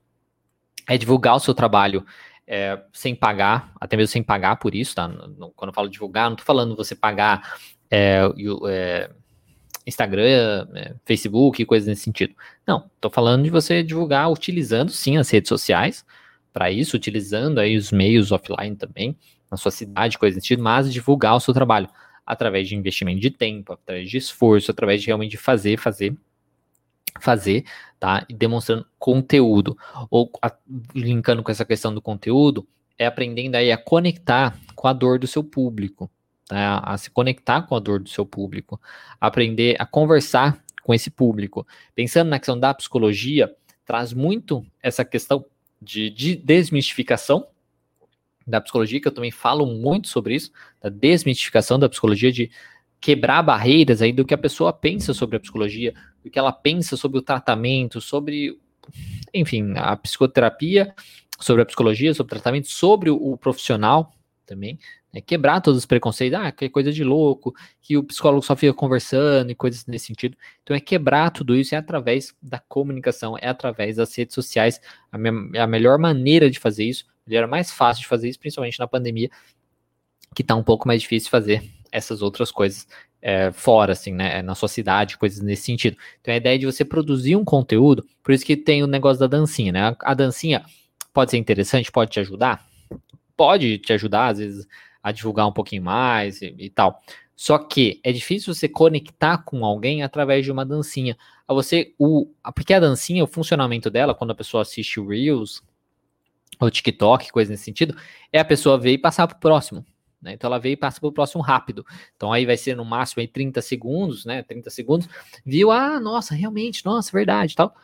É 0.88 0.96
divulgar 0.96 1.36
o 1.36 1.40
seu 1.40 1.54
trabalho 1.54 2.04
é, 2.46 2.82
sem 2.92 3.14
pagar, 3.14 3.72
até 3.80 3.96
mesmo 3.96 4.12
sem 4.12 4.22
pagar 4.22 4.56
por 4.56 4.74
isso, 4.74 4.94
tá? 4.94 5.08
Quando 5.54 5.68
eu 5.68 5.74
falo 5.74 5.88
divulgar, 5.88 6.24
não 6.24 6.34
estou 6.34 6.46
falando 6.46 6.74
você 6.74 6.96
pagar 6.96 7.60
é, 7.90 8.22
é, 8.68 9.10
Instagram, 9.86 10.66
é, 10.74 10.94
Facebook, 11.04 11.64
coisas 11.64 11.86
nesse 11.86 12.02
sentido. 12.02 12.34
Não, 12.66 12.90
estou 12.94 13.10
falando 13.10 13.44
de 13.44 13.50
você 13.50 13.82
divulgar 13.82 14.30
utilizando 14.30 14.90
sim 14.90 15.16
as 15.16 15.30
redes 15.30 15.48
sociais 15.48 16.04
para 16.52 16.70
isso, 16.70 16.96
utilizando 16.96 17.58
aí 17.58 17.76
os 17.76 17.92
meios 17.92 18.32
offline 18.32 18.74
também, 18.74 19.16
na 19.50 19.56
sua 19.56 19.70
cidade, 19.70 20.18
coisas 20.18 20.36
nesse 20.36 20.48
sentido, 20.48 20.62
mas 20.62 20.92
divulgar 20.92 21.34
o 21.34 21.40
seu 21.40 21.52
trabalho 21.52 21.88
através 22.24 22.68
de 22.68 22.76
investimento 22.76 23.20
de 23.20 23.30
tempo, 23.30 23.72
através 23.72 24.08
de 24.08 24.16
esforço, 24.16 24.70
através 24.70 25.00
de 25.00 25.08
realmente 25.08 25.36
fazer, 25.36 25.76
fazer, 25.76 26.16
fazer, 27.20 27.64
tá? 27.98 28.24
E 28.28 28.34
demonstrando 28.34 28.86
conteúdo. 28.98 29.76
Ou 30.08 30.30
a, 30.40 30.54
linkando 30.94 31.42
com 31.42 31.50
essa 31.50 31.64
questão 31.64 31.92
do 31.92 32.00
conteúdo, 32.00 32.66
é 32.96 33.06
aprendendo 33.06 33.56
aí 33.56 33.72
a 33.72 33.76
conectar 33.76 34.56
com 34.76 34.86
a 34.86 34.92
dor 34.92 35.18
do 35.18 35.26
seu 35.26 35.42
público, 35.42 36.08
tá? 36.46 36.78
A 36.84 36.96
se 36.96 37.10
conectar 37.10 37.62
com 37.62 37.74
a 37.74 37.80
dor 37.80 37.98
do 37.98 38.08
seu 38.08 38.24
público, 38.24 38.80
aprender 39.20 39.74
a 39.80 39.86
conversar 39.86 40.62
com 40.82 40.94
esse 40.94 41.10
público. 41.10 41.66
Pensando 41.94 42.28
na 42.28 42.38
questão 42.38 42.58
da 42.58 42.72
psicologia, 42.72 43.52
traz 43.84 44.12
muito 44.12 44.64
essa 44.80 45.04
questão 45.04 45.44
de, 45.82 46.10
de 46.10 46.36
desmistificação 46.36 47.46
da 48.46 48.60
psicologia, 48.60 49.00
que 49.00 49.08
eu 49.08 49.12
também 49.12 49.30
falo 49.30 49.66
muito 49.66 50.08
sobre 50.08 50.34
isso, 50.34 50.50
da 50.80 50.88
desmistificação 50.88 51.78
da 51.78 51.88
psicologia, 51.88 52.32
de 52.32 52.50
quebrar 53.00 53.42
barreiras 53.42 54.02
aí 54.02 54.12
do 54.12 54.24
que 54.24 54.34
a 54.34 54.38
pessoa 54.38 54.72
pensa 54.72 55.14
sobre 55.14 55.36
a 55.36 55.40
psicologia, 55.40 55.94
do 56.22 56.30
que 56.30 56.38
ela 56.38 56.52
pensa 56.52 56.96
sobre 56.96 57.18
o 57.18 57.22
tratamento, 57.22 58.00
sobre, 58.00 58.58
enfim, 59.32 59.72
a 59.76 59.96
psicoterapia, 59.96 60.94
sobre 61.38 61.62
a 61.62 61.66
psicologia, 61.66 62.12
sobre 62.12 62.30
o 62.32 62.36
tratamento, 62.36 62.68
sobre 62.68 63.10
o, 63.10 63.16
o 63.16 63.38
profissional 63.38 64.12
também, 64.44 64.78
né? 65.12 65.20
quebrar 65.20 65.60
todos 65.60 65.78
os 65.78 65.86
preconceitos, 65.86 66.38
ah, 66.38 66.52
que 66.52 66.66
é 66.66 66.68
coisa 66.68 66.92
de 66.92 67.04
louco, 67.04 67.54
que 67.80 67.96
o 67.96 68.04
psicólogo 68.04 68.42
só 68.42 68.54
fica 68.56 68.72
conversando 68.72 69.50
e 69.50 69.54
coisas 69.54 69.86
nesse 69.86 70.06
sentido. 70.06 70.36
Então 70.62 70.76
é 70.76 70.80
quebrar 70.80 71.30
tudo 71.30 71.56
isso 71.56 71.74
é 71.74 71.78
através 71.78 72.34
da 72.42 72.58
comunicação, 72.58 73.36
é 73.38 73.48
através 73.48 73.96
das 73.96 74.14
redes 74.16 74.34
sociais, 74.34 74.80
a, 75.10 75.18
me 75.18 75.58
a 75.58 75.66
melhor 75.66 75.98
maneira 75.98 76.50
de 76.50 76.58
fazer 76.58 76.84
isso, 76.84 77.06
era 77.28 77.46
mais 77.46 77.70
fácil 77.70 78.02
de 78.02 78.08
fazer 78.08 78.28
isso, 78.28 78.40
principalmente 78.40 78.78
na 78.78 78.88
pandemia, 78.88 79.30
que 80.34 80.42
está 80.42 80.54
um 80.54 80.62
pouco 80.62 80.86
mais 80.86 81.02
difícil 81.02 81.30
fazer 81.30 81.62
essas 81.92 82.22
outras 82.22 82.50
coisas 82.50 82.86
é, 83.22 83.52
fora, 83.52 83.92
assim, 83.92 84.12
né, 84.12 84.42
na 84.42 84.54
sua 84.54 84.68
cidade, 84.68 85.18
coisas 85.18 85.40
nesse 85.40 85.62
sentido. 85.62 85.96
Então 86.20 86.32
a 86.32 86.36
ideia 86.36 86.54
é 86.54 86.58
de 86.58 86.66
você 86.66 86.84
produzir 86.84 87.36
um 87.36 87.44
conteúdo, 87.44 88.06
por 88.22 88.32
isso 88.32 88.44
que 88.44 88.56
tem 88.56 88.82
o 88.82 88.86
negócio 88.86 89.20
da 89.20 89.26
dancinha, 89.26 89.72
né? 89.72 89.80
A, 89.82 89.96
a 90.02 90.14
dancinha 90.14 90.64
pode 91.12 91.30
ser 91.30 91.36
interessante, 91.36 91.90
pode 91.90 92.10
te 92.10 92.20
ajudar, 92.20 92.64
pode 93.36 93.78
te 93.78 93.92
ajudar, 93.92 94.28
às 94.28 94.38
vezes, 94.38 94.66
a 95.02 95.12
divulgar 95.12 95.46
um 95.46 95.52
pouquinho 95.52 95.82
mais 95.82 96.42
e, 96.42 96.54
e 96.58 96.70
tal. 96.70 97.00
Só 97.34 97.56
que 97.56 98.00
é 98.04 98.12
difícil 98.12 98.54
você 98.54 98.68
conectar 98.68 99.38
com 99.38 99.64
alguém 99.64 100.02
através 100.02 100.44
de 100.44 100.52
uma 100.52 100.64
dancinha. 100.64 101.16
A 101.48 101.54
você, 101.54 101.94
o, 101.98 102.28
porque 102.54 102.74
a 102.74 102.80
dancinha, 102.80 103.24
o 103.24 103.26
funcionamento 103.26 103.90
dela, 103.90 104.14
quando 104.14 104.32
a 104.32 104.34
pessoa 104.34 104.62
assiste 104.62 105.00
Reels, 105.00 105.62
ou 106.60 106.70
TikTok, 106.70 107.32
coisa 107.32 107.50
nesse 107.50 107.64
sentido, 107.64 107.96
é 108.30 108.38
a 108.38 108.44
pessoa 108.44 108.78
ver 108.78 108.92
e 108.92 108.98
passar 108.98 109.26
para 109.26 109.36
o 109.36 109.40
próximo. 109.40 109.84
Né? 110.20 110.34
Então 110.34 110.48
ela 110.48 110.58
veio 110.58 110.74
e 110.74 110.76
passa 110.76 111.00
para 111.00 111.08
o 111.08 111.12
próximo 111.12 111.42
rápido. 111.42 111.84
Então 112.14 112.32
aí 112.32 112.44
vai 112.44 112.56
ser 112.56 112.76
no 112.76 112.84
máximo 112.84 113.20
aí 113.20 113.26
30 113.26 113.62
segundos, 113.62 114.26
né? 114.26 114.42
30 114.42 114.68
segundos. 114.68 115.08
Viu, 115.44 115.70
ah, 115.70 115.98
nossa, 115.98 116.34
realmente, 116.34 116.84
nossa, 116.84 117.10
verdade 117.10 117.56
tal. 117.56 117.74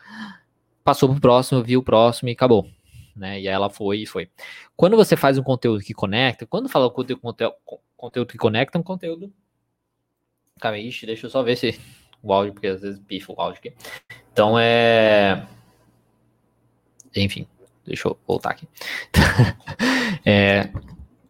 Passou 0.83 1.09
para 1.09 1.17
o 1.17 1.21
próximo, 1.21 1.63
viu 1.63 1.79
o 1.79 1.83
próximo 1.83 2.29
e 2.29 2.33
acabou. 2.33 2.69
Né? 3.17 3.41
E 3.41 3.47
ela 3.47 3.69
foi 3.69 3.99
e 3.99 4.05
foi. 4.05 4.29
Quando 4.75 4.95
você 4.95 5.15
faz 5.15 5.37
um 5.37 5.43
conteúdo 5.43 5.83
que 5.83 5.93
conecta, 5.93 6.45
quando 6.45 6.69
fala 6.69 6.89
conteúdo, 6.89 7.21
conteúdo, 7.21 7.55
conteúdo 7.95 8.31
que 8.31 8.37
conecta, 8.37 8.77
é 8.77 8.81
um 8.81 8.83
conteúdo. 8.83 9.33
Calma 10.59 10.77
aí, 10.77 10.91
deixa 11.03 11.25
eu 11.25 11.29
só 11.29 11.41
ver 11.43 11.55
se 11.55 11.79
o 12.21 12.31
áudio, 12.31 12.53
porque 12.53 12.67
às 12.67 12.81
vezes 12.81 12.99
pifa 12.99 13.33
o 13.33 13.41
áudio 13.41 13.59
aqui. 13.59 13.73
Então 14.31 14.57
é. 14.57 15.47
Enfim. 17.15 17.47
Deixa 17.85 18.09
eu 18.09 18.19
voltar 18.27 18.51
aqui. 18.51 18.67
é, 20.25 20.69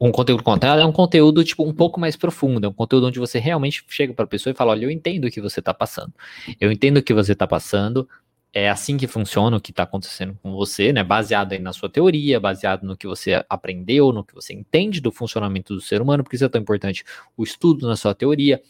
um 0.01 0.11
conteúdo 0.11 0.43
contado 0.43 0.81
é 0.81 0.85
um 0.85 0.91
conteúdo 0.91 1.43
tipo 1.43 1.63
um 1.63 1.73
pouco 1.73 1.99
mais 1.99 2.15
profundo, 2.15 2.65
é 2.65 2.69
um 2.69 2.73
conteúdo 2.73 3.07
onde 3.07 3.19
você 3.19 3.37
realmente 3.37 3.83
chega 3.87 4.11
para 4.11 4.25
a 4.25 4.27
pessoa 4.27 4.51
e 4.51 4.55
fala: 4.55 4.71
olha, 4.71 4.85
eu 4.85 4.91
entendo 4.91 5.25
o 5.25 5.31
que 5.31 5.39
você 5.39 5.59
está 5.59 5.73
passando, 5.73 6.13
eu 6.59 6.71
entendo 6.71 6.97
o 6.97 7.03
que 7.03 7.13
você 7.13 7.33
está 7.33 7.45
passando, 7.45 8.09
é 8.53 8.69
assim 8.69 8.97
que 8.97 9.07
funciona 9.07 9.57
o 9.57 9.61
que 9.61 9.71
está 9.71 9.83
acontecendo 9.83 10.37
com 10.41 10.51
você, 10.53 10.91
né? 10.91 11.03
Baseado 11.03 11.53
aí 11.53 11.59
na 11.59 11.73
sua 11.73 11.89
teoria, 11.89 12.39
baseado 12.39 12.83
no 12.83 12.97
que 12.97 13.05
você 13.05 13.43
aprendeu, 13.49 14.11
no 14.11 14.23
que 14.23 14.33
você 14.33 14.53
entende 14.53 14.99
do 14.99 15.11
funcionamento 15.11 15.75
do 15.75 15.81
ser 15.81 16.01
humano, 16.01 16.23
porque 16.23 16.35
isso 16.35 16.45
é 16.45 16.49
tão 16.49 16.61
importante. 16.61 17.03
O 17.35 17.43
estudo 17.43 17.87
na 17.87 17.95
sua 17.95 18.15
teoria, 18.15 18.61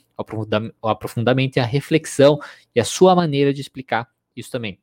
o 0.81 0.87
aprofundamento 0.89 1.57
e 1.57 1.59
a 1.59 1.65
reflexão 1.65 2.39
e 2.75 2.79
a 2.79 2.85
sua 2.85 3.15
maneira 3.15 3.53
de 3.53 3.61
explicar 3.61 4.09
isso 4.35 4.51
também. 4.51 4.79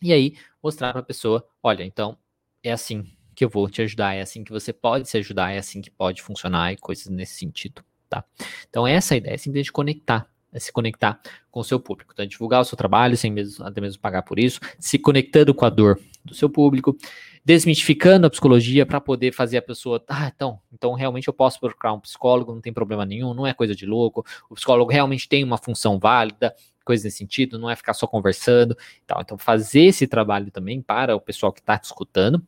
E 0.00 0.12
aí, 0.12 0.36
mostrar 0.62 0.92
para 0.92 1.00
a 1.00 1.04
pessoa: 1.04 1.46
olha, 1.62 1.84
então 1.84 2.16
é 2.62 2.72
assim 2.72 3.06
que 3.34 3.44
eu 3.44 3.48
vou 3.48 3.68
te 3.68 3.82
ajudar, 3.82 4.14
é 4.14 4.20
assim 4.20 4.44
que 4.44 4.52
você 4.52 4.72
pode 4.72 5.08
se 5.08 5.16
ajudar, 5.18 5.52
é 5.52 5.58
assim 5.58 5.80
que 5.80 5.90
pode 5.90 6.22
funcionar 6.22 6.72
e 6.72 6.76
coisas 6.76 7.08
nesse 7.08 7.34
sentido, 7.34 7.82
tá? 8.08 8.24
Então, 8.68 8.86
essa 8.86 9.14
é 9.14 9.18
ideia, 9.18 9.34
é 9.34 9.38
simplesmente 9.38 9.72
conectar, 9.72 10.30
se 10.60 10.72
conectar 10.72 11.20
com 11.50 11.60
o 11.60 11.64
seu 11.64 11.78
público, 11.78 12.12
então, 12.12 12.26
divulgar 12.26 12.60
o 12.60 12.64
seu 12.64 12.76
trabalho 12.76 13.16
sem 13.16 13.30
mesmo, 13.30 13.64
até 13.64 13.80
mesmo 13.80 14.00
pagar 14.00 14.22
por 14.22 14.38
isso, 14.38 14.60
se 14.78 14.98
conectando 14.98 15.54
com 15.54 15.64
a 15.64 15.70
dor 15.70 15.98
do 16.24 16.34
seu 16.34 16.48
público, 16.48 16.96
desmistificando 17.44 18.26
a 18.26 18.30
psicologia 18.30 18.86
para 18.86 19.00
poder 19.00 19.32
fazer 19.32 19.56
a 19.56 19.62
pessoa, 19.62 20.02
ah, 20.08 20.30
então, 20.34 20.60
então 20.72 20.94
realmente 20.94 21.28
eu 21.28 21.34
posso 21.34 21.58
procurar 21.58 21.92
um 21.92 22.00
psicólogo, 22.00 22.54
não 22.54 22.60
tem 22.60 22.72
problema 22.72 23.04
nenhum, 23.04 23.34
não 23.34 23.46
é 23.46 23.52
coisa 23.52 23.74
de 23.74 23.86
louco, 23.86 24.24
o 24.48 24.54
psicólogo 24.54 24.90
realmente 24.90 25.28
tem 25.28 25.42
uma 25.42 25.58
função 25.58 25.98
válida, 25.98 26.54
coisa 26.84 27.04
nesse 27.04 27.18
sentido, 27.18 27.58
não 27.58 27.70
é 27.70 27.76
ficar 27.76 27.94
só 27.94 28.06
conversando. 28.06 28.76
Tal. 29.06 29.20
Então, 29.20 29.38
fazer 29.38 29.82
esse 29.82 30.06
trabalho 30.06 30.50
também 30.50 30.82
para 30.82 31.14
o 31.16 31.20
pessoal 31.20 31.52
que 31.52 31.60
está 31.60 31.78
te 31.78 31.84
escutando. 31.84 32.44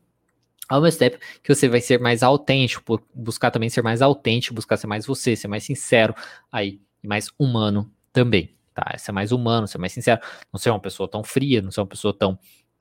Ao 0.68 0.80
mesmo 0.80 0.98
tempo 0.98 1.18
que 1.42 1.54
você 1.54 1.68
vai 1.68 1.80
ser 1.80 2.00
mais 2.00 2.22
autêntico, 2.22 3.00
buscar 3.14 3.50
também 3.50 3.68
ser 3.68 3.82
mais 3.82 4.00
autêntico, 4.00 4.54
buscar 4.54 4.76
ser 4.76 4.86
mais 4.86 5.04
você, 5.04 5.36
ser 5.36 5.46
mais 5.46 5.62
sincero 5.62 6.14
aí, 6.50 6.80
e 7.04 7.06
mais 7.06 7.30
humano 7.38 7.92
também, 8.12 8.56
tá? 8.72 8.96
Ser 8.96 9.12
mais 9.12 9.30
humano, 9.30 9.68
ser 9.68 9.78
mais 9.78 9.92
sincero, 9.92 10.20
não 10.50 10.58
ser 10.58 10.70
uma 10.70 10.80
pessoa 10.80 11.06
tão 11.06 11.22
fria, 11.22 11.60
não 11.60 11.70
ser 11.70 11.80
uma 11.80 11.86
pessoa 11.86 12.14
tão. 12.16 12.38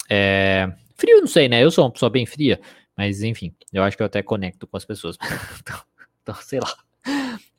É... 0.09 0.71
Frio, 0.95 1.19
não 1.19 1.27
sei, 1.27 1.49
né? 1.49 1.61
Eu 1.63 1.69
sou 1.69 1.83
uma 1.83 1.91
pessoa 1.91 2.09
bem 2.09 2.25
fria, 2.25 2.59
mas 2.97 3.21
enfim, 3.21 3.53
eu 3.71 3.83
acho 3.83 3.97
que 3.97 4.01
eu 4.01 4.07
até 4.07 4.23
conecto 4.23 4.65
com 4.65 4.77
as 4.77 4.85
pessoas. 4.85 5.17
então, 5.61 5.79
então, 6.21 6.35
sei 6.35 6.59
lá. 6.59 6.73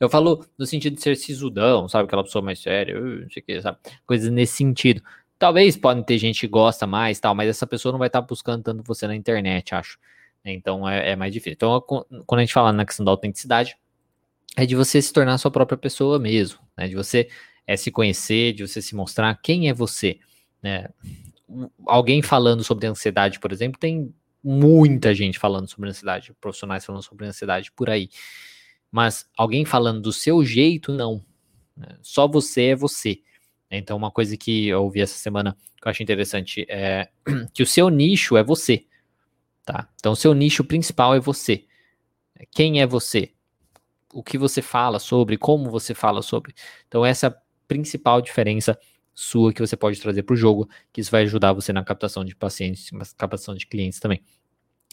Eu 0.00 0.08
falo 0.08 0.44
no 0.58 0.64
sentido 0.64 0.96
de 0.96 1.02
ser 1.02 1.16
sisudão, 1.16 1.86
sabe? 1.86 2.06
Aquela 2.06 2.24
pessoa 2.24 2.42
mais 2.42 2.60
séria, 2.60 2.98
não 2.98 3.28
sei 3.30 3.42
o 3.42 3.44
que, 3.44 3.60
sabe? 3.60 3.78
Coisas 4.06 4.30
nesse 4.30 4.56
sentido. 4.56 5.02
Talvez 5.38 5.76
podem 5.76 6.02
ter 6.02 6.16
gente 6.16 6.40
que 6.40 6.48
gosta 6.48 6.86
mais, 6.86 7.20
tal, 7.20 7.34
mas 7.34 7.48
essa 7.48 7.66
pessoa 7.66 7.92
não 7.92 7.98
vai 7.98 8.08
estar 8.08 8.22
buscando 8.22 8.62
tanto 8.62 8.82
você 8.82 9.06
na 9.06 9.14
internet, 9.14 9.74
acho. 9.74 9.98
Então 10.44 10.88
é, 10.88 11.10
é 11.10 11.16
mais 11.16 11.32
difícil. 11.32 11.54
Então, 11.54 11.80
quando 12.26 12.38
a 12.38 12.42
gente 12.42 12.54
fala 12.54 12.72
na 12.72 12.86
questão 12.86 13.04
da 13.04 13.10
autenticidade, 13.12 13.76
é 14.56 14.66
de 14.66 14.76
você 14.76 15.00
se 15.00 15.12
tornar 15.12 15.38
sua 15.38 15.50
própria 15.50 15.76
pessoa 15.76 16.18
mesmo, 16.18 16.58
né? 16.76 16.88
De 16.88 16.94
você 16.94 17.28
é, 17.66 17.76
se 17.76 17.90
conhecer, 17.90 18.52
de 18.52 18.66
você 18.66 18.80
se 18.80 18.94
mostrar 18.94 19.34
quem 19.42 19.68
é 19.68 19.74
você, 19.74 20.18
né? 20.62 20.88
Alguém 21.86 22.22
falando 22.22 22.64
sobre 22.64 22.86
ansiedade, 22.86 23.38
por 23.38 23.52
exemplo, 23.52 23.78
tem 23.78 24.12
muita 24.42 25.14
gente 25.14 25.38
falando 25.38 25.68
sobre 25.68 25.88
ansiedade, 25.88 26.34
profissionais 26.40 26.84
falando 26.84 27.02
sobre 27.02 27.26
ansiedade 27.26 27.72
por 27.72 27.88
aí. 27.88 28.08
Mas 28.90 29.28
alguém 29.36 29.64
falando 29.64 30.00
do 30.00 30.12
seu 30.12 30.44
jeito, 30.44 30.92
não. 30.92 31.24
Né? 31.76 31.88
Só 32.02 32.28
você 32.28 32.66
é 32.66 32.76
você. 32.76 33.20
Então, 33.70 33.96
uma 33.96 34.10
coisa 34.10 34.36
que 34.36 34.68
eu 34.68 34.82
ouvi 34.84 35.00
essa 35.00 35.16
semana 35.16 35.56
que 35.80 35.88
eu 35.88 35.90
acho 35.90 36.02
interessante 36.02 36.64
é 36.68 37.08
que 37.52 37.62
o 37.62 37.66
seu 37.66 37.88
nicho 37.88 38.36
é 38.36 38.44
você. 38.44 38.86
Tá? 39.64 39.88
Então, 39.96 40.12
o 40.12 40.16
seu 40.16 40.32
nicho 40.34 40.62
principal 40.62 41.14
é 41.14 41.20
você. 41.20 41.64
Quem 42.52 42.80
é 42.80 42.86
você? 42.86 43.33
O 44.14 44.22
que 44.22 44.38
você 44.38 44.62
fala 44.62 44.98
sobre, 44.98 45.36
como 45.36 45.70
você 45.70 45.92
fala 45.94 46.22
sobre. 46.22 46.54
Então, 46.86 47.04
essa 47.04 47.26
é 47.26 47.30
a 47.30 47.36
principal 47.66 48.22
diferença 48.22 48.78
sua 49.14 49.52
que 49.52 49.60
você 49.60 49.76
pode 49.76 50.00
trazer 50.00 50.24
para 50.24 50.34
o 50.34 50.36
jogo, 50.36 50.68
que 50.92 51.00
isso 51.00 51.10
vai 51.10 51.22
ajudar 51.22 51.52
você 51.52 51.72
na 51.72 51.84
captação 51.84 52.24
de 52.24 52.34
pacientes, 52.34 52.90
na 52.92 53.04
captação 53.16 53.54
de 53.54 53.66
clientes 53.66 54.00
também. 54.00 54.22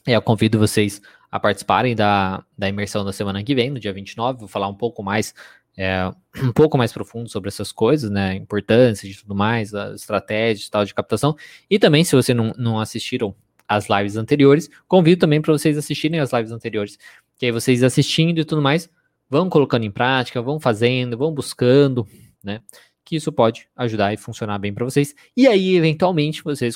E 0.08 0.12
eu 0.12 0.22
convido 0.22 0.58
vocês 0.58 1.02
a 1.30 1.40
participarem 1.40 1.96
da, 1.96 2.44
da 2.58 2.68
imersão 2.70 3.06
da 3.06 3.14
semana 3.14 3.44
que 3.44 3.54
vem, 3.54 3.70
no 3.70 3.80
dia 3.80 3.94
29. 3.94 4.40
Vou 4.40 4.48
falar 4.48 4.68
um 4.68 4.76
pouco 4.76 5.04
mais, 5.04 5.34
é, 5.78 6.12
um 6.44 6.52
pouco 6.52 6.78
mais 6.78 6.92
profundo 6.92 7.30
sobre 7.30 7.50
essas 7.50 7.72
coisas, 7.72 8.10
né? 8.10 8.36
Importância 8.36 9.08
de 9.08 9.18
tudo 9.18 9.36
mais, 9.36 9.74
as 9.74 10.02
estratégias 10.02 10.70
tal 10.70 10.86
de 10.86 10.94
captação. 10.94 11.36
E 11.70 11.78
também, 11.78 12.04
se 12.04 12.16
vocês 12.16 12.36
não, 12.36 12.54
não 12.58 12.80
assistiram 12.80 13.36
as 13.68 13.88
lives 13.90 14.18
anteriores, 14.18 14.70
convido 14.88 15.22
também 15.22 15.42
para 15.42 15.54
vocês 15.54 15.78
assistirem 15.78 16.20
as 16.20 16.34
lives 16.34 16.52
anteriores. 16.52 16.98
Que 17.38 17.46
aí 17.46 17.52
vocês 17.52 17.84
assistindo 17.84 18.40
e 18.40 18.46
tudo 18.46 18.62
mais, 18.62 18.90
vão 19.32 19.50
colocando 19.50 19.86
em 19.86 19.92
prática, 19.92 20.42
vão 20.42 20.60
fazendo, 20.60 21.18
vão 21.18 21.34
buscando, 21.34 22.06
né? 22.44 22.62
Que 23.06 23.16
isso 23.16 23.32
pode 23.32 23.66
ajudar 23.78 24.14
e 24.14 24.18
funcionar 24.18 24.60
bem 24.60 24.74
para 24.74 24.84
vocês. 24.84 25.16
E 25.36 25.48
aí, 25.48 25.78
eventualmente, 25.78 26.44
vocês 26.44 26.76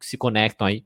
se 0.00 0.16
conectam 0.16 0.66
aí 0.68 0.84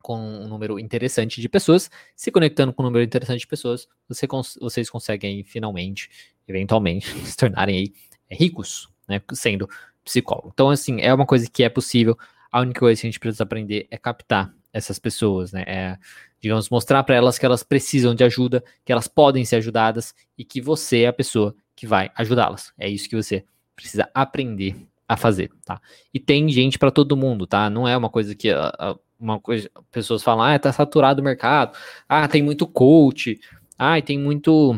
com 0.00 0.16
um 0.18 0.48
número 0.48 0.78
interessante 0.78 1.38
de 1.38 1.48
pessoas. 1.50 1.90
Se 2.16 2.32
conectando 2.32 2.72
com 2.72 2.82
um 2.82 2.86
número 2.86 3.04
interessante 3.04 3.40
de 3.40 3.46
pessoas, 3.46 3.86
você 4.08 4.26
cons 4.26 4.58
vocês 4.58 4.88
conseguem 4.88 5.36
aí, 5.36 5.44
finalmente, 5.44 6.08
eventualmente, 6.48 7.06
se 7.28 7.36
tornarem 7.36 7.76
aí 7.76 7.92
é, 8.30 8.34
ricos, 8.34 8.88
né? 9.06 9.20
Sendo 9.34 9.68
psicólogo. 10.02 10.50
Então, 10.54 10.70
assim, 10.70 11.02
é 11.02 11.12
uma 11.12 11.26
coisa 11.26 11.46
que 11.48 11.62
é 11.62 11.68
possível. 11.68 12.18
A 12.50 12.60
única 12.60 12.80
coisa 12.80 12.98
que 12.98 13.06
a 13.06 13.10
gente 13.10 13.20
precisa 13.20 13.44
aprender 13.44 13.86
é 13.90 13.98
captar 13.98 14.52
essas 14.72 14.98
pessoas, 14.98 15.52
né? 15.52 15.62
É, 15.66 15.98
digamos, 16.42 16.68
mostrar 16.68 17.04
para 17.04 17.14
elas 17.14 17.38
que 17.38 17.46
elas 17.46 17.62
precisam 17.62 18.16
de 18.16 18.24
ajuda, 18.24 18.64
que 18.84 18.90
elas 18.90 19.06
podem 19.06 19.44
ser 19.44 19.56
ajudadas 19.56 20.12
e 20.36 20.44
que 20.44 20.60
você 20.60 21.02
é 21.02 21.06
a 21.06 21.12
pessoa 21.12 21.54
que 21.76 21.86
vai 21.86 22.10
ajudá-las. 22.16 22.72
É 22.76 22.88
isso 22.88 23.08
que 23.08 23.14
você 23.14 23.44
precisa 23.76 24.10
aprender 24.12 24.74
a 25.08 25.16
fazer, 25.16 25.52
tá? 25.64 25.80
E 26.12 26.18
tem 26.18 26.48
gente 26.48 26.80
para 26.80 26.90
todo 26.90 27.16
mundo, 27.16 27.46
tá? 27.46 27.70
Não 27.70 27.86
é 27.86 27.96
uma 27.96 28.10
coisa 28.10 28.34
que 28.34 28.52
uh, 28.52 28.98
uma 29.20 29.38
coisa, 29.38 29.70
pessoas 29.92 30.24
falam, 30.24 30.44
ah, 30.44 30.58
tá 30.58 30.72
saturado 30.72 31.20
o 31.20 31.24
mercado, 31.24 31.78
ah, 32.08 32.26
tem 32.26 32.42
muito 32.42 32.66
coach, 32.66 33.38
ah, 33.78 34.02
tem 34.02 34.18
muito, 34.18 34.76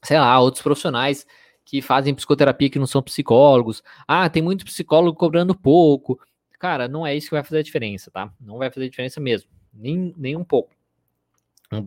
sei 0.00 0.20
lá, 0.20 0.38
outros 0.38 0.62
profissionais 0.62 1.26
que 1.64 1.82
fazem 1.82 2.14
psicoterapia 2.14 2.70
que 2.70 2.78
não 2.78 2.86
são 2.86 3.02
psicólogos, 3.02 3.82
ah, 4.06 4.30
tem 4.30 4.42
muito 4.42 4.64
psicólogo 4.64 5.18
cobrando 5.18 5.56
pouco. 5.56 6.20
Cara, 6.60 6.86
não 6.86 7.04
é 7.04 7.16
isso 7.16 7.28
que 7.28 7.34
vai 7.34 7.42
fazer 7.42 7.58
a 7.58 7.62
diferença, 7.64 8.12
tá? 8.12 8.32
Não 8.40 8.58
vai 8.58 8.70
fazer 8.70 8.88
diferença 8.88 9.20
mesmo, 9.20 9.50
nem, 9.78 10.14
nem 10.16 10.36
um 10.36 10.44
pouco. 10.44 10.70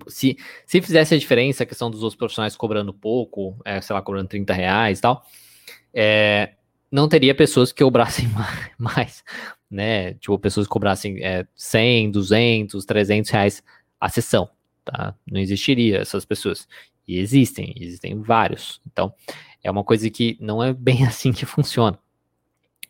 Se, 0.08 0.38
se 0.66 0.82
fizesse 0.82 1.16
a 1.16 1.18
diferença, 1.18 1.64
a 1.64 1.66
questão 1.66 1.90
dos 1.90 2.04
outros 2.04 2.18
profissionais 2.18 2.56
cobrando 2.56 2.94
pouco, 2.94 3.58
é, 3.64 3.80
sei 3.80 3.94
lá, 3.94 4.02
cobrando 4.02 4.28
30 4.28 4.54
reais 4.54 5.00
e 5.00 5.02
tal, 5.02 5.26
é, 5.94 6.54
não 6.92 7.08
teria 7.08 7.34
pessoas 7.34 7.72
que 7.72 7.84
cobrassem 7.84 8.28
mais, 8.78 9.24
né? 9.70 10.16
Tipo, 10.16 10.38
pessoas 10.38 10.68
que 10.68 10.72
cobrassem 10.72 11.24
é, 11.24 11.48
100, 11.56 12.12
200, 12.12 12.86
300 12.86 13.30
reais 13.32 13.64
a 14.00 14.10
sessão, 14.10 14.50
tá? 14.84 15.16
Não 15.30 15.40
existiria 15.40 16.00
essas 16.00 16.26
pessoas. 16.26 16.68
E 17.08 17.18
existem, 17.18 17.74
existem 17.78 18.22
vários. 18.22 18.82
Então, 18.92 19.14
é 19.64 19.72
uma 19.72 19.84
coisa 19.84 20.10
que 20.10 20.38
não 20.40 20.64
é 20.64 20.74
bem 20.74 21.06
assim 21.08 21.32
que 21.32 21.46
funciona. 21.46 21.98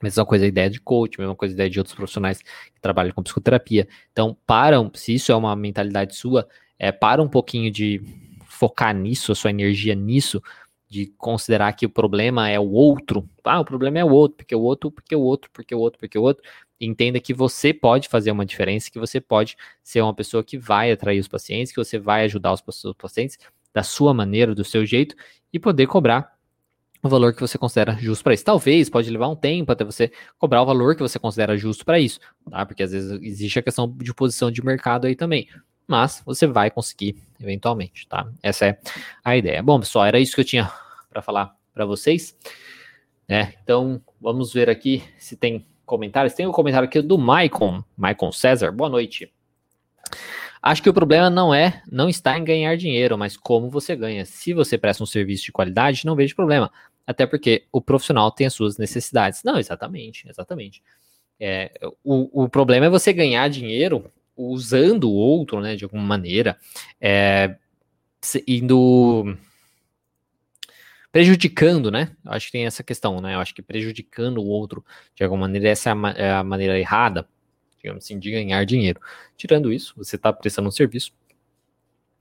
Mesma 0.02 0.26
coisa 0.26 0.46
a 0.46 0.48
ideia 0.48 0.70
de 0.70 0.80
coach, 0.80 1.20
mesma 1.20 1.36
coisa 1.36 1.54
a 1.54 1.56
ideia 1.56 1.70
de 1.70 1.80
outros 1.80 1.96
profissionais 1.96 2.42
que 2.42 2.82
trabalham 2.82 3.14
com 3.14 3.24
psicoterapia. 3.24 3.88
Então, 4.12 4.38
param, 4.46 4.92
se 4.94 5.14
isso 5.14 5.32
é 5.32 5.36
uma 5.36 5.56
mentalidade 5.56 6.16
sua, 6.16 6.48
é, 6.78 6.92
para 6.92 7.22
um 7.22 7.28
pouquinho 7.28 7.72
de 7.72 8.02
focar 8.46 8.96
nisso, 8.96 9.32
a 9.32 9.36
sua 9.36 9.50
energia 9.50 9.96
nisso, 9.96 10.42
de 10.90 11.06
considerar 11.18 11.74
que 11.74 11.86
o 11.86 11.90
problema 11.90 12.50
é 12.50 12.60
o 12.60 12.72
outro. 12.72 13.30
Ah, 13.44 13.60
o 13.60 13.66
problema 13.66 14.00
é 14.00 14.04
o 14.04 14.10
outro, 14.10 14.38
porque 14.38 14.56
o 14.56 14.62
outro, 14.62 14.92
porque 14.92 15.16
o 15.16 15.22
outro, 15.22 15.50
porque 15.54 15.76
o 15.76 15.80
outro, 15.80 16.00
porque 16.00 16.18
o 16.18 16.22
outro. 16.22 16.44
Entenda 16.82 17.20
que 17.20 17.34
você 17.34 17.74
pode 17.74 18.08
fazer 18.08 18.32
uma 18.32 18.46
diferença, 18.46 18.90
que 18.90 18.98
você 18.98 19.22
pode 19.22 19.56
ser 19.84 20.02
uma 20.02 20.14
pessoa 20.14 20.44
que 20.44 20.58
vai 20.58 20.92
atrair 20.92 21.20
os 21.20 21.28
pacientes, 21.28 21.72
que 21.72 21.78
você 21.78 22.00
vai 22.00 22.24
ajudar 22.24 22.54
os 22.54 22.64
pacientes 22.98 23.38
da 23.72 23.84
sua 23.84 24.14
maneira, 24.14 24.56
do 24.56 24.64
seu 24.64 24.84
jeito, 24.86 25.16
e 25.54 25.60
poder 25.60 25.86
cobrar 25.86 26.39
o 27.02 27.10
valor 27.10 27.34
que 27.34 27.42
você 27.42 27.58
considera 27.58 27.94
justo 27.94 28.24
para 28.24 28.34
isso. 28.34 28.44
Talvez 28.44 28.90
pode 28.90 29.10
levar 29.10 29.28
um 29.28 29.36
tempo 29.36 29.72
até 29.72 29.84
você 29.84 30.12
cobrar 30.38 30.62
o 30.62 30.66
valor 30.66 30.96
que 30.96 31.02
você 31.02 31.18
considera 31.18 31.58
justo 31.58 31.86
para 31.86 32.00
isso, 32.00 32.20
tá? 32.50 32.66
Porque 32.66 32.84
às 32.84 32.92
vezes 32.92 33.20
existe 33.22 33.60
a 33.60 33.62
questão 33.62 33.90
de 33.98 34.14
posição 34.14 34.52
de 34.52 34.64
mercado 34.64 35.08
aí 35.08 35.16
também 35.16 35.48
mas 35.90 36.22
você 36.24 36.46
vai 36.46 36.70
conseguir 36.70 37.16
eventualmente, 37.42 38.08
tá? 38.08 38.32
Essa 38.44 38.68
é 38.68 38.80
a 39.24 39.36
ideia. 39.36 39.64
Bom, 39.64 39.80
pessoal, 39.80 40.06
era 40.06 40.20
isso 40.20 40.36
que 40.36 40.42
eu 40.42 40.46
tinha 40.46 40.72
para 41.10 41.20
falar 41.20 41.56
para 41.74 41.84
vocês. 41.84 42.38
né? 43.28 43.56
então, 43.64 44.00
vamos 44.22 44.54
ver 44.54 44.70
aqui 44.70 45.04
se 45.18 45.36
tem 45.36 45.66
comentários. 45.88 46.36
Tem 46.36 46.46
um 46.46 46.52
comentário 46.52 46.88
aqui 46.88 47.02
do 47.02 47.18
Maicon, 47.18 47.84
Maicon 47.98 48.32
César. 48.32 48.72
Boa 48.72 48.88
noite. 48.88 49.34
Acho 50.62 50.84
que 50.84 50.90
o 50.90 50.94
problema 50.94 51.30
não 51.30 51.54
é, 51.54 51.82
não 51.90 52.10
está 52.10 52.38
em 52.38 52.44
ganhar 52.44 52.76
dinheiro, 52.76 53.18
mas 53.18 53.38
como 53.38 53.70
você 53.70 53.96
ganha. 53.96 54.26
Se 54.26 54.54
você 54.54 54.78
presta 54.78 55.04
um 55.04 55.08
serviço 55.08 55.46
de 55.46 55.52
qualidade, 55.52 56.06
não 56.06 56.16
vejo 56.16 56.36
problema. 56.36 56.72
Até 57.08 57.26
porque 57.26 57.66
o 57.72 57.82
profissional 57.82 58.30
tem 58.30 58.48
as 58.48 58.54
suas 58.54 58.78
necessidades. 58.78 59.42
Não, 59.44 59.58
exatamente, 59.58 60.28
exatamente. 60.30 60.84
É, 61.40 61.72
o, 62.04 62.44
o 62.44 62.50
problema 62.50 62.88
é 62.88 62.90
você 62.90 63.14
ganhar 63.14 63.48
dinheiro 63.50 64.12
usando 64.36 65.06
o 65.06 65.14
outro, 65.14 65.62
né, 65.62 65.76
de 65.76 65.86
alguma 65.86 66.04
maneira, 66.04 66.58
é, 67.00 67.56
indo 68.48 69.36
prejudicando, 71.12 71.90
né? 71.90 72.12
Eu 72.24 72.32
acho 72.34 72.46
que 72.48 72.52
tem 72.52 72.66
essa 72.66 72.84
questão, 72.84 73.20
né? 73.20 73.36
Eu 73.36 73.40
acho 73.40 73.54
que 73.56 73.62
prejudicando 73.62 74.38
o 74.40 74.48
outro 74.48 74.86
de 75.16 75.24
alguma 75.24 75.42
maneira, 75.42 75.70
essa 75.70 75.90
é 75.90 75.94
a, 75.94 76.14
é 76.16 76.32
a 76.32 76.44
maneira 76.44 76.78
errada, 76.80 77.28
digamos 77.82 78.04
assim, 78.04 78.20
de 78.20 78.32
ganhar 78.32 78.64
dinheiro. 78.66 79.00
Tirando 79.36 79.72
isso, 79.72 79.94
você 79.98 80.16
está 80.16 80.32
prestando 80.32 80.68
um 80.68 80.72
serviço, 80.72 81.12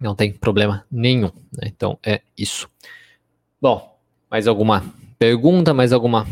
não 0.01 0.15
tem 0.15 0.33
problema 0.33 0.87
nenhum, 0.91 1.31
né? 1.53 1.67
Então 1.67 1.99
é 2.05 2.23
isso. 2.37 2.71
Bom, 3.61 3.99
mais 4.31 4.47
alguma 4.47 4.85
pergunta, 5.19 5.75
mais 5.75 5.93
alguma 5.93 6.27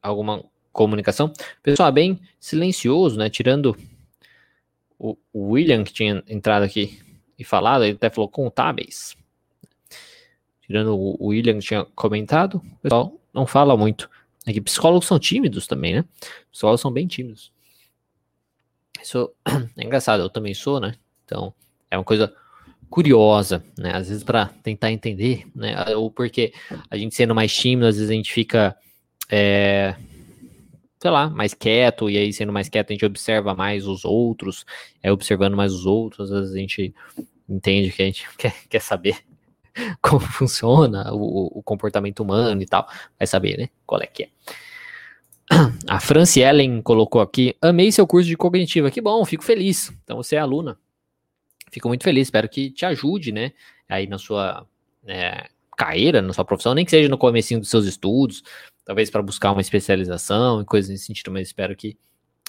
alguma 0.00 0.42
comunicação? 0.72 1.32
Pessoal, 1.62 1.92
bem 1.92 2.18
silencioso, 2.40 3.18
né? 3.18 3.28
Tirando 3.28 3.76
o, 4.98 5.16
William, 5.34 5.84
que 5.84 5.92
tinha 5.92 6.22
entrado 6.26 6.62
aqui 6.62 6.98
e 7.38 7.44
falado, 7.44 7.84
ele 7.84 7.94
até 7.94 8.10
falou 8.10 8.28
contábeis. 8.28 9.16
Tirando 10.62 10.96
o, 10.96 11.26
William 11.28 11.58
que 11.58 11.66
tinha 11.66 11.84
comentado, 11.94 12.56
o 12.56 12.78
pessoal 12.82 13.14
não 13.32 13.46
fala 13.46 13.76
muito. 13.76 14.10
É 14.46 14.52
que 14.52 14.60
psicólogos 14.60 15.06
são 15.06 15.18
tímidos 15.18 15.66
também, 15.66 15.94
né? 15.94 16.04
Psicólogos 16.50 16.80
são 16.80 16.90
bem 16.90 17.06
tímidos. 17.06 17.52
Isso 19.02 19.30
é 19.76 19.84
engraçado, 19.84 20.22
eu 20.22 20.30
também 20.30 20.54
sou, 20.54 20.80
né? 20.80 20.94
Então, 21.24 21.52
é 21.90 21.96
uma 21.96 22.04
coisa 22.04 22.32
curiosa, 22.90 23.62
né? 23.76 23.92
Às 23.94 24.08
vezes 24.08 24.24
para 24.24 24.46
tentar 24.62 24.90
entender, 24.90 25.46
né? 25.54 25.94
O 25.96 26.10
porquê 26.10 26.52
a 26.90 26.96
gente 26.96 27.14
sendo 27.14 27.34
mais 27.34 27.54
tímido, 27.54 27.86
às 27.86 27.96
vezes 27.96 28.10
a 28.10 28.14
gente 28.14 28.32
fica 28.32 28.76
é, 29.30 29.94
sei 31.00 31.10
lá, 31.10 31.28
mais 31.30 31.54
quieto, 31.54 32.10
e 32.10 32.16
aí 32.16 32.32
sendo 32.32 32.52
mais 32.52 32.68
quieto 32.68 32.90
a 32.90 32.92
gente 32.92 33.04
observa 33.04 33.54
mais 33.54 33.86
os 33.86 34.04
outros, 34.04 34.64
é 35.02 35.12
observando 35.12 35.56
mais 35.56 35.72
os 35.72 35.86
outros, 35.86 36.32
às 36.32 36.40
vezes 36.40 36.54
a 36.54 36.58
gente 36.58 36.94
entende 37.48 37.92
que 37.92 38.02
a 38.02 38.06
gente 38.06 38.28
quer, 38.36 38.54
quer 38.68 38.80
saber 38.80 39.16
como 40.02 40.20
funciona 40.20 41.12
o, 41.12 41.58
o, 41.58 41.62
comportamento 41.62 42.20
humano 42.20 42.60
e 42.60 42.66
tal, 42.66 42.88
vai 43.18 43.26
saber, 43.26 43.58
né, 43.58 43.68
qual 43.86 44.00
é 44.02 44.06
que 44.06 44.24
é. 44.24 44.28
A 45.88 46.00
Franci 46.00 46.40
Ellen 46.40 46.82
colocou 46.82 47.20
aqui, 47.20 47.56
amei 47.60 47.90
seu 47.90 48.06
curso 48.06 48.28
de 48.28 48.36
cognitiva, 48.36 48.90
que 48.90 49.00
bom, 49.00 49.24
fico 49.24 49.42
feliz, 49.42 49.90
então 50.04 50.16
você 50.16 50.36
é 50.36 50.38
aluna, 50.38 50.78
fico 51.70 51.88
muito 51.88 52.04
feliz, 52.04 52.28
espero 52.28 52.48
que 52.48 52.70
te 52.70 52.84
ajude, 52.84 53.32
né, 53.32 53.52
aí 53.88 54.06
na 54.06 54.18
sua 54.18 54.66
é, 55.06 55.48
carreira, 55.76 56.20
na 56.20 56.32
sua 56.32 56.44
profissão, 56.44 56.74
nem 56.74 56.84
que 56.84 56.90
seja 56.90 57.08
no 57.08 57.16
comecinho 57.16 57.60
dos 57.60 57.70
seus 57.70 57.86
estudos, 57.86 58.42
talvez 58.84 59.10
para 59.10 59.22
buscar 59.22 59.52
uma 59.52 59.60
especialização 59.60 60.60
e 60.60 60.64
coisas 60.64 60.90
nesse 60.90 61.04
sentido, 61.04 61.30
mas 61.30 61.48
espero 61.48 61.74
que 61.76 61.96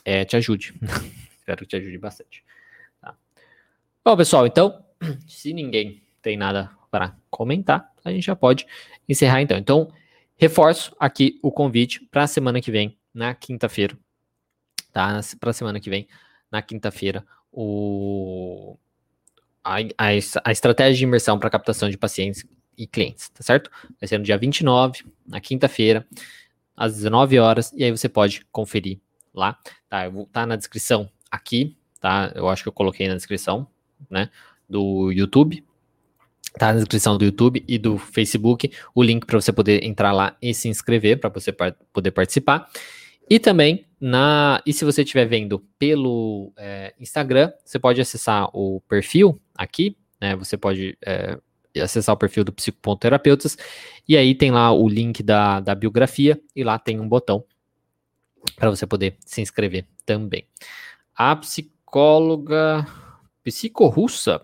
é, 0.03 0.25
te 0.25 0.35
ajude. 0.35 0.73
espero 1.37 1.59
que 1.59 1.67
te 1.67 1.75
ajude 1.75 1.97
bastante. 1.97 2.43
Tá. 3.01 3.15
Bom, 4.03 4.17
pessoal, 4.17 4.47
então, 4.47 4.83
se 5.27 5.53
ninguém 5.53 6.01
tem 6.21 6.37
nada 6.37 6.71
para 6.89 7.15
comentar, 7.29 7.91
a 8.03 8.11
gente 8.11 8.25
já 8.25 8.35
pode 8.35 8.65
encerrar 9.07 9.41
então. 9.41 9.57
Então, 9.57 9.91
reforço 10.39 10.95
aqui 10.97 11.37
o 11.43 11.51
convite 11.51 11.99
para 12.09 12.23
a 12.23 12.27
semana 12.27 12.61
que 12.61 12.71
vem, 12.71 12.97
na 13.13 13.35
quinta-feira, 13.35 13.97
tá? 14.93 15.19
Para 15.37 15.49
a 15.49 15.53
semana 15.53 15.79
que 15.81 15.89
vem, 15.89 16.07
na 16.49 16.61
quinta-feira, 16.61 17.25
o 17.51 18.77
a, 19.61 19.79
a, 19.97 20.07
a 20.45 20.51
estratégia 20.51 20.95
de 20.95 21.03
imersão 21.03 21.37
para 21.37 21.49
captação 21.49 21.89
de 21.89 21.97
pacientes 21.97 22.45
e 22.77 22.87
clientes, 22.87 23.29
tá 23.29 23.43
certo? 23.43 23.69
Vai 23.99 24.07
ser 24.07 24.17
no 24.17 24.23
dia 24.23 24.37
29, 24.37 25.03
na 25.27 25.41
quinta-feira, 25.41 26.07
às 26.73 26.95
19 26.95 27.37
horas, 27.37 27.73
e 27.73 27.83
aí 27.83 27.91
você 27.91 28.07
pode 28.07 28.45
conferir 28.49 29.01
lá, 29.33 29.59
tá? 29.89 30.05
Eu 30.05 30.11
vou 30.13 30.25
tá 30.25 30.45
na 30.45 30.55
descrição 30.55 31.11
aqui, 31.29 31.77
tá? 31.99 32.31
Eu 32.33 32.47
acho 32.47 32.63
que 32.63 32.69
eu 32.69 32.73
coloquei 32.73 33.09
na 33.09 33.15
descrição, 33.15 33.67
né, 34.09 34.29
do 34.69 35.11
YouTube. 35.11 35.65
Tá 36.57 36.73
na 36.73 36.79
descrição 36.79 37.17
do 37.17 37.25
YouTube 37.25 37.63
e 37.67 37.77
do 37.77 37.97
Facebook 37.97 38.71
o 38.95 39.03
link 39.03 39.25
para 39.25 39.39
você 39.39 39.51
poder 39.51 39.83
entrar 39.83 40.11
lá 40.11 40.35
e 40.41 40.53
se 40.53 40.67
inscrever 40.67 41.19
para 41.19 41.29
você 41.29 41.51
par 41.51 41.75
poder 41.93 42.11
participar. 42.11 42.69
E 43.29 43.39
também 43.39 43.85
na 44.01 44.61
e 44.65 44.73
se 44.73 44.83
você 44.83 45.03
estiver 45.03 45.25
vendo 45.25 45.59
pelo 45.77 46.51
é, 46.57 46.93
Instagram, 46.99 47.51
você 47.63 47.77
pode 47.77 48.01
acessar 48.01 48.49
o 48.53 48.81
perfil 48.87 49.39
aqui, 49.55 49.95
né? 50.19 50.35
Você 50.37 50.57
pode 50.57 50.97
é, 51.05 51.37
acessar 51.79 52.15
o 52.15 52.17
perfil 52.17 52.43
do 52.43 52.51
psico.terapeutas, 52.51 53.57
e 54.07 54.17
aí 54.17 54.33
tem 54.33 54.51
lá 54.51 54.71
o 54.71 54.87
link 54.87 55.21
da, 55.21 55.59
da 55.59 55.75
biografia, 55.75 56.41
e 56.55 56.63
lá 56.63 56.79
tem 56.79 56.99
um 56.99 57.07
botão 57.07 57.43
para 58.55 58.69
você 58.69 58.87
poder 58.87 59.15
se 59.25 59.41
inscrever 59.41 59.85
também. 60.05 60.47
A 61.15 61.35
psicóloga 61.35 62.87
psicorrussa 63.43 64.41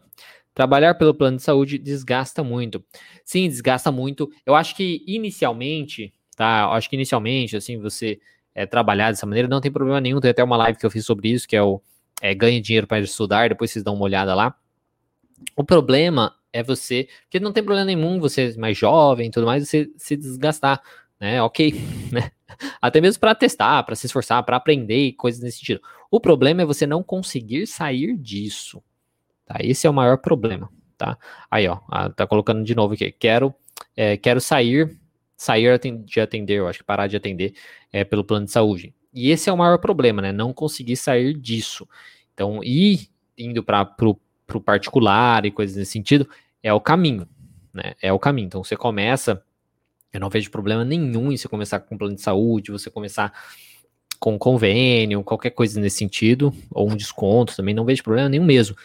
trabalhar 0.55 0.95
pelo 0.95 1.13
plano 1.13 1.37
de 1.37 1.43
saúde 1.43 1.77
desgasta 1.77 2.43
muito. 2.43 2.83
Sim, 3.23 3.47
desgasta 3.47 3.91
muito. 3.91 4.31
Eu 4.45 4.55
acho 4.55 4.75
que 4.75 5.03
inicialmente, 5.05 6.13
tá? 6.35 6.61
Eu 6.63 6.71
acho 6.71 6.89
que 6.89 6.95
inicialmente, 6.95 7.57
assim, 7.57 7.77
você 7.77 8.19
é, 8.55 8.65
trabalhar 8.65 9.11
dessa 9.11 9.25
maneira, 9.25 9.49
não 9.49 9.59
tem 9.59 9.71
problema 9.71 9.99
nenhum. 9.99 10.21
Tem 10.21 10.31
até 10.31 10.43
uma 10.43 10.55
live 10.55 10.79
que 10.79 10.85
eu 10.85 10.89
fiz 10.89 11.05
sobre 11.05 11.29
isso, 11.29 11.47
que 11.47 11.57
é 11.57 11.61
o 11.61 11.81
é, 12.21 12.33
dinheiro 12.33 12.87
para 12.87 12.99
estudar, 13.01 13.49
depois 13.49 13.69
vocês 13.69 13.83
dão 13.83 13.93
uma 13.93 14.05
olhada 14.05 14.33
lá. 14.33 14.55
O 15.57 15.63
problema 15.63 16.33
é 16.53 16.63
você, 16.63 17.09
porque 17.23 17.37
não 17.37 17.51
tem 17.51 17.61
problema 17.61 17.85
nenhum 17.85 18.17
você 18.17 18.55
mais 18.57 18.77
jovem 18.77 19.29
tudo 19.29 19.45
mais, 19.45 19.67
você 19.67 19.91
se 19.97 20.15
desgastar, 20.15 20.81
né? 21.19 21.41
Ok, 21.41 21.73
né? 22.11 22.31
Até 22.81 23.01
mesmo 23.01 23.19
para 23.19 23.35
testar, 23.35 23.83
para 23.83 23.95
se 23.95 24.05
esforçar, 24.05 24.41
para 24.43 24.55
aprender 24.55 25.07
e 25.07 25.11
coisas 25.11 25.41
nesse 25.41 25.57
sentido. 25.57 25.81
O 26.09 26.21
problema 26.21 26.61
é 26.61 26.65
você 26.65 26.87
não 26.87 27.03
conseguir 27.03 27.67
sair 27.67 28.15
disso, 28.15 28.81
tá? 29.45 29.57
Esse 29.59 29.87
é 29.87 29.89
o 29.89 29.93
maior 29.93 30.17
problema, 30.17 30.69
tá? 30.97 31.17
Aí, 31.49 31.67
ó, 31.67 31.79
tá 32.09 32.25
colocando 32.27 32.63
de 32.63 32.75
novo 32.75 32.93
aqui, 32.93 33.11
quero, 33.11 33.53
é, 33.95 34.17
quero 34.17 34.41
sair, 34.41 34.97
sair 35.37 35.79
de 35.79 36.19
atender, 36.19 36.59
eu 36.59 36.67
acho 36.67 36.79
que 36.79 36.85
parar 36.85 37.07
de 37.07 37.15
atender 37.15 37.53
é, 37.91 38.03
pelo 38.03 38.23
plano 38.23 38.45
de 38.45 38.51
saúde. 38.51 38.93
E 39.13 39.31
esse 39.31 39.49
é 39.49 39.53
o 39.53 39.57
maior 39.57 39.77
problema, 39.77 40.21
né? 40.21 40.31
Não 40.31 40.53
conseguir 40.53 40.97
sair 40.97 41.33
disso. 41.33 41.87
Então, 42.33 42.61
ir 42.61 43.09
indo 43.37 43.63
para 43.63 43.95
o 44.03 44.59
particular 44.59 45.45
e 45.45 45.51
coisas 45.51 45.77
nesse 45.77 45.91
sentido 45.91 46.27
é 46.61 46.73
o 46.73 46.81
caminho, 46.81 47.27
né? 47.73 47.93
É 48.01 48.11
o 48.11 48.19
caminho. 48.19 48.47
Então, 48.47 48.63
você 48.63 48.75
começa, 48.75 49.41
eu 50.11 50.19
não 50.19 50.29
vejo 50.29 50.51
problema 50.51 50.83
nenhum 50.83 51.31
em 51.31 51.37
você 51.37 51.47
começar 51.47 51.79
com 51.79 51.97
plano 51.97 52.15
de 52.15 52.21
saúde, 52.21 52.71
você 52.71 52.89
começar 52.89 53.31
com 54.19 54.37
convênio, 54.37 55.23
qualquer 55.23 55.51
coisa 55.51 55.79
nesse 55.79 55.97
sentido, 55.97 56.53
ou 56.71 56.89
um 56.89 56.95
desconto 56.95 57.55
também, 57.55 57.73
não 57.73 57.85
vejo 57.85 58.03
problema 58.03 58.27
nenhum 58.27 58.45
mesmo. 58.45 58.75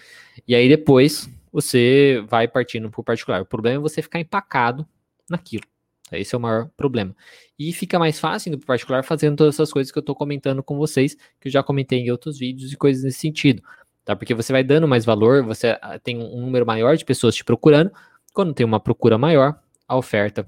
E 0.47 0.55
aí 0.55 0.68
depois 0.68 1.28
você 1.53 2.24
vai 2.28 2.47
partindo 2.47 2.91
para 2.91 3.01
o 3.01 3.05
particular. 3.05 3.43
O 3.43 3.47
problema 3.47 3.76
é 3.76 3.80
você 3.80 4.03
ficar 4.03 4.20
empacado 4.20 4.86
naquilo. 5.28 5.64
Esse 6.12 6.34
é 6.34 6.38
o 6.38 6.41
maior 6.41 6.68
problema. 6.76 7.14
E 7.59 7.72
fica 7.72 7.99
mais 7.99 8.18
fácil 8.18 8.53
no 8.53 8.59
particular 8.59 9.05
fazendo 9.05 9.36
todas 9.36 9.55
essas 9.55 9.72
coisas 9.72 9.93
que 9.93 9.99
eu 9.99 10.01
estou 10.01 10.14
comentando 10.14 10.62
com 10.62 10.76
vocês, 10.76 11.14
que 11.41 11.49
eu 11.49 11.53
já 11.53 11.62
comentei 11.62 12.01
em 12.01 12.11
outros 12.11 12.38
vídeos 12.38 12.72
e 12.72 12.76
coisas 12.76 13.05
nesse 13.05 13.18
sentido. 13.18 13.62
Tá? 14.05 14.16
Porque 14.16 14.34
você 14.34 14.53
vai 14.53 14.64
dando 14.64 14.88
mais 14.88 15.05
valor, 15.05 15.45
você 15.45 15.78
ah, 15.80 15.99
tem 15.99 16.18
um 16.18 16.41
número 16.41 16.66
maior 16.66 16.97
de 16.97 17.05
pessoas 17.05 17.34
te 17.34 17.45
procurando. 17.45 17.93
Quando 18.32 18.55
tem 18.55 18.66
uma 18.66 18.80
procura 18.80 19.18
maior, 19.18 19.61
a 19.86 19.97
oferta 19.97 20.47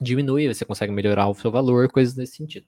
diminui, 0.00 0.48
você 0.48 0.64
consegue 0.64 0.92
melhorar 0.92 1.28
o 1.28 1.34
seu 1.34 1.50
valor, 1.50 1.90
coisas 1.90 2.16
nesse 2.16 2.36
sentido. 2.36 2.66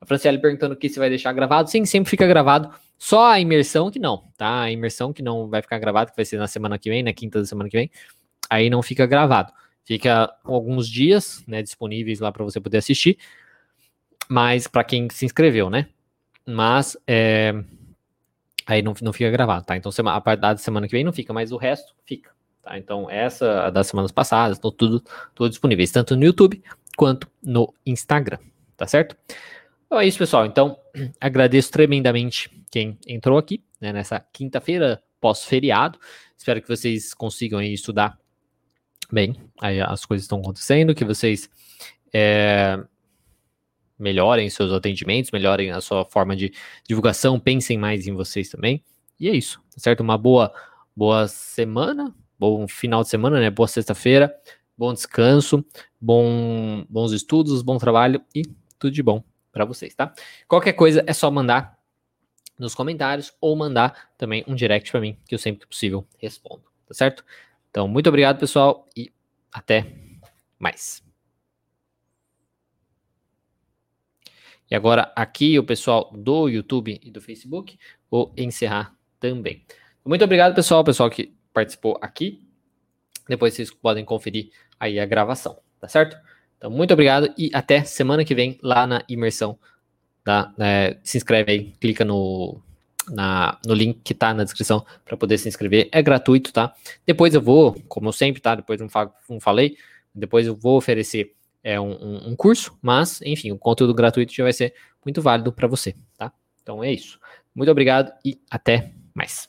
A 0.00 0.06
Franciele 0.06 0.38
perguntando 0.38 0.72
aqui 0.72 0.88
se 0.88 0.98
vai 0.98 1.10
deixar 1.10 1.32
gravado. 1.32 1.68
Sim, 1.68 1.84
sempre 1.84 2.08
fica 2.08 2.26
gravado. 2.26 2.72
Só 3.02 3.30
a 3.30 3.40
imersão 3.40 3.90
que 3.90 3.98
não, 3.98 4.30
tá? 4.36 4.60
A 4.60 4.70
imersão 4.70 5.10
que 5.10 5.22
não 5.22 5.48
vai 5.48 5.62
ficar 5.62 5.78
gravado, 5.78 6.10
que 6.10 6.16
vai 6.16 6.24
ser 6.26 6.36
na 6.36 6.46
semana 6.46 6.78
que 6.78 6.90
vem, 6.90 7.02
na 7.02 7.14
quinta 7.14 7.40
da 7.40 7.46
semana 7.46 7.66
que 7.70 7.76
vem. 7.78 7.90
Aí 8.50 8.68
não 8.68 8.82
fica 8.82 9.06
gravado. 9.06 9.54
Fica 9.86 10.30
alguns 10.44 10.86
dias, 10.86 11.42
né, 11.46 11.62
disponíveis 11.62 12.20
lá 12.20 12.30
para 12.30 12.44
você 12.44 12.60
poder 12.60 12.76
assistir. 12.76 13.16
Mas 14.28 14.66
para 14.66 14.84
quem 14.84 15.08
se 15.08 15.24
inscreveu, 15.24 15.70
né? 15.70 15.88
Mas 16.46 16.94
é, 17.06 17.54
aí 18.66 18.82
não, 18.82 18.92
não 19.00 19.14
fica 19.14 19.30
gravado, 19.30 19.64
tá? 19.64 19.78
Então 19.78 19.90
a 20.06 20.20
parte 20.20 20.40
da 20.40 20.54
semana 20.58 20.86
que 20.86 20.92
vem 20.92 21.02
não 21.02 21.12
fica, 21.12 21.32
mas 21.32 21.52
o 21.52 21.56
resto 21.56 21.94
fica. 22.04 22.30
Tá? 22.60 22.76
Então 22.76 23.08
essa 23.10 23.70
das 23.70 23.86
semanas 23.86 24.12
passadas, 24.12 24.58
estão 24.58 24.70
tudo, 24.70 25.02
tudo 25.34 25.48
disponíveis, 25.48 25.90
tanto 25.90 26.14
no 26.14 26.24
YouTube 26.24 26.62
quanto 26.98 27.26
no 27.42 27.72
Instagram, 27.86 28.38
tá 28.76 28.86
certo? 28.86 29.16
Então 29.90 29.98
é 29.98 30.06
isso, 30.06 30.18
pessoal. 30.18 30.46
Então 30.46 30.78
agradeço 31.20 31.72
tremendamente 31.72 32.48
quem 32.70 32.96
entrou 33.08 33.36
aqui 33.36 33.64
né, 33.80 33.92
nessa 33.92 34.20
quinta-feira 34.20 35.02
pós-feriado. 35.20 35.98
Espero 36.38 36.62
que 36.62 36.68
vocês 36.68 37.12
consigam 37.12 37.60
estudar 37.60 38.16
bem, 39.10 39.34
aí 39.60 39.80
as 39.80 40.04
coisas 40.04 40.26
estão 40.26 40.38
acontecendo, 40.38 40.94
que 40.94 41.04
vocês 41.04 41.50
é, 42.14 42.78
melhorem 43.98 44.48
seus 44.48 44.72
atendimentos, 44.72 45.32
melhorem 45.32 45.72
a 45.72 45.80
sua 45.80 46.04
forma 46.04 46.36
de 46.36 46.52
divulgação, 46.86 47.40
pensem 47.40 47.76
mais 47.76 48.06
em 48.06 48.14
vocês 48.14 48.48
também. 48.48 48.84
E 49.18 49.28
é 49.28 49.34
isso, 49.34 49.60
tá 49.74 49.80
certo? 49.80 50.02
Uma 50.02 50.16
boa, 50.16 50.54
boa 50.94 51.26
semana, 51.26 52.14
bom 52.38 52.68
final 52.68 53.02
de 53.02 53.08
semana, 53.08 53.40
né? 53.40 53.50
Boa 53.50 53.66
sexta-feira, 53.66 54.32
bom 54.78 54.94
descanso, 54.94 55.64
bom, 56.00 56.86
bons 56.88 57.10
estudos, 57.10 57.60
bom 57.60 57.76
trabalho 57.76 58.22
e 58.32 58.42
tudo 58.78 58.92
de 58.92 59.02
bom 59.02 59.28
para 59.52 59.64
vocês, 59.64 59.94
tá? 59.94 60.12
Qualquer 60.46 60.72
coisa 60.72 61.02
é 61.06 61.12
só 61.12 61.30
mandar 61.30 61.78
nos 62.58 62.74
comentários 62.74 63.32
ou 63.40 63.56
mandar 63.56 64.10
também 64.18 64.44
um 64.46 64.54
direct 64.54 64.90
para 64.90 65.00
mim, 65.00 65.18
que 65.26 65.34
eu 65.34 65.38
sempre 65.38 65.60
que 65.60 65.66
possível 65.66 66.06
respondo, 66.18 66.64
tá 66.86 66.94
certo? 66.94 67.24
Então, 67.70 67.88
muito 67.88 68.08
obrigado, 68.08 68.38
pessoal, 68.38 68.86
e 68.96 69.12
até 69.50 69.86
mais. 70.58 71.02
E 74.70 74.74
agora, 74.74 75.12
aqui, 75.16 75.58
o 75.58 75.64
pessoal 75.64 76.12
do 76.14 76.48
YouTube 76.48 77.00
e 77.02 77.10
do 77.10 77.20
Facebook, 77.20 77.78
vou 78.10 78.32
encerrar 78.36 78.94
também. 79.18 79.64
Muito 80.04 80.24
obrigado, 80.24 80.54
pessoal, 80.54 80.84
pessoal 80.84 81.10
que 81.10 81.34
participou 81.52 81.98
aqui. 82.00 82.46
Depois 83.28 83.54
vocês 83.54 83.70
podem 83.72 84.04
conferir 84.04 84.52
aí 84.78 85.00
a 85.00 85.06
gravação, 85.06 85.60
tá 85.80 85.88
certo? 85.88 86.16
Então, 86.60 86.70
muito 86.70 86.92
obrigado 86.92 87.32
e 87.38 87.50
até 87.54 87.82
semana 87.84 88.22
que 88.22 88.34
vem 88.34 88.58
lá 88.62 88.86
na 88.86 89.02
imersão. 89.08 89.58
Tá? 90.22 90.52
É, 90.58 90.98
se 91.02 91.16
inscreve 91.16 91.50
aí, 91.50 91.72
clica 91.80 92.04
no, 92.04 92.60
na, 93.08 93.58
no 93.64 93.72
link 93.72 93.98
que 94.04 94.12
tá 94.12 94.34
na 94.34 94.44
descrição 94.44 94.84
para 95.02 95.16
poder 95.16 95.38
se 95.38 95.48
inscrever. 95.48 95.88
É 95.90 96.02
gratuito, 96.02 96.52
tá? 96.52 96.74
Depois 97.06 97.34
eu 97.34 97.40
vou, 97.40 97.80
como 97.88 98.12
sempre, 98.12 98.42
tá? 98.42 98.54
Depois 98.54 98.78
não, 98.78 98.90
fa 98.90 99.10
não 99.26 99.40
falei, 99.40 99.78
depois 100.14 100.46
eu 100.46 100.54
vou 100.54 100.76
oferecer 100.76 101.32
é, 101.64 101.80
um, 101.80 102.28
um, 102.28 102.36
curso, 102.36 102.76
mas, 102.82 103.22
enfim, 103.22 103.52
o 103.52 103.58
conteúdo 103.58 103.94
gratuito 103.94 104.34
já 104.34 104.44
vai 104.44 104.52
ser 104.52 104.74
muito 105.02 105.22
válido 105.22 105.50
para 105.50 105.66
você, 105.66 105.94
tá? 106.18 106.30
Então 106.62 106.84
é 106.84 106.92
isso. 106.92 107.18
Muito 107.54 107.70
obrigado 107.70 108.12
e 108.22 108.38
até 108.50 108.92
mais. 109.14 109.48